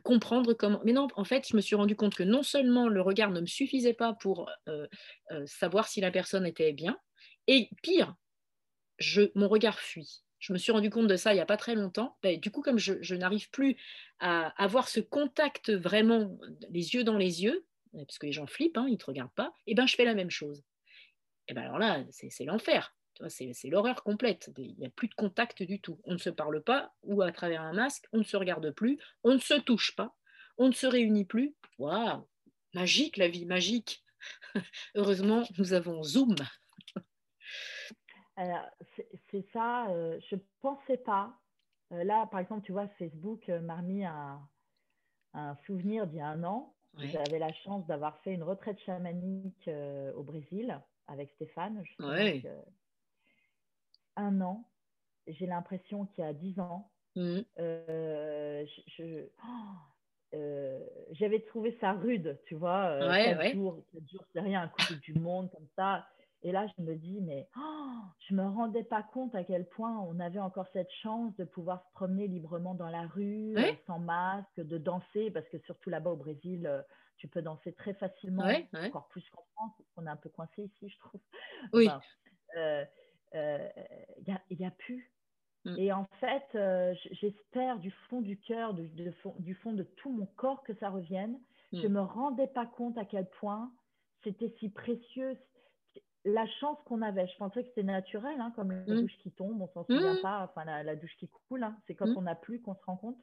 comprendre 0.04 0.54
comment. 0.54 0.82
Mais 0.84 0.94
non, 0.94 1.08
en 1.16 1.24
fait, 1.24 1.48
je 1.50 1.56
me 1.56 1.62
suis 1.62 1.76
rendu 1.76 1.96
compte 1.96 2.16
que 2.16 2.24
non 2.24 2.44
seulement 2.44 2.88
le 2.88 3.02
regard 3.02 3.32
ne 3.32 3.42
me 3.42 3.46
suffisait 3.46 3.94
pas 3.94 4.14
pour 4.14 4.50
euh, 4.68 4.88
euh, 5.32 5.46
savoir 5.46 5.88
si 5.88 6.02
la 6.02 6.12
personne 6.12 6.46
était 6.46 6.74
bien, 6.74 6.98
et 7.48 7.70
pire, 7.82 8.16
mon 9.36 9.48
regard 9.48 9.80
fuit. 9.80 10.24
Je 10.40 10.54
me 10.54 10.58
suis 10.58 10.72
rendu 10.72 10.90
compte 10.90 11.08
de 11.08 11.16
ça 11.16 11.32
il 11.32 11.36
n'y 11.36 11.42
a 11.42 11.46
pas 11.46 11.58
très 11.58 11.76
longtemps. 11.76 12.18
Ben, 12.22 12.40
du 12.40 12.52
coup, 12.52 12.62
comme 12.62 12.78
je, 12.78 13.16
n'arrive 13.16 13.50
plus 13.50 13.78
à 14.20 14.50
avoir 14.64 14.90
ce 14.90 15.00
contact 15.00 15.72
vraiment, 15.72 16.38
les 16.70 16.94
yeux 16.94 17.04
dans 17.04 17.18
les 17.18 17.44
yeux, 17.44 17.66
parce 17.94 18.20
que 18.20 18.26
les 18.26 18.32
gens 18.32 18.46
flippent, 18.46 18.78
hein, 18.78 18.86
ils 18.88 18.94
ne 18.94 18.98
te 18.98 19.06
regardent 19.06 19.34
pas, 19.34 19.54
et 19.68 19.74
ben 19.74 19.88
je 19.88 19.96
fais 19.96 20.06
la 20.06 20.14
même 20.14 20.30
chose. 20.30 20.64
Et 21.48 21.54
ben 21.54 21.62
alors 21.64 21.80
là, 21.80 22.04
c'est 22.12 22.46
l'enfer. 22.46 22.96
C'est 23.30 23.70
l'horreur 23.70 24.04
complète. 24.04 24.52
Il 24.58 24.76
n'y 24.78 24.86
a 24.86 24.90
plus 24.90 25.08
de 25.08 25.16
contact 25.16 25.64
du 25.64 25.80
tout. 25.80 26.00
On 26.06 26.14
ne 26.14 26.18
se 26.18 26.30
parle 26.30 26.62
pas 26.62 26.94
ou 27.04 27.22
à 27.22 27.32
travers 27.32 27.62
un 27.62 27.74
masque, 27.74 28.06
on 28.12 28.20
ne 28.20 28.24
se 28.24 28.38
regarde 28.38 28.72
plus, 28.72 29.00
on 29.24 29.34
ne 29.34 29.40
se 29.40 29.54
touche 29.54 29.96
pas, 29.96 30.16
on 30.58 30.68
ne 30.68 30.74
se 30.74 30.88
réunit 30.88 31.26
plus. 31.26 31.56
Waouh 31.80 32.28
Magique 32.74 33.18
la 33.18 33.30
vie, 33.30 33.46
magique. 33.46 34.04
Heureusement, 34.96 35.44
nous 35.58 35.74
avons 35.74 36.04
Zoom. 36.04 36.36
c'est 39.32 39.46
ça, 39.54 39.90
euh, 39.90 40.20
je 40.30 40.36
ne 40.36 40.42
pensais 40.62 40.98
pas. 40.98 41.34
Euh, 41.94 42.04
là, 42.04 42.28
par 42.28 42.42
exemple, 42.42 42.66
tu 42.66 42.74
vois, 42.74 42.88
Facebook 43.00 43.48
euh, 43.48 43.62
m'a 43.62 43.78
remis 43.78 44.04
un, 44.04 44.42
souvenir 45.66 46.08
d'il 46.08 46.18
y 46.18 46.22
a 46.22 46.28
un 46.28 46.44
an. 46.44 46.74
J'avais 46.98 47.40
la 47.40 47.52
chance 47.52 47.86
d'avoir 47.88 48.18
fait 48.22 48.34
une 48.34 48.44
retraite 48.44 48.80
chamanique 48.86 49.70
au 50.16 50.24
Brésil 50.24 50.80
avec 51.08 51.30
Stéphane. 51.32 51.84
Ouais 52.00 52.42
un 54.16 54.42
an, 54.42 54.66
j'ai 55.28 55.46
l'impression 55.46 56.06
qu'il 56.08 56.24
y 56.24 56.28
a 56.28 56.34
dix 56.34 56.60
ans. 56.60 56.92
Mmh. 57.16 57.40
Euh, 57.60 58.66
euh, 60.34 60.80
j'avais 61.12 61.40
trouvé 61.42 61.78
ça 61.80 61.94
rude, 61.94 62.40
tu 62.46 62.56
vois. 62.56 62.90
Euh, 62.90 63.10
ouais, 63.10 63.54
jours, 63.54 63.82
c'est 64.34 64.42
rien, 64.42 64.64
un 64.64 64.68
coup 64.68 64.96
du 65.02 65.14
monde 65.14 65.50
comme 65.52 65.68
ça. 65.76 66.06
Et 66.44 66.52
là, 66.52 66.68
je 66.78 66.84
me 66.84 66.96
dis, 66.96 67.22
mais 67.22 67.48
oh, 67.58 68.02
je 68.28 68.36
me 68.36 68.44
rendais 68.44 68.84
pas 68.84 69.02
compte 69.02 69.34
à 69.34 69.44
quel 69.44 69.68
point 69.68 69.98
on 70.02 70.20
avait 70.20 70.40
encore 70.40 70.68
cette 70.74 70.92
chance 71.02 71.36
de 71.38 71.44
pouvoir 71.44 71.84
se 71.88 71.92
promener 71.94 72.28
librement 72.28 72.76
dans 72.76 72.90
la 72.90 73.08
rue, 73.08 73.56
sans 73.88 74.00
masque, 74.00 74.58
de 74.58 74.78
danser, 74.78 75.32
parce 75.32 75.48
que 75.48 75.58
surtout 75.60 75.90
là-bas 75.90 76.12
au 76.12 76.18
Brésil, 76.18 76.70
tu 77.18 77.28
peux 77.28 77.42
danser 77.42 77.74
très 77.74 77.94
facilement, 77.96 78.46
encore 78.74 79.08
plus 79.08 79.28
qu'en 79.32 79.44
France, 79.56 79.72
on 79.96 80.06
est 80.06 80.10
un 80.10 80.18
peu 80.18 80.30
coincé 80.30 80.64
ici, 80.64 80.90
je 80.90 81.00
trouve. 81.00 81.22
Oui 81.74 81.90
euh, 82.58 82.86
n'y 83.34 84.66
a, 84.66 84.72
plus. 84.72 85.12
Mm. 85.66 85.76
Et 85.78 85.92
en 85.92 86.06
fait, 86.20 86.46
euh, 86.56 86.94
j'espère 87.12 87.80
du 87.80 87.92
fond 88.10 88.22
du 88.22 88.40
cœur, 88.40 88.74
du, 88.74 88.88
du, 88.88 89.56
fond 89.56 89.74
de 89.74 89.84
tout 89.84 90.12
mon 90.12 90.28
corps 90.38 90.64
que 90.64 90.74
ça 90.76 90.90
revienne. 90.90 91.40
Mm. 91.72 91.82
Je 91.82 91.88
ne 91.88 91.94
me 91.94 92.02
rendais 92.02 92.48
pas 92.48 92.66
compte 92.66 92.98
à 92.98 93.06
quel 93.06 93.28
point 93.40 93.72
c'était 94.24 94.54
si 94.60 94.70
précieux 94.70 95.38
la 96.24 96.48
chance 96.60 96.78
qu'on 96.86 97.02
avait. 97.02 97.28
Je 97.28 97.38
pensais 97.38 97.64
que 97.64 97.70
c'était 97.70 97.84
naturel, 97.84 98.40
hein, 98.40 98.52
comme 98.56 98.72
la 98.72 98.82
mm. 98.82 99.02
douche 99.02 99.18
qui 99.22 99.32
tombe, 99.32 99.62
on 99.62 99.68
s'en 99.70 99.86
souvient 99.86 100.18
pas, 100.22 100.44
enfin 100.44 100.66
la, 100.66 100.96
douche 100.96 101.16
qui 101.18 101.30
coule, 101.30 101.64
hein. 101.64 101.76
c'est 101.88 101.96
quand 101.96 102.10
on 102.16 102.24
n'a 102.24 102.36
plus 102.36 102.62
qu'on 102.62 102.76
se 102.76 102.84
rend 102.86 102.98
compte. 102.98 103.18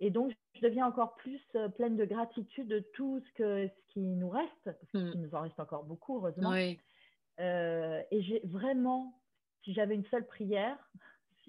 Et 0.00 0.10
donc, 0.10 0.32
je 0.54 0.60
deviens 0.60 0.86
encore 0.86 1.14
plus 1.16 1.40
euh, 1.54 1.68
pleine 1.68 1.96
de 1.96 2.04
gratitude 2.04 2.66
de 2.66 2.80
tout 2.94 3.20
ce, 3.20 3.32
que, 3.34 3.68
ce 3.68 3.92
qui 3.92 4.00
nous 4.00 4.28
reste, 4.28 4.64
parce 4.64 4.90
qu'il 4.90 5.20
nous 5.20 5.34
en 5.34 5.42
reste 5.42 5.60
encore 5.60 5.84
beaucoup, 5.84 6.16
heureusement. 6.16 6.50
Et 7.38 8.22
j'ai 8.22 8.40
vraiment 8.44 9.14
si 9.64 9.72
j'avais 9.72 9.94
une 9.94 10.04
seule 10.06 10.26
prière, 10.26 10.76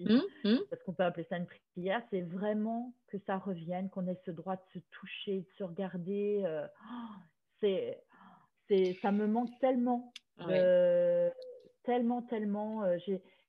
mmh, 0.00 0.18
mmh. 0.44 0.58
parce 0.70 0.82
qu'on 0.82 0.92
peut 0.92 1.04
appeler 1.04 1.26
ça 1.28 1.36
une 1.36 1.46
prière, 1.46 2.02
c'est 2.10 2.22
vraiment 2.22 2.94
que 3.08 3.18
ça 3.26 3.36
revienne, 3.36 3.90
qu'on 3.90 4.06
ait 4.08 4.20
ce 4.24 4.30
droit 4.30 4.56
de 4.56 4.62
se 4.72 4.78
toucher, 4.90 5.40
de 5.40 5.48
se 5.58 5.64
regarder. 5.64 6.42
Euh, 6.44 6.66
c'est, 7.60 8.02
c'est, 8.68 8.94
ça 9.02 9.12
me 9.12 9.26
manque 9.26 9.50
tellement, 9.60 10.12
euh, 10.40 11.30
tellement, 11.84 12.22
tellement. 12.22 12.84
Euh, 12.84 12.98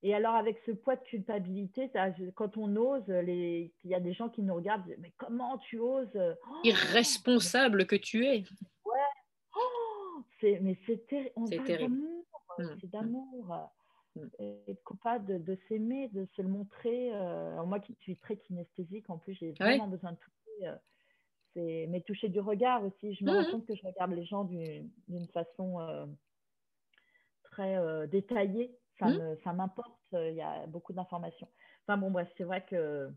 et 0.04 0.13
alors 0.13 0.36
avec 0.36 0.60
ce 0.65 0.71
poids 0.71 0.95
de 0.95 1.04
culpabilité, 1.04 1.89
quand 2.36 2.58
on 2.58 2.76
ose, 2.76 3.04
il 3.08 3.71
y 3.86 3.95
a 3.95 4.00
des 4.00 4.13
gens 4.13 4.30
qui 4.30 4.43
nous 4.43 4.54
regardent, 4.54 4.93
mais 5.00 5.12
comment 5.17 5.58
tu 5.58 5.80
oses 5.80 6.19
Irresponsable 6.63 7.88
que 7.88 7.95
tu 7.95 8.26
es. 8.26 8.43
Ouais. 8.86 9.00
Oh, 9.56 10.21
c'est, 10.39 10.60
mais 10.62 10.78
c'est, 10.86 11.04
c'est 11.50 11.63
terrible. 11.63 11.97
Mmh, 12.60 12.78
c'est 12.82 12.89
d'amour. 12.89 13.72
Mm. 14.17 14.28
être 14.67 14.84
capable 14.84 15.43
de, 15.43 15.58
s'aimer, 15.67 16.10
de 16.10 16.28
se 16.36 16.41
le 16.41 16.48
montrer. 16.48 17.12
Euh, 17.13 17.63
moi 17.65 17.80
qui 17.80 17.96
suis 18.02 18.17
très 18.17 18.38
kinesthésique, 18.38 19.10
en 19.10 19.17
plus, 19.17 19.34
j'ai 19.36 19.52
vraiment 19.54 19.88
besoin 19.88 20.12
de 20.12 20.17
toucher. 20.17 20.67
Euh, 20.67 20.76
mais 21.89 22.02
toucher 22.02 22.30
du 22.30 22.39
regard 22.39 22.84
aussi. 22.84 23.15
Je 23.15 23.26
me 23.26 23.32
rends 23.32 23.52
compte 23.52 23.65
que 23.65 23.76
je 23.76 23.84
regarde 23.84 24.12
les 24.12 24.26
gens 24.26 24.43
d'une 24.43 25.28
façon 25.34 25.80
euh, 25.82 26.06
très 27.43 28.08
détaillée. 28.08 28.78
Ça 29.00 29.54
m'importe. 29.54 30.00
Il 30.13 30.36
y 30.36 30.41
a 30.41 30.67
beaucoup 30.67 30.93
d'informations. 30.93 31.48
Enfin 31.84 31.98
bon, 31.98 32.12
bref, 32.12 32.30
c'est 32.38 32.43
vrai 32.43 32.63
que 32.65 33.10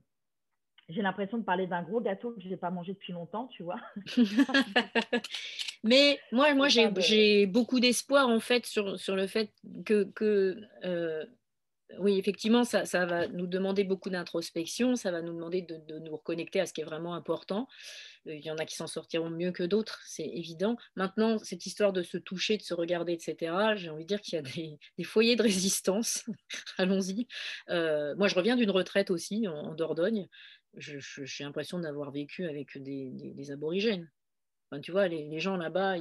j'ai 0.89 1.03
l'impression 1.03 1.39
de 1.39 1.45
parler 1.45 1.67
d'un 1.67 1.83
gros 1.83 2.01
gâteau 2.01 2.33
que 2.33 2.41
je 2.41 2.49
n'ai 2.49 2.57
pas 2.57 2.71
mangé 2.71 2.95
depuis 2.95 3.13
longtemps, 3.13 3.47
tu 3.49 3.63
vois. 3.63 3.81
Mais 5.83 6.21
moi, 6.31 6.55
moi 6.55 6.69
j'ai 6.69 7.47
beaucoup 7.47 7.81
d'espoir 7.81 8.29
en 8.29 8.41
fait 8.41 8.67
sur, 8.67 8.99
sur, 8.99 9.17
le 9.17 9.27
fait 9.27 9.51
que, 9.85 10.05
que 10.15 10.61
euh, 10.85 11.25
oui, 11.99 12.19
effectivement, 12.19 12.65
ça, 12.65 12.85
ça, 12.85 13.05
va 13.07 13.27
nous 13.27 13.47
demander 13.47 13.85
beaucoup 13.85 14.11
d'introspection, 14.11 14.95
ça 14.97 15.11
va 15.11 15.23
nous 15.23 15.33
demander 15.33 15.63
de, 15.63 15.77
de, 15.89 15.99
nous 15.99 16.13
reconnecter 16.13 16.61
à 16.61 16.67
ce 16.67 16.73
qui 16.73 16.83
est 16.83 16.85
vraiment 16.85 17.15
important. 17.15 17.67
Euh, 18.27 18.35
il 18.35 18.45
y 18.45 18.51
en 18.51 18.57
a 18.57 18.65
qui 18.65 18.77
s'en 18.77 18.87
sortiront 18.87 19.31
mieux 19.31 19.53
que 19.53 19.65
d'autres, 19.65 20.01
c'est 20.07 20.27
évident. 20.27 20.77
Maintenant, 20.97 21.39
cette 21.39 21.67
histoire 21.67 21.93
de 21.93 22.03
se 22.03 22.17
toucher, 22.19 22.57
de 22.57 22.63
se 22.63 22.75
regarder, 22.75 23.13
etc., 23.13 23.75
j'ai 23.77 23.91
envie 23.91 24.05
de 24.05 24.09
dire 24.09 24.21
qu'il 24.21 24.35
y 24.35 24.39
a 24.39 24.43
des, 24.43 24.79
des, 24.99 25.05
foyers 25.05 25.37
de 25.37 25.43
résistance. 25.43 26.25
Allons-y. 26.79 27.27
Euh, 27.71 28.15
moi, 28.17 28.29
je 28.29 28.35
reviens 28.35 28.57
d'une 28.57 28.71
retraite 28.71 29.11
aussi 29.11 29.49
en, 29.49 29.75
Dordogne. 29.75 30.29
J'ai 30.77 31.45
l'impression 31.45 31.81
d'avoir 31.81 32.13
vécu 32.13 32.47
avec 32.47 32.79
des, 32.81 33.11
des, 33.11 33.33
des 33.33 33.51
aborigènes 33.51 34.09
tu 34.79 34.93
vois, 34.93 35.09
les, 35.09 35.41
gens 35.41 35.57
là-bas, 35.57 35.97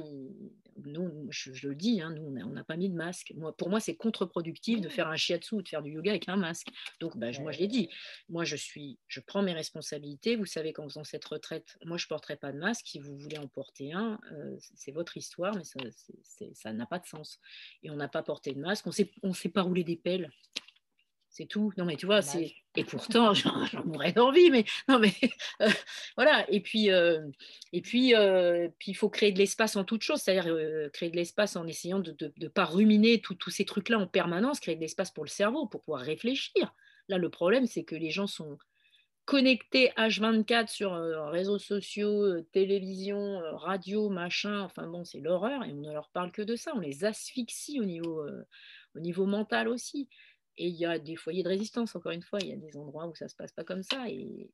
nous, 0.84 1.26
je, 1.30 1.68
le 1.68 1.74
dis, 1.74 2.00
hein, 2.00 2.10
nous, 2.10 2.22
on 2.22 2.50
n'a 2.50 2.64
pas 2.64 2.76
mis 2.76 2.88
de 2.88 2.94
masque. 2.94 3.32
Moi, 3.36 3.56
pour 3.56 3.68
moi, 3.68 3.80
c'est 3.80 3.96
contre-productif 3.96 4.80
de 4.80 4.88
faire 4.88 5.08
un 5.08 5.16
shiatsu 5.16 5.56
ou 5.56 5.62
de 5.62 5.68
faire 5.68 5.82
du 5.82 5.90
yoga 5.90 6.12
avec 6.12 6.28
un 6.28 6.36
masque. 6.36 6.68
Donc, 7.00 7.16
bah, 7.16 7.30
moi, 7.40 7.52
je 7.52 7.58
l'ai 7.58 7.66
dit. 7.66 7.88
Moi, 8.28 8.44
je 8.44 8.56
suis, 8.56 8.98
je 9.08 9.20
prends 9.20 9.42
mes 9.42 9.52
responsabilités. 9.52 10.36
Vous 10.36 10.46
savez 10.46 10.72
qu'en 10.72 10.84
faisant 10.84 11.04
cette 11.04 11.24
retraite, 11.24 11.78
moi, 11.84 11.96
je 11.96 12.04
ne 12.04 12.08
porterai 12.08 12.36
pas 12.36 12.52
de 12.52 12.58
masque. 12.58 12.86
Si 12.86 12.98
vous 12.98 13.16
voulez 13.16 13.38
en 13.38 13.48
porter 13.48 13.92
un, 13.92 14.20
euh, 14.32 14.56
c'est 14.76 14.92
votre 14.92 15.16
histoire, 15.16 15.54
mais 15.56 15.64
ça 16.54 16.72
n'a 16.72 16.86
pas 16.86 16.98
de 16.98 17.06
sens. 17.06 17.40
Et 17.82 17.90
on 17.90 17.96
n'a 17.96 18.08
pas 18.08 18.22
porté 18.22 18.52
de 18.52 18.60
masque. 18.60 18.86
On 18.86 19.28
ne 19.28 19.34
sait 19.34 19.48
pas 19.48 19.62
rouler 19.62 19.84
des 19.84 19.96
pelles. 19.96 20.30
C'est 21.30 21.46
tout. 21.46 21.72
Non, 21.76 21.84
mais 21.84 21.96
tu 21.96 22.06
vois, 22.06 22.22
c'est. 22.22 22.52
Et 22.76 22.84
pourtant, 22.84 23.32
j'en 23.34 23.84
mourrais 23.84 24.12
d'envie, 24.12 24.50
mais 24.50 24.64
non, 24.88 24.98
mais 24.98 25.12
euh, 25.62 25.68
voilà. 26.16 26.44
Et 26.50 26.60
puis, 26.60 26.90
euh, 26.90 27.24
et 27.72 27.80
puis, 27.80 28.16
euh, 28.16 28.68
puis, 28.80 28.90
il 28.90 28.94
faut 28.94 29.08
créer 29.08 29.30
de 29.30 29.38
l'espace 29.38 29.76
en 29.76 29.84
toute 29.84 30.02
chose, 30.02 30.20
c'est-à-dire 30.20 30.52
créer 30.92 31.10
de 31.10 31.16
l'espace 31.16 31.54
en 31.54 31.66
essayant 31.68 32.00
de 32.00 32.16
ne 32.36 32.48
pas 32.48 32.64
ruminer 32.64 33.20
tous 33.20 33.50
ces 33.50 33.64
trucs-là 33.64 34.00
en 34.00 34.08
permanence, 34.08 34.58
créer 34.58 34.74
de 34.74 34.80
l'espace 34.80 35.12
pour 35.12 35.24
le 35.24 35.30
cerveau, 35.30 35.66
pour 35.66 35.82
pouvoir 35.82 36.02
réfléchir. 36.02 36.74
Là, 37.08 37.16
le 37.16 37.30
problème, 37.30 37.66
c'est 37.66 37.84
que 37.84 37.94
les 37.94 38.10
gens 38.10 38.26
sont 38.26 38.58
connectés 39.24 39.92
H24 39.96 40.66
sur 40.66 40.92
réseaux 41.30 41.60
sociaux, 41.60 42.40
télévision, 42.52 43.40
radio, 43.56 44.08
machin. 44.08 44.62
Enfin 44.62 44.88
bon, 44.88 45.04
c'est 45.04 45.20
l'horreur 45.20 45.62
et 45.64 45.70
on 45.70 45.76
ne 45.76 45.92
leur 45.92 46.10
parle 46.10 46.32
que 46.32 46.42
de 46.42 46.56
ça. 46.56 46.72
On 46.74 46.80
les 46.80 47.04
asphyxie 47.04 47.78
au 47.78 47.84
niveau, 47.84 48.24
au 48.96 49.00
niveau 49.00 49.26
mental 49.26 49.68
aussi. 49.68 50.08
Et 50.60 50.66
il 50.66 50.76
y 50.76 50.84
a 50.84 50.98
des 50.98 51.16
foyers 51.16 51.42
de 51.42 51.48
résistance, 51.48 51.96
encore 51.96 52.12
une 52.12 52.20
fois, 52.20 52.38
il 52.42 52.48
y 52.48 52.52
a 52.52 52.56
des 52.56 52.76
endroits 52.76 53.06
où 53.06 53.14
ça 53.14 53.24
ne 53.24 53.30
se 53.30 53.34
passe 53.34 53.50
pas 53.50 53.64
comme 53.64 53.82
ça. 53.82 54.04
Et, 54.10 54.50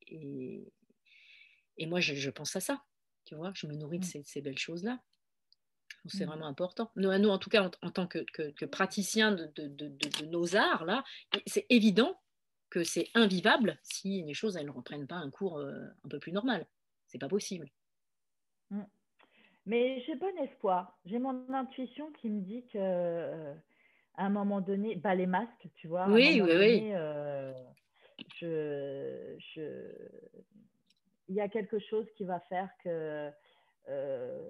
et, 1.79 1.87
moi, 1.87 1.99
je, 1.99 2.31
pense 2.31 2.55
à 2.55 2.61
ça, 2.61 2.81
tu 3.25 3.35
vois, 3.35 3.51
je 3.57 3.67
me 3.67 3.75
nourris 3.75 3.99
de 3.99 4.05
mmh. 4.05 4.23
ces, 4.25 4.41
belles 4.41 4.57
choses-là. 4.57 5.01
C'est 6.07 6.25
mmh. 6.25 6.29
vraiment 6.29 6.47
important. 6.47 6.93
Nous, 6.95 7.13
nous, 7.19 7.29
en 7.29 7.39
tout 7.39 7.51
cas, 7.51 7.69
en, 7.83 7.91
tant 7.91 8.07
que, 8.07 8.21
que, 8.21 8.65
praticiens 8.67 9.33
de, 9.33 9.47
de, 9.57 9.67
de, 9.67 10.27
nos 10.27 10.55
arts, 10.55 10.85
là, 10.85 11.03
c'est 11.45 11.67
évident 11.71 12.17
que 12.71 12.85
c'est 12.85 13.09
invivable 13.15 13.77
si 13.83 14.23
les 14.23 14.35
choses 14.35 14.57
elles 14.57 14.67
ne 14.67 14.71
reprennent 14.71 15.09
pas 15.09 15.17
un 15.17 15.31
cours 15.31 15.59
euh, 15.59 15.89
un 16.05 16.09
peu 16.09 16.21
plus 16.21 16.31
normal. 16.31 16.69
C'est 17.09 17.19
pas 17.19 17.29
possible. 17.29 17.69
Mmh. 18.71 18.83
Mais 19.67 20.01
j'ai 20.03 20.15
bon 20.15 20.37
espoir. 20.45 20.97
J'ai 21.05 21.19
mon 21.19 21.53
intuition 21.53 22.13
qui 22.13 22.31
me 22.31 22.43
dit 22.43 22.65
que 22.73 22.79
euh, 22.79 23.55
à 24.17 24.27
un 24.27 24.31
moment 24.31 24.61
donné, 24.61 24.97
bah, 24.97 25.15
les 25.15 25.27
masques, 25.27 25.69
tu 25.75 25.89
vois. 25.89 26.09
Oui, 26.09 26.41
oui, 26.43 26.53
oui. 26.59 26.91
Euh, 26.93 27.53
je, 28.41 29.37
je... 29.55 29.63
Il 31.29 31.35
y 31.35 31.41
a 31.41 31.49
quelque 31.49 31.79
chose 31.79 32.07
qui 32.17 32.25
va 32.25 32.41
faire 32.41 32.71
que 32.83 33.31
euh, 33.89 34.49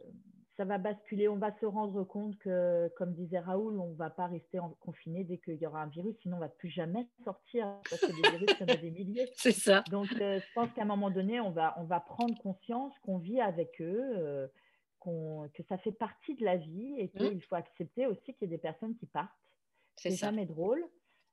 ça 0.56 0.64
va 0.64 0.78
basculer. 0.78 1.28
On 1.28 1.36
va 1.36 1.52
se 1.58 1.66
rendre 1.66 2.04
compte 2.04 2.38
que, 2.38 2.88
comme 2.96 3.12
disait 3.14 3.40
Raoul, 3.40 3.80
on 3.80 3.90
ne 3.90 3.96
va 3.96 4.10
pas 4.10 4.26
rester 4.26 4.60
confiné 4.80 5.24
dès 5.24 5.38
qu'il 5.38 5.56
y 5.56 5.66
aura 5.66 5.82
un 5.82 5.88
virus, 5.88 6.14
sinon 6.22 6.36
on 6.36 6.40
ne 6.40 6.44
va 6.44 6.50
plus 6.50 6.68
jamais 6.68 7.06
sortir 7.24 7.66
parce 7.90 8.00
que 8.00 8.06
des 8.06 8.30
virus, 8.30 8.56
il 8.60 8.66
y 8.66 8.70
en 8.70 8.74
a 8.74 8.76
des 8.76 8.90
milliers. 8.90 9.30
C'est 9.36 9.52
ça. 9.52 9.82
Donc, 9.90 10.08
euh, 10.20 10.38
je 10.38 10.54
pense 10.54 10.70
qu'à 10.74 10.82
un 10.82 10.86
moment 10.86 11.10
donné, 11.10 11.40
on 11.40 11.50
va, 11.50 11.74
on 11.78 11.84
va 11.84 11.98
prendre 12.00 12.36
conscience 12.40 12.92
qu'on 13.00 13.18
vit 13.18 13.40
avec 13.40 13.80
eux. 13.80 14.48
que 15.02 15.62
ça 15.68 15.78
fait 15.78 15.92
partie 15.92 16.34
de 16.34 16.44
la 16.44 16.56
vie 16.56 16.94
et 16.98 17.06
mmh. 17.06 17.18
qu'il 17.18 17.42
faut 17.44 17.54
accepter 17.56 18.06
aussi 18.06 18.34
qu'il 18.34 18.42
y 18.42 18.44
ait 18.44 18.56
des 18.56 18.58
personnes 18.58 18.96
qui 18.96 19.06
partent 19.06 19.30
c'est 19.96 20.16
jamais 20.16 20.46
drôle. 20.46 20.84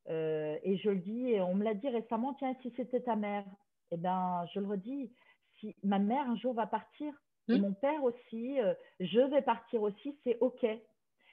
Euh, 0.09 0.57
et 0.64 0.78
je 0.78 0.89
le 0.89 0.99
dis, 0.99 1.30
et 1.30 1.41
on 1.41 1.55
me 1.55 1.64
l'a 1.64 1.74
dit 1.74 1.89
récemment, 1.89 2.34
tiens, 2.34 2.55
si 2.61 2.74
c'était 2.76 3.01
ta 3.01 3.16
mère, 3.16 3.45
eh 3.91 3.97
ben, 3.97 4.45
je 4.53 4.59
le 4.59 4.68
redis, 4.68 5.11
si 5.59 5.76
ma 5.84 5.99
mère 5.99 6.30
un 6.30 6.36
jour 6.36 6.53
va 6.53 6.68
partir, 6.68 7.14
et 7.49 7.57
hmm. 7.57 7.61
mon 7.61 7.74
père 7.74 8.03
aussi, 8.03 8.59
euh, 8.59 8.74
je 8.99 9.20
vais 9.20 9.41
partir 9.41 9.82
aussi, 9.82 10.18
c'est 10.24 10.38
OK. 10.39 10.66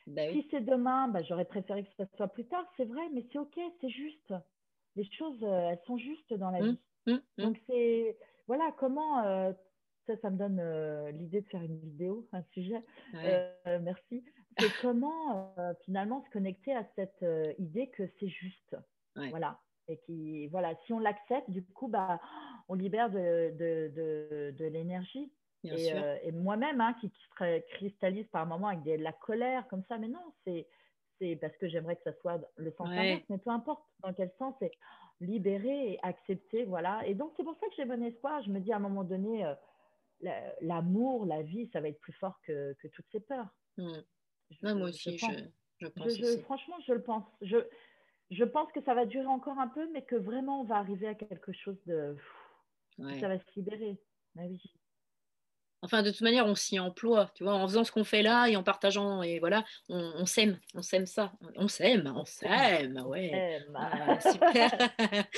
Ben 0.06 0.32
si 0.32 0.46
c'est 0.50 0.60
demain, 0.60 1.08
ben, 1.08 1.22
j'aurais 1.24 1.44
préféré 1.44 1.84
que 1.84 1.90
ça 1.96 2.06
soit 2.16 2.28
plus 2.28 2.46
tard, 2.46 2.64
c'est 2.76 2.84
vrai, 2.84 3.02
mais 3.12 3.24
c'est 3.32 3.38
OK, 3.38 3.58
c'est 3.80 3.90
juste. 3.90 4.34
Les 4.96 5.08
choses, 5.12 5.38
euh, 5.42 5.70
elles 5.70 5.80
sont 5.86 5.98
justes 5.98 6.34
dans 6.34 6.50
la 6.50 6.60
hmm. 6.60 6.70
vie. 6.70 6.78
Hmm. 7.06 7.42
Donc, 7.42 7.60
c'est, 7.66 8.16
voilà, 8.46 8.72
comment, 8.78 9.22
ça, 10.06 10.16
ça 10.20 10.30
me 10.30 10.36
donne 10.36 11.10
l'idée 11.16 11.40
de 11.40 11.48
faire 11.48 11.62
une 11.62 11.78
vidéo, 11.78 12.28
un 12.32 12.42
sujet. 12.52 12.82
merci 13.64 14.24
c'est 14.60 14.80
comment 14.80 15.54
euh, 15.58 15.74
finalement 15.84 16.24
se 16.24 16.30
connecter 16.30 16.74
à 16.74 16.84
cette 16.94 17.22
euh, 17.22 17.52
idée 17.58 17.88
que 17.88 18.04
c'est 18.18 18.28
juste. 18.28 18.76
Voilà. 19.16 19.58
Et 19.88 19.98
qui, 20.06 20.46
voilà, 20.48 20.74
si 20.86 20.92
on 20.92 21.00
l'accepte, 21.00 21.50
du 21.50 21.64
coup, 21.64 21.88
bah, 21.88 22.20
on 22.68 22.74
libère 22.74 23.10
de, 23.10 23.50
de, 23.56 23.92
de, 23.94 24.54
de 24.56 24.64
l'énergie. 24.66 25.32
Et, 25.64 25.92
euh, 25.92 26.16
et 26.22 26.32
moi-même, 26.32 26.80
hein, 26.80 26.94
qui, 27.00 27.08
se 27.08 27.58
cristallise 27.74 28.26
par 28.28 28.46
moments 28.46 28.68
avec 28.68 28.82
de 28.82 28.92
la 28.92 29.12
colère, 29.12 29.66
comme 29.68 29.82
ça, 29.88 29.98
mais 29.98 30.08
non, 30.08 30.32
c'est 30.44 30.66
parce 31.38 31.54
que 31.58 31.68
j'aimerais 31.68 31.96
que 31.96 32.02
ça 32.04 32.14
soit 32.20 32.40
le 32.56 32.70
sens 32.72 32.88
inverse, 32.88 33.22
mais 33.28 33.36
peu 33.36 33.50
importe 33.50 33.84
dans 34.02 34.14
quel 34.14 34.30
sens, 34.38 34.54
c'est 34.58 34.70
libérer 35.20 35.92
et 35.92 35.98
accepter, 36.02 36.64
voilà. 36.64 37.06
Et 37.06 37.14
donc, 37.14 37.32
c'est 37.36 37.42
pour 37.42 37.58
ça 37.58 37.66
que 37.66 37.74
j'ai 37.76 37.84
bon 37.84 38.02
espoir. 38.02 38.42
Je 38.42 38.50
me 38.50 38.58
dis 38.58 38.72
à 38.72 38.76
un 38.76 38.80
moment 38.80 39.04
donné, 39.04 39.44
l'amour, 40.62 41.26
la 41.26 41.42
vie, 41.42 41.68
ça 41.74 41.80
va 41.82 41.88
être 41.88 42.00
plus 42.00 42.14
fort 42.14 42.40
que, 42.46 42.74
que 42.80 42.88
toutes 42.88 43.08
ces 43.12 43.20
peurs. 43.20 43.48
Mmh 43.76 43.98
moi 44.62 44.88
aussi, 44.88 45.16
je, 45.18 45.26
je, 45.78 45.86
pense. 45.86 46.36
franchement, 46.42 46.76
je 46.86 46.92
le 46.92 47.02
pense. 47.02 47.24
Je, 47.42 47.58
je 48.30 48.44
pense 48.44 48.70
que 48.72 48.82
ça 48.82 48.94
va 48.94 49.06
durer 49.06 49.26
encore 49.26 49.58
un 49.58 49.68
peu, 49.68 49.90
mais 49.92 50.02
que 50.02 50.16
vraiment, 50.16 50.60
on 50.60 50.64
va 50.64 50.76
arriver 50.76 51.08
à 51.08 51.14
quelque 51.14 51.52
chose 51.52 51.78
de. 51.86 52.16
Ça 52.98 53.28
va 53.28 53.38
se 53.38 53.44
libérer. 53.56 53.98
Ma 54.34 54.46
vie. 54.46 54.72
Enfin, 55.82 56.02
de 56.02 56.10
toute 56.10 56.20
manière, 56.20 56.46
on 56.46 56.54
s'y 56.54 56.78
emploie, 56.78 57.30
tu 57.34 57.42
vois, 57.42 57.54
en 57.54 57.66
faisant 57.66 57.84
ce 57.84 57.92
qu'on 57.92 58.04
fait 58.04 58.22
là 58.22 58.48
et 58.48 58.56
en 58.56 58.62
partageant, 58.62 59.22
et 59.22 59.38
voilà, 59.38 59.64
on, 59.88 60.26
s'aime, 60.26 60.58
on 60.74 60.82
s'aime 60.82 61.06
ça, 61.06 61.32
on 61.56 61.68
s'aime, 61.68 62.12
on 62.14 62.24
s'aime, 62.26 63.02
ouais. 63.06 63.60
Ah, 63.74 64.18
super. 64.20 64.70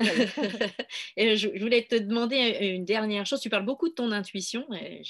et 1.16 1.36
je, 1.36 1.48
voulais 1.60 1.82
te 1.82 1.96
demander 1.96 2.58
une 2.60 2.86
dernière 2.86 3.26
chose. 3.26 3.40
Tu 3.40 3.50
parles 3.50 3.66
beaucoup 3.66 3.90
de 3.90 3.94
ton 3.94 4.12
intuition, 4.12 4.66
et 4.72 5.02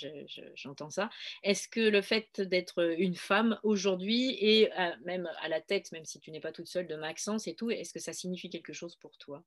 j'entends 0.54 0.90
ça. 0.90 1.10
Est-ce 1.44 1.68
que 1.68 1.80
le 1.80 2.02
fait 2.02 2.40
d'être 2.40 2.96
une 2.98 3.16
femme 3.16 3.60
aujourd'hui 3.62 4.36
et 4.40 4.68
même 5.04 5.30
à 5.42 5.48
la 5.48 5.60
tête, 5.60 5.92
même 5.92 6.04
si 6.04 6.18
tu 6.18 6.32
n'es 6.32 6.40
pas 6.40 6.52
toute 6.52 6.66
seule, 6.66 6.88
de 6.88 6.96
Maxence 6.96 7.46
et 7.46 7.54
tout, 7.54 7.70
est-ce 7.70 7.92
que 7.92 8.00
ça 8.00 8.12
signifie 8.12 8.50
quelque 8.50 8.72
chose 8.72 8.96
pour 8.96 9.16
toi? 9.16 9.44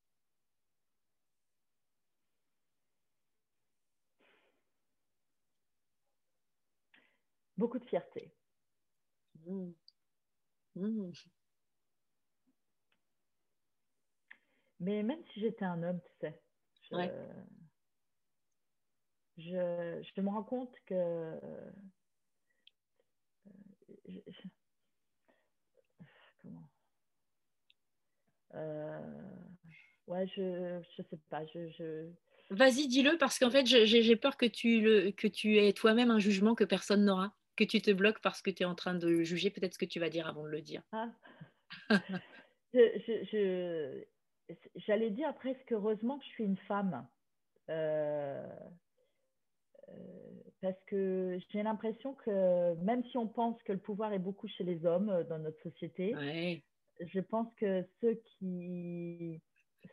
Beaucoup 7.57 7.79
de 7.79 7.85
fierté. 7.85 8.31
Mmh. 9.45 9.71
Mmh. 10.75 11.11
Mais 14.79 15.03
même 15.03 15.23
si 15.33 15.39
j'étais 15.39 15.65
un 15.65 15.81
homme, 15.83 16.01
tu 16.01 16.11
sais, 16.19 16.41
je, 19.37 20.01
je, 20.15 20.21
me 20.21 20.29
rends 20.29 20.43
compte 20.43 20.75
que 20.85 20.93
euh, 20.93 21.71
comment? 26.41 26.69
Euh, 28.53 28.99
ouais 30.07 30.27
je 30.27 30.79
je 30.95 31.01
sais 31.03 31.19
pas 31.29 31.45
je, 31.47 31.67
je... 31.71 32.09
vas-y 32.51 32.87
dis-le 32.87 33.17
parce 33.17 33.39
qu'en 33.39 33.49
fait 33.49 33.65
j'ai 33.65 34.15
peur 34.15 34.37
que 34.37 34.45
tu 34.45 34.79
le 34.79 35.11
que 35.11 35.27
tu 35.27 35.57
aies 35.57 35.73
toi-même 35.73 36.11
un 36.11 36.19
jugement 36.19 36.55
que 36.55 36.63
personne 36.63 37.03
n'aura 37.03 37.35
que 37.55 37.63
tu 37.63 37.81
te 37.81 37.91
bloques 37.91 38.21
parce 38.21 38.41
que 38.41 38.51
tu 38.51 38.63
es 38.63 38.65
en 38.65 38.75
train 38.75 38.95
de 38.95 39.23
juger 39.23 39.49
peut-être 39.49 39.73
ce 39.73 39.79
que 39.79 39.85
tu 39.85 39.99
vas 39.99 40.09
dire 40.09 40.27
avant 40.27 40.43
de 40.43 40.49
le 40.49 40.61
dire. 40.61 40.81
Ah. 40.91 41.11
J'allais 44.75 45.09
dire 45.09 45.33
presque 45.35 45.71
heureusement 45.71 46.19
que 46.19 46.25
je 46.25 46.29
suis 46.29 46.43
une 46.43 46.57
femme. 46.67 47.07
Euh, 47.69 48.47
euh, 49.89 49.93
parce 50.61 50.79
que 50.85 51.39
j'ai 51.49 51.63
l'impression 51.63 52.13
que 52.13 52.75
même 52.75 53.03
si 53.05 53.17
on 53.17 53.27
pense 53.27 53.61
que 53.63 53.71
le 53.71 53.79
pouvoir 53.79 54.13
est 54.13 54.19
beaucoup 54.19 54.47
chez 54.47 54.63
les 54.63 54.85
hommes 54.85 55.09
euh, 55.09 55.23
dans 55.23 55.39
notre 55.39 55.61
société, 55.63 56.15
je 56.99 57.19
pense 57.19 57.47
que 57.55 57.85
ceux 58.01 58.21
qui, 58.25 59.41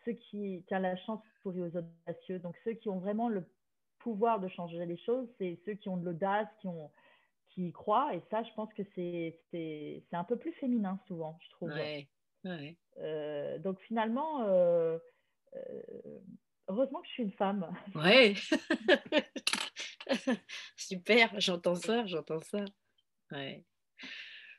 ceux 0.04 0.12
qui, 0.12 0.64
ont 0.70 0.78
la 0.78 0.96
chance 0.96 1.20
pour 1.42 1.56
aux 1.56 1.76
audacieux, 1.76 2.38
donc 2.38 2.56
ceux 2.64 2.74
qui 2.74 2.88
ont 2.88 2.98
vraiment 2.98 3.28
le 3.28 3.44
pouvoir 3.98 4.40
de 4.40 4.48
changer 4.48 4.84
les 4.84 4.98
choses, 4.98 5.28
c'est 5.38 5.58
ceux 5.64 5.74
qui 5.74 5.88
ont 5.88 5.96
de 5.96 6.04
l'audace, 6.04 6.48
qui 6.60 6.68
ont, 6.68 6.90
qui 7.55 7.68
y 7.68 7.72
croient. 7.72 8.14
Et 8.14 8.22
ça, 8.30 8.42
je 8.42 8.53
pense 8.55 8.72
que 8.74 8.82
c'est 8.94 10.05
un 10.12 10.24
peu 10.24 10.36
plus 10.36 10.53
féminin 10.53 10.98
souvent, 11.07 11.38
je 11.42 11.50
trouve. 11.50 11.72
Euh, 12.98 13.59
donc 13.59 13.80
finalement, 13.80 14.42
euh, 14.42 14.98
euh, 15.55 15.82
heureusement 16.68 17.00
que 17.00 17.07
je 17.09 17.12
suis 17.12 17.22
une 17.22 17.32
femme. 17.32 17.72
Ouais. 17.94 18.34
super, 20.76 21.40
j'entends 21.40 21.76
ça, 21.76 22.05
j'entends 22.07 22.40
ça. 22.40 22.64
Ouais. 23.30 23.64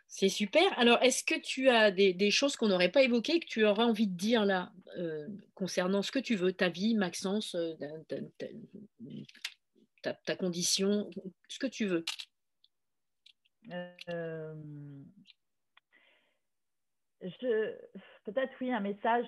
C'est 0.07 0.29
super. 0.29 0.77
Alors, 0.77 1.01
est-ce 1.01 1.23
que 1.23 1.39
tu 1.39 1.69
as 1.69 1.89
des, 1.89 2.13
des 2.13 2.29
choses 2.29 2.55
qu'on 2.55 2.67
n'aurait 2.67 2.91
pas 2.91 3.01
évoquées 3.01 3.39
que 3.39 3.47
tu 3.47 3.65
auras 3.65 3.85
envie 3.85 4.07
de 4.07 4.15
dire 4.15 4.45
là, 4.45 4.71
concernant 5.55 6.03
ce 6.03 6.11
que 6.11 6.19
tu 6.19 6.35
veux, 6.35 6.53
ta 6.53 6.69
vie, 6.69 6.93
Maxence, 6.93 7.57
ta, 10.03 10.13
ta, 10.13 10.35
condition, 10.35 11.09
ce 11.47 11.57
que 11.57 11.65
tu 11.65 11.85
veux? 11.85 12.05
Peut-être 18.25 18.53
oui, 18.61 18.71
un 18.71 18.79
message, 18.79 19.27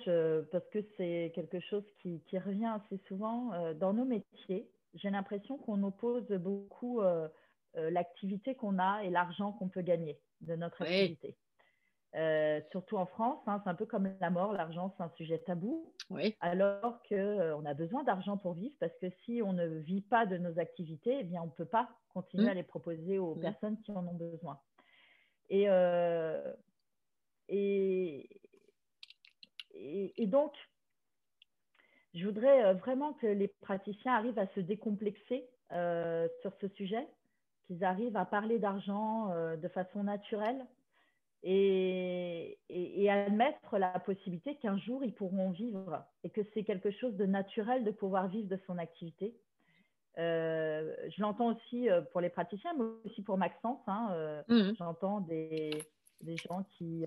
parce 0.52 0.68
que 0.70 0.78
c'est 0.96 1.32
quelque 1.34 1.60
chose 1.60 1.84
qui, 2.02 2.20
qui, 2.26 2.38
revient 2.38 2.72
assez 2.76 3.00
souvent 3.08 3.52
dans 3.74 3.92
nos 3.92 4.04
métiers. 4.04 4.68
J'ai 4.94 5.10
l'impression 5.10 5.58
qu'on 5.58 5.82
oppose 5.82 6.26
beaucoup 6.28 7.00
l'activité 7.74 8.54
qu'on 8.54 8.78
a 8.78 9.02
et 9.04 9.10
l'argent 9.10 9.52
qu'on 9.52 9.68
peut 9.68 9.82
gagner 9.82 10.18
de 10.40 10.56
notre 10.56 10.82
activité. 10.82 11.36
Euh, 12.14 12.60
surtout 12.70 12.96
en 12.96 13.04
France, 13.04 13.40
hein, 13.46 13.60
c'est 13.62 13.68
un 13.68 13.74
peu 13.74 13.84
comme 13.84 14.10
la 14.20 14.30
mort, 14.30 14.52
l'argent 14.52 14.94
c'est 14.96 15.02
un 15.02 15.10
sujet 15.16 15.38
tabou, 15.40 15.92
alors 16.40 17.02
qu'on 17.02 17.14
euh, 17.16 17.62
a 17.64 17.74
besoin 17.74 18.04
d'argent 18.04 18.38
pour 18.38 18.54
vivre, 18.54 18.74
parce 18.80 18.96
que 19.02 19.10
si 19.24 19.42
on 19.44 19.52
ne 19.52 19.66
vit 19.66 20.00
pas 20.00 20.24
de 20.24 20.38
nos 20.38 20.58
activités, 20.58 21.18
eh 21.20 21.24
bien, 21.24 21.42
on 21.42 21.46
ne 21.46 21.50
peut 21.50 21.66
pas 21.66 21.90
continuer 22.14 22.46
mmh. 22.46 22.50
à 22.50 22.54
les 22.54 22.62
proposer 22.62 23.18
aux 23.18 23.34
mmh. 23.34 23.40
personnes 23.40 23.80
qui 23.82 23.92
en 23.92 24.06
ont 24.06 24.14
besoin. 24.14 24.58
Et, 25.50 25.64
euh, 25.68 26.54
et, 27.48 28.30
et, 29.74 30.26
donc, 30.26 30.52
je 32.14 32.24
voudrais 32.24 32.72
vraiment 32.74 33.12
que 33.14 33.26
les 33.26 33.48
praticiens 33.48 34.14
arrivent 34.14 34.38
à 34.38 34.46
se 34.54 34.60
décomplexer 34.60 35.46
sur 35.70 36.54
ce 36.60 36.68
sujet, 36.74 37.06
qu'ils 37.66 37.84
arrivent 37.84 38.16
à 38.16 38.24
parler 38.24 38.58
d'argent 38.58 39.28
de 39.56 39.68
façon 39.68 40.02
naturelle 40.02 40.64
et, 41.48 42.58
et, 42.68 43.08
admettre 43.08 43.78
la 43.78 43.98
possibilité 44.00 44.56
qu'un 44.56 44.78
jour 44.78 45.04
ils 45.04 45.14
pourront 45.14 45.50
vivre 45.50 46.04
et 46.24 46.30
que 46.30 46.40
c'est 46.52 46.64
quelque 46.64 46.90
chose 46.90 47.14
de 47.14 47.24
naturel 47.24 47.84
de 47.84 47.92
pouvoir 47.92 48.26
vivre 48.26 48.48
de 48.48 48.58
son 48.66 48.78
activité. 48.78 49.32
Euh, 50.18 50.92
je 51.14 51.22
l'entends 51.22 51.54
aussi 51.54 51.88
euh, 51.88 52.00
pour 52.10 52.20
les 52.20 52.30
praticiens, 52.30 52.72
mais 52.76 52.84
aussi 53.04 53.22
pour 53.22 53.38
Maxence. 53.38 53.78
Hein, 53.86 54.08
euh, 54.12 54.42
mmh. 54.48 54.72
J'entends 54.76 55.20
des, 55.20 55.70
des, 56.20 56.36
gens 56.36 56.64
qui, 56.76 57.06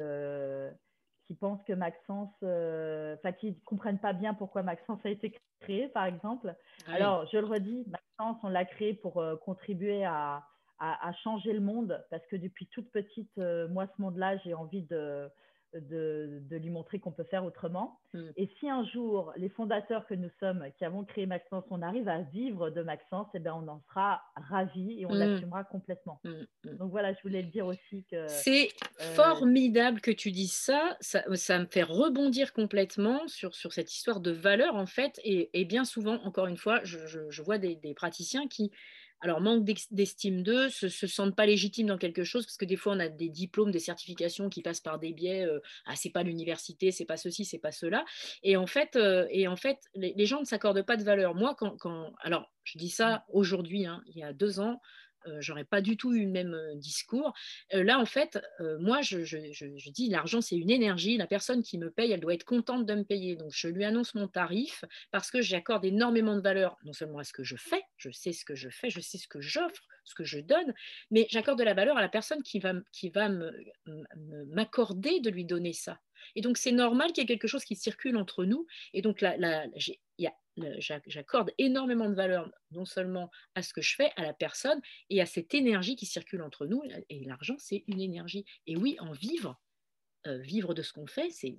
qui 1.27 1.33
pensent 1.33 1.63
que 1.63 1.73
Maxence, 1.73 2.33
enfin 2.41 3.33
qui 3.33 3.47
ne 3.47 3.55
comprennent 3.65 3.99
pas 3.99 4.13
bien 4.13 4.33
pourquoi 4.33 4.63
Maxence 4.63 4.99
a 5.03 5.09
été 5.09 5.35
créé, 5.59 5.89
par 5.89 6.05
exemple. 6.05 6.55
Ah 6.87 6.93
Alors, 6.93 7.27
je 7.29 7.37
le 7.37 7.45
redis, 7.45 7.85
Maxence, 7.87 8.37
on 8.43 8.49
l'a 8.49 8.63
créé 8.63 8.93
pour 8.93 9.21
contribuer 9.43 10.05
à, 10.05 10.47
à, 10.80 11.13
changer 11.23 11.53
le 11.53 11.59
monde 11.59 12.03
parce 12.09 12.25
que 12.27 12.36
depuis 12.36 12.67
toute 12.67 12.89
petite, 12.91 13.38
euh, 13.38 13.67
moi, 13.67 13.88
ce 13.95 14.01
monde-là, 14.01 14.38
j'ai 14.38 14.53
envie 14.53 14.84
de, 14.84 15.30
de, 15.73 16.41
de, 16.49 16.57
lui 16.57 16.69
montrer 16.69 16.99
qu'on 16.99 17.11
peut 17.11 17.25
faire 17.25 17.43
autrement. 17.45 17.99
Mm. 18.13 18.30
Et 18.38 18.49
si 18.59 18.69
un 18.69 18.86
jour, 18.86 19.34
les 19.36 19.49
fondateurs 19.49 20.07
que 20.07 20.13
nous 20.13 20.30
sommes, 20.39 20.65
qui 20.77 20.86
avons 20.86 21.03
créé 21.03 21.25
Maxence, 21.25 21.65
on 21.69 21.82
arrive 21.82 22.07
à 22.07 22.21
vivre 22.21 22.69
de 22.69 22.82
Maxence, 22.82 23.27
eh 23.34 23.39
bien, 23.39 23.53
on 23.53 23.67
en 23.67 23.82
sera 23.89 24.21
ravis 24.36 24.99
et 24.99 25.05
on 25.05 25.13
mm. 25.13 25.17
l'assumera 25.17 25.63
complètement. 25.65 26.21
Mm, 26.23 26.77
Donc 26.77 26.91
voilà, 26.91 27.13
je 27.13 27.21
voulais 27.23 27.41
le 27.41 27.49
dire 27.49 27.67
aussi 27.67 28.05
que... 28.09 28.27
C'est 28.27 28.69
euh, 29.01 29.13
formidable 29.15 30.01
que 30.01 30.11
tu 30.11 30.32
dises 30.32 30.55
ça. 30.55 30.97
ça. 31.01 31.23
ça. 31.36 31.59
me 31.59 31.65
fait 31.65 31.84
rebondir 31.84 32.53
complètement 32.53 33.27
sur, 33.27 33.53
sur 33.53 33.73
cette 33.73 33.93
histoire 33.93 34.21
de 34.21 34.32
valeur, 34.32 34.75
en 34.75 34.86
fait. 34.86 35.19
Et, 35.23 35.49
et 35.59 35.65
bien 35.65 35.84
souvent, 35.84 36.15
encore 36.23 36.47
une 36.47 36.57
fois, 36.57 36.80
je, 36.84 37.05
je, 37.05 37.30
je 37.30 37.41
vois 37.41 37.57
des, 37.57 37.75
des 37.75 37.93
praticiens 37.93 38.47
qui 38.47 38.71
alors 39.22 39.41
manque 39.41 39.65
d'estime 39.91 40.43
d'eux, 40.43 40.70
se, 40.70 40.88
se 40.88 41.07
sentent 41.07 41.36
pas 41.36 41.45
légitimes 41.45 41.88
dans 41.88 41.97
quelque 41.97 42.24
chose 42.24 42.45
parce 42.45 42.57
que 42.57 42.65
des 42.65 42.76
fois 42.76 42.93
on 42.93 42.99
a 42.99 43.09
des 43.09 43.30
diplômes, 43.30 43.72
des 43.72 43.80
certifications 43.80 44.49
qui 44.49 44.61
passent 44.61 44.80
par 44.80 44.99
des 44.99 45.13
biais, 45.13 45.45
euh, 45.45 45.59
ah 45.86 45.95
c'est 45.95 46.09
pas 46.09 46.24
l'université, 46.24 46.91
c'est 46.91 47.05
pas 47.05 47.17
ceci, 47.17 47.45
c'est 47.45 47.59
pas 47.59 47.72
cela, 47.72 48.05
et 48.43 48.57
en 48.57 48.67
fait, 48.67 48.95
euh, 48.95 49.28
et 49.30 49.47
en 49.47 49.55
fait 49.55 49.78
les, 49.95 50.26
gens 50.26 50.39
ne 50.39 50.45
s'accordent 50.45 50.84
pas 50.84 50.97
de 50.97 51.03
valeur. 51.03 51.36
Moi 51.36 51.55
quand, 51.57 51.76
quand, 51.78 52.13
alors 52.20 52.51
je 52.63 52.78
dis 52.78 52.89
ça 52.89 53.17
mmh. 53.17 53.22
aujourd'hui, 53.34 53.86
hein, 53.86 54.01
il 54.07 54.17
y 54.17 54.24
a 54.24 54.34
deux 54.34 54.59
ans, 54.59 54.80
j'aurais 55.39 55.65
pas 55.65 55.82
du 55.82 55.97
tout 55.97 56.13
eu 56.13 56.24
le 56.24 56.32
même 56.32 56.53
euh, 56.53 56.76
discours. 56.76 57.34
Euh, 57.74 57.84
là, 57.84 57.99
en 57.99 58.05
fait, 58.05 58.39
moi, 58.80 59.01
je, 59.01 59.89
dis 59.89 60.09
l'argent, 60.09 60.41
c'est 60.41 60.57
une 60.57 60.70
énergie. 60.70 61.17
La 61.17 61.28
personne 61.28 61.63
qui 61.63 61.78
me 61.78 61.89
paye, 61.89 62.11
elle 62.11 62.20
doit 62.20 62.34
être 62.34 62.43
contente 62.43 62.86
de 62.86 62.95
me 62.95 63.03
payer. 63.03 63.36
Donc, 63.36 63.51
je 63.53 63.67
lui 63.67 63.84
annonce 63.84 64.15
mon 64.15 64.28
tarif 64.28 64.86
parce 65.11 65.32
que 65.32 65.41
j'accorde 65.41 65.86
énormément 65.86 66.36
de 66.36 66.41
valeur, 66.41 66.78
non 66.84 66.93
seulement 66.93 67.20
à 67.20 67.24
ce 67.24 67.34
que 67.34 67.43
je 67.43 67.55
fais, 67.55 67.82
je 67.97 68.11
sais 68.11 68.32
ce 68.32 68.45
que 68.45 68.55
je 68.55 68.70
fais, 68.70 68.89
je 68.89 69.01
sais 69.01 69.17
ce 69.17 69.28
que 69.28 69.41
j'offre, 69.41 69.82
ce 70.03 70.15
que 70.15 70.24
je 70.24 70.39
donne, 70.39 70.74
mais 71.11 71.28
j'accorde 71.30 71.59
de 71.59 71.63
la 71.63 71.74
valeur 71.74 71.97
à 71.97 72.01
la 72.01 72.09
personne 72.09 72.41
qui 72.43 72.59
va 72.59 73.30
m'accorder 74.47 75.20
de 75.20 75.30
lui 75.30 75.45
donner 75.45 75.74
ça. 75.74 75.99
Et 76.36 76.41
donc, 76.41 76.57
c'est 76.57 76.72
normal 76.72 77.11
qu'il 77.11 77.24
y 77.24 77.26
ait 77.26 77.28
quelque 77.28 77.47
chose 77.47 77.63
qui 77.63 77.76
circule 77.76 78.17
entre 78.17 78.45
nous. 78.45 78.65
Et 78.93 79.01
donc, 79.01 79.24
j'accorde 81.07 81.51
énormément 81.57 82.09
de 82.09 82.15
valeur 82.15 82.51
non 82.72 82.86
seulement 82.86 83.30
à 83.55 83.61
ce 83.61 83.74
que 83.74 83.82
je 83.82 83.95
fais, 83.95 84.11
à 84.15 84.24
la 84.24 84.34
personne 84.34 84.82
et 85.09 85.22
à 85.22 85.26
cette 85.26 85.53
énergie 85.53 85.95
qui 85.95 86.05
circule 86.05 86.41
entre 86.41 86.65
nous. 86.65 86.84
Et 87.09 87.26
l'argent, 87.26 87.55
c'est 87.57 87.84
une 87.88 88.01
énergie. 88.01 88.45
Et 88.67 88.76
oui, 88.76 88.95
en 88.99 89.11
vivre, 89.11 89.59
euh, 90.28 90.38
vivre 90.39 90.74
de 90.74 90.82
ce 90.82 90.93
qu'on 90.93 91.07
fait, 91.07 91.30
c'est 91.32 91.57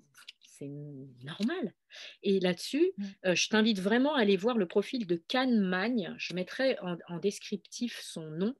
normal. 1.25 1.75
Et 2.23 2.39
là-dessus, 2.39 2.93
mmh. 2.99 3.05
euh, 3.27 3.35
je 3.35 3.49
t'invite 3.49 3.81
vraiment 3.81 4.15
à 4.15 4.21
aller 4.21 4.37
voir 4.37 4.59
le 4.59 4.67
profil 4.67 5.07
de 5.07 5.23
Can 5.31 5.51
Magne. 5.51 6.15
Je 6.19 6.35
mettrai 6.35 6.77
en 6.81 7.19
descriptif 7.19 7.99
son 8.03 8.29
nom 8.29 8.55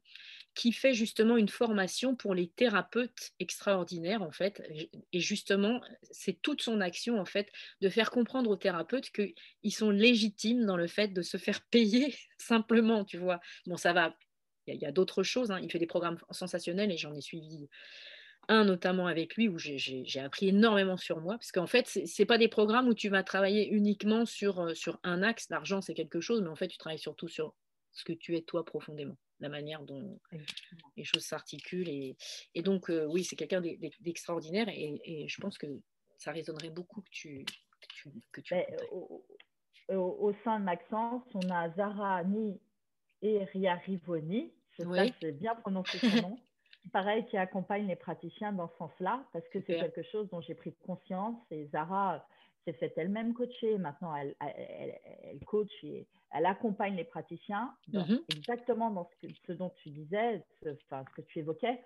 qui 0.53 0.71
fait 0.71 0.93
justement 0.93 1.37
une 1.37 1.47
formation 1.47 2.15
pour 2.15 2.35
les 2.35 2.49
thérapeutes 2.49 3.31
extraordinaires 3.39 4.21
en 4.21 4.31
fait. 4.31 4.61
Et 5.13 5.19
justement, 5.19 5.81
c'est 6.11 6.41
toute 6.41 6.61
son 6.61 6.81
action 6.81 7.19
en 7.19 7.25
fait 7.25 7.49
de 7.79 7.89
faire 7.89 8.11
comprendre 8.11 8.49
aux 8.49 8.57
thérapeutes 8.57 9.11
qu'ils 9.11 9.73
sont 9.73 9.91
légitimes 9.91 10.65
dans 10.65 10.77
le 10.77 10.87
fait 10.87 11.09
de 11.09 11.21
se 11.21 11.37
faire 11.37 11.61
payer 11.61 12.15
simplement, 12.37 13.05
tu 13.05 13.17
vois. 13.17 13.39
Bon, 13.65 13.77
ça 13.77 13.93
va. 13.93 14.15
Il 14.67 14.75
y 14.75 14.85
a, 14.85 14.91
d'autres 14.91 15.23
choses. 15.23 15.51
Hein. 15.51 15.59
Il 15.61 15.71
fait 15.71 15.79
des 15.79 15.87
programmes 15.87 16.19
sensationnels 16.29 16.91
et 16.91 16.97
j'en 16.97 17.13
ai 17.15 17.21
suivi 17.21 17.67
un 18.47 18.65
notamment 18.65 19.07
avec 19.07 19.35
lui 19.35 19.47
où 19.47 19.57
j'ai 19.57 20.19
appris 20.19 20.49
énormément 20.49 20.97
sur 20.97 21.21
moi 21.21 21.35
parce 21.35 21.51
qu'en 21.51 21.67
fait 21.67 21.87
c'est 21.87 22.25
pas 22.25 22.39
des 22.39 22.47
programmes 22.47 22.87
où 22.87 22.93
tu 22.95 23.07
vas 23.07 23.23
travailler 23.23 23.69
uniquement 23.69 24.25
sur, 24.25 24.61
euh, 24.61 24.73
sur 24.73 24.99
un 25.03 25.21
axe 25.21 25.47
l'argent 25.51 25.79
c'est 25.79 25.93
quelque 25.93 26.21
chose 26.21 26.41
mais 26.41 26.49
en 26.49 26.55
fait 26.55 26.67
tu 26.67 26.79
travailles 26.79 26.99
surtout 26.99 27.27
sur 27.27 27.53
ce 27.91 28.03
que 28.03 28.13
tu 28.13 28.35
es 28.35 28.41
toi 28.41 28.65
profondément 28.65 29.15
la 29.41 29.49
manière 29.49 29.81
dont 29.81 30.19
les 30.95 31.03
choses 31.03 31.25
s'articulent. 31.25 31.89
Et, 31.89 32.15
et, 32.55 32.61
donc, 32.61 32.89
euh, 32.89 33.05
oui, 33.07 33.23
c'est 33.23 33.35
quelqu'un 33.35 33.61
d'extraordinaire 33.99 34.69
et, 34.69 35.27
je 35.27 35.41
pense 35.41 35.57
que 35.57 35.67
ça 36.17 36.31
résonnerait 36.31 36.69
beaucoup 36.69 37.01
que 37.01 37.09
tu. 37.09 37.45
Que 38.31 38.41
tu, 38.41 38.53
ben, 38.53 38.65
au, 39.97 40.33
sein 40.43 40.59
de 40.59 40.65
Maxence, 40.65 41.23
on 41.33 41.49
a 41.49 41.69
Zara 41.71 42.23
Ni 42.23 42.59
et 43.21 43.43
Ria 43.45 43.75
Rivoni. 43.75 44.53
Je 44.79 45.11
sais 45.19 45.31
bien 45.31 45.55
prononcer 45.55 45.97
son 45.97 46.29
nom. 46.29 46.37
Pareil, 46.93 47.25
qui 47.27 47.37
accompagne 47.37 47.87
les 47.87 47.95
praticiens 47.95 48.53
dans 48.53 48.67
ce 48.69 48.77
sens-là, 48.77 49.23
parce 49.33 49.47
que 49.49 49.59
c'est 49.61 49.75
quelque 49.75 50.01
chose 50.03 50.27
dont 50.29 50.41
j'ai 50.41 50.55
pris 50.55 50.73
conscience. 50.85 51.35
Et 51.51 51.67
Zara 51.67 52.25
s'est 52.65 52.73
fait 52.73 52.93
elle-même 52.97 53.33
coacher. 53.33 53.77
Maintenant, 53.77 54.15
elle, 54.15 54.35
elle, 54.39 54.99
elle, 55.23 55.39
coach 55.45 55.71
et 55.83 56.07
elle 56.31 56.45
accompagne 56.45 56.95
les 56.95 57.03
praticiens 57.03 57.73
mhm. 57.91 58.21
exactement 58.29 58.91
dans 58.91 59.09
ce, 59.21 59.53
dont 59.53 59.71
tu 59.81 59.89
disais, 59.89 60.43
ce, 60.63 60.69
enfin, 60.69 61.03
ce 61.09 61.21
que 61.21 61.27
tu 61.27 61.39
évoquais, 61.39 61.81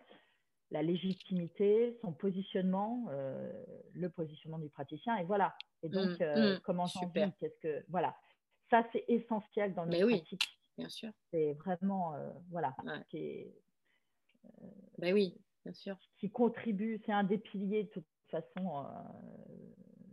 la 0.71 0.83
légitimité, 0.83 1.97
son 2.01 2.11
positionnement, 2.11 3.05
euh, 3.09 3.51
le 3.93 4.09
positionnement 4.09 4.59
du 4.59 4.69
praticien, 4.69 5.15
et 5.17 5.23
voilà. 5.23 5.55
Et 5.83 5.89
donc, 5.89 6.19
mm, 6.19 6.23
euh, 6.23 6.55
mm, 6.55 6.59
comment 6.61 6.87
j'en 6.87 7.07
vis, 7.07 7.31
qu'est-ce 7.39 7.59
que. 7.59 7.85
Voilà. 7.89 8.15
Ça, 8.69 8.85
c'est 8.91 9.05
essentiel 9.07 9.73
dans 9.75 9.85
notre 9.85 10.05
oui, 10.05 10.23
Bien 10.77 10.89
sûr. 10.89 11.11
C'est 11.31 11.53
vraiment, 11.53 12.15
euh, 12.15 12.29
voilà, 12.49 12.75
qui 13.09 13.45
ben 14.97 15.13
oui, 15.13 15.37
bien 15.63 15.73
sûr. 15.73 15.97
Qui 16.17 16.29
contribue, 16.29 17.01
c'est 17.05 17.11
un 17.11 17.23
des 17.23 17.37
piliers 17.37 17.83
de 17.83 17.89
toute 17.89 18.05
façon 18.29 18.85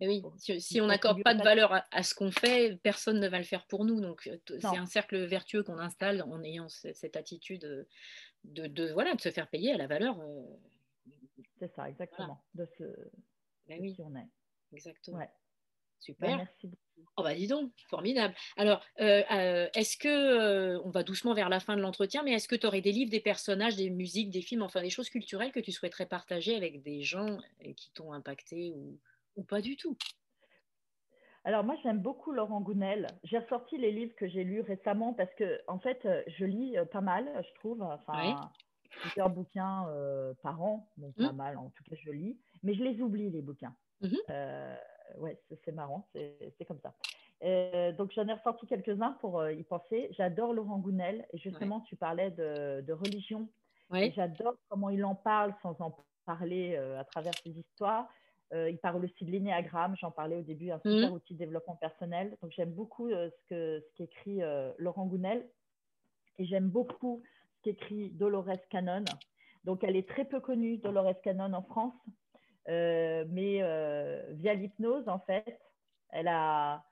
oui, 0.07 0.23
si, 0.59 0.81
on 0.81 0.87
n'accorde 0.87 1.23
pas 1.23 1.35
de 1.35 1.43
valeur 1.43 1.85
à, 1.91 2.03
ce 2.03 2.15
qu'on 2.15 2.31
fait, 2.31 2.79
personne 2.83 3.21
ne 3.21 3.29
va 3.29 3.39
le 3.39 3.45
faire 3.45 3.67
pour 3.67 3.85
nous. 3.85 4.01
Donc, 4.01 4.27
euh, 4.27 4.39
c'est 4.61 4.79
un 4.79 4.87
cercle 4.87 5.25
vertueux 5.25 5.63
qu'on 5.63 5.79
installe 5.79 6.23
en 6.23 6.43
ayant 6.43 6.69
cette 6.69 7.17
attitude 7.17 7.87
de, 8.45 8.93
voilà, 8.93 9.15
de 9.15 9.21
se 9.21 9.31
faire 9.31 9.49
payer 9.49 9.73
à 9.73 9.77
la 9.77 9.87
valeur. 9.87 10.19
Euh, 10.21 10.43
c'est 11.59 11.73
ça, 11.75 11.89
exactement. 11.89 12.43
De 12.55 12.67
ce 12.79 12.85
ben 13.69 13.79
oui. 13.81 13.95
on 13.99 14.17
est. 14.17 14.29
Exactement. 14.73 15.19
Ouais. 15.19 15.31
Super. 16.01 16.31
Ben, 16.31 16.37
merci 16.39 16.67
beaucoup. 16.67 16.79
Oh 17.17 17.23
bah 17.23 17.35
dis 17.35 17.47
donc, 17.47 17.71
formidable. 17.89 18.35
Alors, 18.57 18.85
euh, 19.01 19.69
est-ce 19.75 19.97
que, 19.97 20.79
on 20.79 20.91
va 20.91 21.03
doucement 21.03 21.35
vers 21.35 21.49
la 21.49 21.61
fin 21.61 21.77
de 21.77 21.81
l'entretien, 21.81 22.23
mais 22.23 22.33
est-ce 22.33 22.49
que 22.49 22.57
tu 22.57 22.67
aurais 22.67 22.81
des 22.81 22.93
livres, 22.93 23.11
des 23.11 23.21
personnages, 23.21 23.77
des 23.77 23.91
musiques, 23.91 24.31
des 24.31 24.43
films, 24.43 24.63
enfin 24.63 24.83
des 24.83 24.91
choses 24.91 25.11
culturelles 25.11 25.53
que 25.53 25.61
tu 25.61 25.73
souhaiterais 25.73 26.07
partager 26.07 26.57
avec 26.57 26.83
des 26.83 27.03
gens 27.03 27.39
qui 27.77 27.91
t'ont 27.93 28.13
impacté 28.13 28.73
ou, 28.75 28.99
ou 29.37 29.45
pas 29.45 29.61
du 29.61 29.77
tout 29.77 29.97
alors 31.45 31.65
moi 31.65 31.77
j'aime 31.83 31.99
beaucoup 31.99 32.33
Laurent 32.33 32.61
Gounel. 32.61 33.07
J'ai 33.25 33.39
ressorti 33.39 33.77
les 33.77 33.91
livres 33.91 34.15
que 34.17 34.29
j'ai 34.29 34.45
lus 34.45 34.61
récemment 34.61 35.13
parce 35.13 35.33
que 35.35 35.61
en 35.67 35.79
fait 35.79 36.05
euh, 36.05 36.23
je 36.29 36.45
lis 36.45 36.79
euh, 36.79 36.85
pas 36.85 37.01
mal, 37.01 37.29
je 37.37 37.61
trouve. 37.61 37.83
Enfin, 37.83 38.51
plusieurs 39.01 39.31
bouquins 39.31 39.89
euh, 39.89 40.35
par 40.43 40.63
an, 40.63 40.89
donc 40.99 41.17
pas 41.17 41.33
mmh. 41.33 41.37
mal. 41.37 41.59
En 41.59 41.71
tout 41.71 41.83
cas 41.85 41.97
je 42.01 42.11
lis, 42.11 42.39
mais 42.63 42.75
je 42.75 42.85
les 42.85 43.01
oublie 43.01 43.31
les 43.31 43.43
bouquins. 43.43 43.75
Mmh 44.03 44.17
ouais, 45.19 45.39
c'est 45.65 45.73
marrant, 45.73 46.09
c'est 46.15 46.65
comme 46.67 46.81
ça. 46.81 46.95
donc 47.93 48.13
j'en 48.13 48.27
ai 48.29 48.33
ressorti 48.33 48.67
quelques-uns 48.67 49.13
pour 49.21 49.47
y 49.51 49.63
penser. 49.65 50.09
J'adore 50.13 50.55
Laurent 50.55 50.79
Gounel 50.79 51.27
et 51.33 51.39
justement 51.39 51.81
tu 51.83 51.97
parlais 51.97 52.31
de, 52.31 52.81
de 52.81 52.93
religion 52.93 53.49
J'adore 54.15 54.55
comment 54.71 54.89
il 54.89 55.05
en 55.05 55.15
parle 55.15 55.55
sans 55.61 55.79
en 55.81 55.95
parler 56.25 56.77
à 56.77 57.05
travers 57.05 57.35
ses 57.45 57.51
histoires. 57.51 58.09
Il 58.53 58.79
parle 58.79 59.05
aussi 59.05 59.25
de 59.25 59.31
l'énéagramme, 59.31 59.97
j'en 60.01 60.11
parlais 60.11 60.37
au 60.37 60.43
début, 60.43 60.71
un 60.71 60.79
super 60.79 61.11
mmh. 61.11 61.15
outil 61.15 61.35
de 61.35 61.39
développement 61.39 61.77
personnel. 61.77 62.37
Donc 62.43 62.53
j'aime 62.53 62.73
beaucoup 62.73 63.09
ce 63.11 63.45
que 63.49 63.81
ce 63.81 63.95
qu'écrit 63.97 64.41
Laurent 64.79 65.07
Gounel. 65.07 65.49
Et 66.39 66.45
j'aime 66.45 66.69
beaucoup 66.69 67.23
ce 67.57 67.63
qu'écrit 67.63 68.11
Dolores 68.11 68.59
Cannon. 68.71 69.05
Donc 69.65 69.85
elle 69.85 69.97
est 69.97 70.09
très 70.09 70.25
peu 70.25 70.41
connue, 70.41 70.79
Dolores 70.79 71.21
Cannon, 71.23 71.53
en 71.53 71.63
France. 71.63 71.95
mais 72.69 73.63
via 74.33 74.55
l'hypnose, 74.55 75.09
en 75.09 75.21
fait, 75.21 75.59
elle 76.11 76.29
a, 76.29 76.85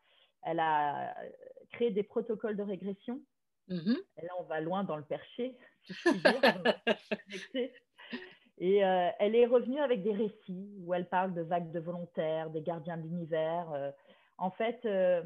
elle 0.42 0.60
a 0.60 1.14
créé 1.72 1.90
des 1.90 2.02
protocoles 2.02 2.56
de 2.56 2.62
régression. 2.62 3.20
Mmh 3.68 3.94
Et 4.16 4.26
là, 4.26 4.32
on 4.40 4.44
va 4.44 4.60
loin 4.60 4.82
dans 4.82 4.96
le 4.96 5.04
perché, 5.04 5.56
si 5.84 5.92
je 5.92 6.10
puis 6.10 6.20
dire. 6.20 7.70
Et 8.60 8.84
euh, 8.84 9.08
elle 9.18 9.34
est 9.34 9.46
revenue 9.46 9.80
avec 9.80 10.02
des 10.02 10.12
récits 10.12 10.68
où 10.80 10.92
elle 10.92 11.08
parle 11.08 11.32
de 11.32 11.40
vagues 11.40 11.72
de 11.72 11.80
volontaires, 11.80 12.50
des 12.50 12.60
gardiens 12.60 12.98
de 12.98 13.02
l'univers. 13.02 13.72
Euh. 13.72 13.90
en 14.36 14.50
fait, 14.50 14.78
euh, 14.84 15.22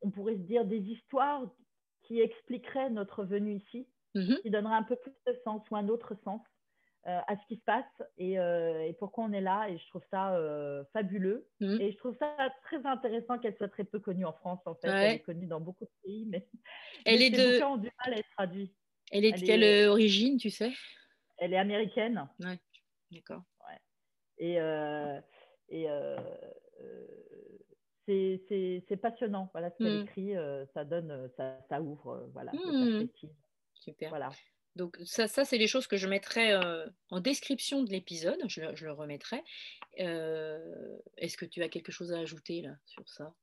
on 0.00 0.10
pourrait 0.10 0.36
se 0.36 0.42
dire 0.42 0.64
des 0.64 0.78
histoires 0.78 1.42
qui 2.04 2.20
expliqueraient 2.20 2.90
notre 2.90 3.24
venue 3.24 3.56
ici, 3.56 3.88
mmh 4.14 4.36
qui 4.42 4.50
donneraient 4.50 4.76
un 4.76 4.84
peu 4.84 4.94
plus 4.94 5.12
de 5.26 5.36
sens 5.42 5.60
ou 5.70 5.76
un 5.76 5.88
autre 5.88 6.16
sens. 6.24 6.40
À 7.08 7.36
ce 7.36 7.46
qui 7.46 7.54
se 7.54 7.62
passe 7.64 7.84
et, 8.18 8.36
pourquoi 8.98 9.22
on 9.26 9.32
est 9.32 9.40
là. 9.40 9.68
Et 9.70 9.78
je 9.78 9.88
trouve 9.90 10.02
ça 10.10 10.36
fabuleux. 10.92 11.46
Mmh. 11.60 11.80
Et 11.80 11.92
je 11.92 11.96
trouve 11.98 12.16
ça 12.18 12.34
très 12.64 12.84
intéressant 12.84 13.38
qu'elle 13.38 13.56
soit 13.56 13.68
très 13.68 13.84
peu 13.84 14.00
connue 14.00 14.24
en 14.24 14.32
France. 14.32 14.58
En 14.66 14.74
fait, 14.74 14.88
elle 14.88 15.14
est 15.14 15.20
connue 15.20 15.46
dans 15.46 15.60
beaucoup 15.60 15.84
de 15.84 15.90
pays, 16.02 16.26
mais 16.26 16.48
elle 17.04 17.22
est 17.22 17.30
de. 17.30 17.62
Ont 17.62 17.76
du 17.76 17.92
mal 18.04 18.14
à 18.14 18.18
être 18.18 18.30
traduit. 18.36 18.74
Elle 19.12 19.24
est 19.24 19.40
de 19.40 19.46
quelle 19.46 19.88
origine, 19.88 20.36
tu 20.36 20.50
sais? 20.50 20.72
Elle 21.38 21.52
est 21.52 21.58
américaine. 21.58 22.28
Ouais, 22.40 22.58
d'accord. 23.10 23.42
Ouais. 23.68 23.80
Et, 24.38 24.56
et 28.08 28.78
c'est 28.88 28.96
passionnant. 28.96 29.50
Voilà 29.52 29.70
ce 29.70 29.78
qu'elle 29.78 29.98
mmh. 29.98 30.02
écrit, 30.04 30.34
ça 30.74 30.84
donne, 30.84 31.30
ça, 31.36 31.58
ça 31.68 31.80
ouvre, 31.80 32.30
voilà, 32.32 32.52
mmh. 32.52 33.08
Super. 33.74 34.08
Voilà. 34.08 34.30
Donc 34.76 34.98
ça, 35.04 35.26
ça 35.26 35.46
c'est 35.46 35.56
les 35.56 35.66
choses 35.66 35.86
que 35.86 35.96
je 35.96 36.06
mettrai 36.06 36.52
euh, 36.52 36.86
en 37.10 37.20
description 37.20 37.82
de 37.82 37.90
l'épisode, 37.90 38.38
je, 38.46 38.84
le 38.84 38.92
remettrai. 38.92 39.42
Euh, 40.00 40.98
est-ce 41.16 41.38
que 41.38 41.46
tu 41.46 41.62
as 41.62 41.70
quelque 41.70 41.90
chose 41.90 42.12
à 42.12 42.18
ajouter 42.18 42.60
là 42.60 42.76
sur 42.84 43.08
ça? 43.08 43.34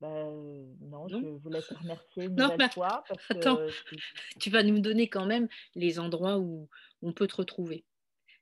Ben, 0.00 0.66
non, 0.80 1.08
je 1.08 1.16
voulais 1.16 1.62
te 1.62 1.74
remercier 1.74 2.24
une 2.24 2.34
nouvelle 2.34 2.70
fois. 2.70 3.04
attends, 3.30 3.58
tu 4.40 4.50
vas 4.50 4.62
nous 4.62 4.80
donner 4.80 5.08
quand 5.08 5.26
même 5.26 5.48
les 5.74 5.98
endroits 5.98 6.38
où 6.38 6.68
on 7.02 7.12
peut 7.12 7.26
te 7.26 7.36
retrouver. 7.36 7.84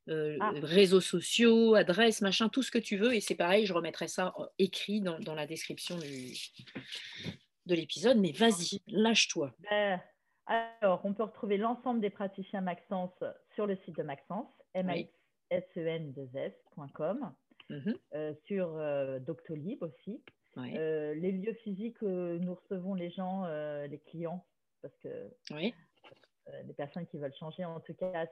Euh, 0.07 0.37
ah. 0.39 0.51
Réseaux 0.61 1.01
sociaux, 1.01 1.73
adresses, 1.75 2.21
machin, 2.21 2.47
tout 2.49 2.61
ce 2.61 2.71
que 2.71 2.77
tu 2.77 2.97
veux. 2.97 3.15
Et 3.15 3.21
c'est 3.21 3.35
pareil, 3.35 3.65
je 3.65 3.73
remettrai 3.73 4.07
ça 4.07 4.35
écrit 4.59 5.01
dans, 5.01 5.33
la 5.33 5.47
description 5.47 5.97
de 5.97 7.75
l'épisode. 7.75 8.17
Mais 8.17 8.31
vas-y, 8.31 8.81
lâche-toi. 8.87 9.55
Ben, 9.71 9.99
alors, 10.45 11.01
on 11.05 11.13
peut 11.13 11.23
retrouver 11.23 11.57
l'ensemble 11.57 12.01
des 12.01 12.11
praticiens 12.11 12.61
Maxence 12.61 13.17
sur 13.55 13.65
le 13.65 13.75
site 13.77 13.97
de 13.97 14.03
Maxence, 14.03 14.45
maxen2s.com, 14.75 17.33
mhm. 17.69 17.97
euh, 18.13 18.35
sur 18.45 18.77
euh, 18.77 19.17
Doctolib 19.19 19.81
aussi. 19.81 20.21
Euh, 20.57 21.13
les 21.15 21.31
lieux 21.31 21.53
physiques 21.63 22.01
où 22.01 22.07
nous 22.07 22.55
recevons 22.55 22.93
les 22.93 23.09
gens, 23.11 23.45
les 23.85 23.99
clients, 23.99 24.45
parce 24.81 24.95
que 24.97 25.31
les 25.51 26.73
personnes 26.73 27.05
qui 27.07 27.17
veulent 27.17 27.35
changer, 27.35 27.65
en 27.65 27.79
tout 27.79 27.93
cas, 27.93 28.27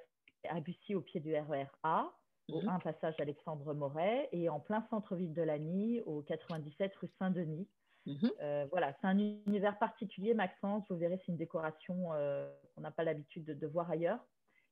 à 0.49 0.59
Bussy, 0.59 0.95
au 0.95 1.01
pied 1.01 1.19
du 1.19 1.36
RER 1.36 1.67
A, 1.84 2.11
au 2.51 2.59
1 2.59 2.74
mhm. 2.74 2.82
passage 2.82 3.15
Alexandre 3.19 3.74
Moret, 3.74 4.30
et 4.32 4.49
en 4.49 4.59
plein 4.59 4.86
centre-ville 4.89 5.34
de 5.34 5.41
Lagny, 5.41 6.01
au 6.01 6.21
97 6.21 6.95
rue 6.95 7.09
Saint-Denis. 7.19 7.67
Mhm. 8.05 8.32
Euh, 8.41 8.67
voilà, 8.69 8.93
c'est 8.99 9.07
un 9.07 9.17
univers 9.17 9.78
particulier, 9.80 10.34
Maxence. 10.34 10.84
Vous 10.89 10.97
verrez, 10.97 11.19
c'est 11.26 11.32
une 11.32 11.38
décoration 11.38 12.13
euh, 12.13 12.51
qu'on 12.76 12.82
n'a 12.82 12.91
pas 12.91 13.03
l'habitude 13.03 13.45
de, 13.45 13.67
voir 13.67 13.89
ailleurs. 13.89 14.19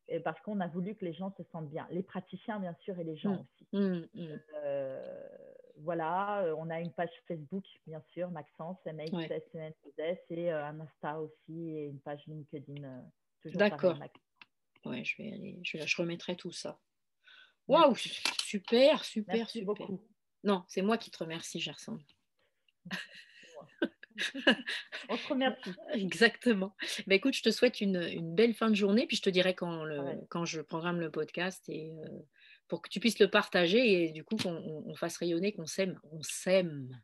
Et 0.08 0.20
parce 0.20 0.40
qu'on 0.42 0.60
a 0.60 0.68
voulu 0.68 0.96
que 0.96 1.06
les 1.06 1.14
gens 1.14 1.34
se 1.38 1.44
sentent 1.52 1.70
bien. 1.70 1.88
Les 1.92 2.04
praticiens, 2.04 2.60
bien 2.60 2.76
sûr, 2.82 3.00
et 3.00 3.04
les 3.06 3.16
gens 3.16 3.46
mm. 3.72 3.80
aussi. 3.80 4.30
Mm. 5.82 5.84
Euh, 5.84 5.86
voilà, 5.86 6.56
on 6.58 6.70
a 6.70 6.80
une 6.80 6.92
page 6.92 7.12
Facebook, 7.28 7.66
bien 7.88 8.02
sûr, 8.14 8.30
Maxence, 8.32 8.78
m 8.86 9.00
s 9.00 10.20
et 10.30 10.52
un 10.52 10.80
Insta 10.80 11.20
aussi, 11.20 11.70
et 11.70 11.86
une 11.88 12.00
page 12.00 12.22
LinkedIn. 12.28 13.04
D'accord. 13.46 13.98
Ouais, 14.86 15.04
je 15.04 15.22
vais 15.22 15.32
aller, 15.32 15.60
je, 15.64 15.78
je 15.78 15.98
remettrai 15.98 16.36
tout 16.36 16.52
ça. 16.52 16.80
Waouh, 17.68 17.96
super, 17.96 19.04
super, 19.04 19.36
Merci 19.36 19.60
super. 19.60 19.76
beaucoup. 19.76 20.02
Non, 20.44 20.64
c'est 20.68 20.82
moi 20.82 20.98
qui 20.98 21.12
te 21.12 21.20
remercie, 21.20 21.60
Gerson. 21.60 22.00
On 25.10 25.18
se 25.18 25.28
remercie. 25.28 25.72
Exactement. 25.94 26.76
Bah, 27.08 27.16
écoute, 27.16 27.34
je 27.34 27.44
te 27.44 27.52
souhaite 27.52 27.82
une, 27.82 28.36
belle 28.36 28.54
fin 28.54 28.70
de 28.70 28.76
journée, 28.76 29.08
puis 29.08 29.18
je 29.18 29.22
te 29.22 29.30
dirai 29.30 29.54
quand, 29.54 29.84
le, 29.84 30.00
quand 30.30 30.46
je 30.46 30.62
programme 30.62 31.00
le 31.00 31.12
podcast 31.12 31.64
et 31.70 31.92
euh, 31.92 32.20
pour 32.72 32.82
que 32.82 32.88
tu 32.88 33.02
puisses 33.02 33.20
le 33.20 33.30
partager 33.30 34.06
et 34.06 34.12
du 34.14 34.24
coup 34.24 34.38
qu'on 34.38 34.96
fasse 34.96 35.18
rayonner, 35.18 35.52
qu'on 35.52 35.66
s'aime. 35.66 36.00
On 36.10 36.22
s'aime. 36.22 37.02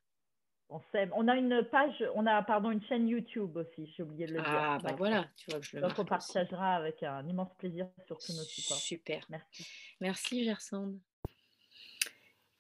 On 0.70 0.80
s'aime. 0.94 1.12
On 1.14 1.28
a 1.28 1.36
une 1.36 1.62
page, 1.70 2.06
on 2.16 2.26
a 2.26 2.42
pardon 2.42 2.72
une 2.72 2.82
chaîne 2.86 3.06
YouTube 3.06 3.58
aussi. 3.58 3.94
J'ai 3.94 4.04
oublié 4.04 4.28
de 4.28 4.36
le 4.36 4.40
dire. 4.40 4.48
Ah 4.48 4.78
bah 4.82 4.96
voilà, 4.98 5.28
tu 5.36 5.52
vois 5.52 5.60
que 5.60 5.66
je 5.66 5.76
le. 5.76 5.82
Donc 5.82 6.00
on 6.00 6.06
partagera 6.06 6.76
avec 6.76 7.04
un 7.04 7.28
immense 7.28 7.54
plaisir 7.58 7.90
sur 8.06 8.18
tous 8.18 8.34
nos 8.34 8.44
supports. 8.44 8.78
Super. 8.78 9.26
Merci. 9.30 9.68
Merci 10.00 10.46
Gersande. 10.46 10.98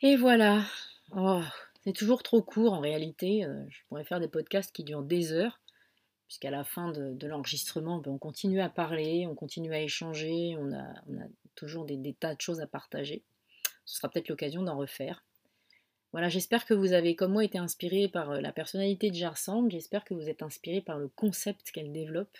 Et 0.01 0.18
voilà. 0.18 0.64
Oh. 1.12 1.41
C'est 1.86 1.93
toujours 1.93 2.22
trop 2.22 2.41
court 2.41 2.74
en 2.74 2.82
réalité. 2.82 3.45
Euh, 3.45 3.64
je 3.70 3.80
pourrais 3.88 4.03
faire 4.03 4.20
des 4.20 4.28
podcasts 4.28 4.76
qui 4.76 4.84
durent 4.84 5.03
des 5.03 5.32
heures, 5.32 5.62
puisqu'à 6.28 6.52
la 6.52 6.64
fin 6.64 6.92
de, 6.92 7.28
l'enregistrement, 7.28 8.00
ben, 8.00 8.12
on 8.12 8.18
continue 8.18 8.60
à 8.62 8.70
parler, 8.70 9.26
on 9.28 9.36
continue 9.36 9.74
à 9.74 9.82
échanger, 9.82 10.56
on 10.60 10.74
a, 10.74 10.94
toujours 11.56 11.86
des, 11.86 12.14
tas 12.14 12.36
de 12.36 12.42
choses 12.42 12.60
à 12.60 12.68
partager. 12.68 13.24
Ce 13.86 13.98
sera 13.98 14.10
peut-être 14.10 14.30
l'occasion 14.30 14.62
d'en 14.62 14.78
refaire. 14.78 15.24
Voilà, 16.12 16.30
j'espère 16.30 16.66
que 16.66 16.74
vous 16.74 16.94
avez, 16.94 17.16
comme 17.16 17.34
moi, 17.34 17.44
été 17.44 17.58
inspiré 17.58 18.08
par 18.08 18.32
euh, 18.32 18.42
la 18.42 18.52
personnalité 18.52 19.10
de 19.10 19.16
Jarsand. 19.16 19.70
J'espère 19.70 20.04
que 20.04 20.14
vous 20.14 20.30
êtes 20.30 20.42
inspiré 20.42 20.82
par 20.82 20.98
le 20.98 21.10
concept 21.10 21.72
qu'elle 21.72 21.92
développe, 21.92 22.38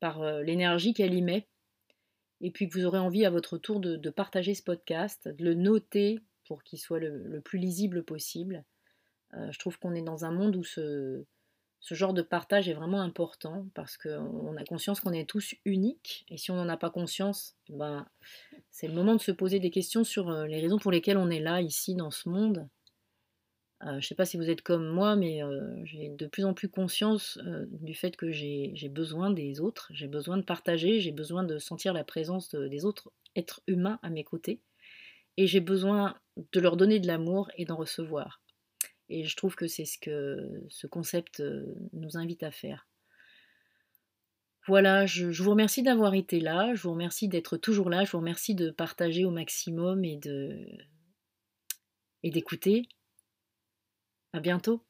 par 0.00 0.22
euh, 0.22 0.42
l'énergie 0.42 0.94
qu'elle 0.94 1.14
y 1.14 1.22
met. 1.22 1.46
Et 2.40 2.50
puis 2.50 2.68
que 2.68 2.78
vous 2.78 2.84
aurez 2.84 2.98
envie 2.98 3.24
à 3.24 3.30
votre 3.30 3.58
tour 3.58 3.80
de, 3.80 4.10
partager 4.10 4.54
ce 4.54 4.62
podcast, 4.62 5.26
de 5.26 5.44
le 5.44 5.54
noter 5.54 6.20
pour 6.46 6.62
qu'il 6.62 6.78
soit 6.78 7.00
le, 7.00 7.40
plus 7.40 7.58
lisible 7.58 8.04
possible. 8.04 8.64
Euh, 9.34 9.50
je 9.50 9.58
trouve 9.58 9.78
qu'on 9.78 9.94
est 9.94 10.02
dans 10.02 10.24
un 10.24 10.30
monde 10.30 10.54
où 10.54 10.62
ce, 10.62 11.24
genre 11.80 12.12
de 12.12 12.22
partage 12.22 12.68
est 12.68 12.74
vraiment 12.74 13.00
important 13.00 13.66
parce 13.74 13.96
qu'on 13.96 14.56
a 14.56 14.64
conscience 14.64 15.00
qu'on 15.00 15.12
est 15.12 15.28
tous 15.28 15.54
uniques 15.64 16.26
et 16.28 16.36
si 16.36 16.50
on 16.50 16.56
n'en 16.56 16.68
a 16.68 16.76
pas 16.76 16.90
conscience, 16.90 17.56
ben, 17.68 18.06
c'est 18.70 18.88
le 18.88 18.94
moment 18.94 19.14
de 19.14 19.20
se 19.20 19.32
poser 19.32 19.60
des 19.60 19.70
questions 19.70 20.04
sur 20.04 20.28
euh, 20.28 20.46
les 20.46 20.60
raisons 20.60 20.78
pour 20.78 20.90
lesquelles 20.90 21.18
on 21.18 21.30
est 21.30 21.40
là, 21.40 21.60
ici, 21.60 21.94
dans 21.94 22.10
ce 22.10 22.28
monde. 22.28 22.68
Euh, 23.84 23.92
je 23.92 23.96
ne 23.96 24.00
sais 24.00 24.14
pas 24.16 24.24
si 24.24 24.36
vous 24.36 24.50
êtes 24.50 24.62
comme 24.62 24.88
moi, 24.88 25.14
mais 25.14 25.40
j'ai 25.84 26.08
de 26.08 26.26
plus 26.26 26.44
en 26.44 26.52
plus 26.52 26.68
conscience 26.68 27.38
du 27.70 27.94
fait 27.94 28.16
que 28.16 28.32
j'ai 28.32 28.90
besoin 28.90 29.30
des 29.30 29.60
autres, 29.60 29.88
j'ai 29.92 30.08
besoin 30.08 30.36
de 30.36 30.42
partager, 30.42 31.00
j'ai 31.00 31.12
besoin 31.12 31.44
de 31.44 31.58
sentir 31.58 31.92
la 31.92 32.02
présence 32.02 32.54
des 32.54 32.84
autres 32.84 33.12
êtres 33.36 33.62
humains 33.68 34.00
à 34.02 34.10
mes 34.10 34.24
côtés, 34.24 34.60
et 35.36 35.46
j'ai 35.46 35.60
besoin 35.60 36.16
de 36.52 36.60
leur 36.60 36.76
donner 36.76 36.98
de 36.98 37.06
l'amour 37.06 37.48
et 37.56 37.64
d'en 37.64 37.76
recevoir. 37.76 38.40
Et 39.08 39.24
je 39.24 39.36
trouve 39.36 39.56
que 39.56 39.66
c'est 39.66 39.84
ce 39.84 39.98
que 39.98 40.64
ce 40.68 40.86
concept 40.86 41.40
euh, 41.40 41.74
nous 41.92 42.16
invite 42.16 42.42
à 42.42 42.50
faire. 42.50 42.86
Voilà, 44.66 45.06
je, 45.06 45.24
vous 45.42 45.50
remercie 45.50 45.82
d'avoir 45.82 46.14
été 46.14 46.40
là, 46.40 46.74
je 46.74 46.82
vous 46.82 46.92
remercie 46.92 47.26
d'être 47.26 47.56
toujours 47.56 47.88
là, 47.88 48.04
je 48.04 48.10
vous 48.10 48.18
remercie 48.18 48.54
de 48.54 48.70
partager 48.70 49.24
au 49.24 49.30
maximum 49.30 50.04
et 50.04 50.18
de 50.18 50.66
et 52.22 52.30
d'écouter. 52.30 52.86
À 54.34 54.40
bientôt. 54.40 54.87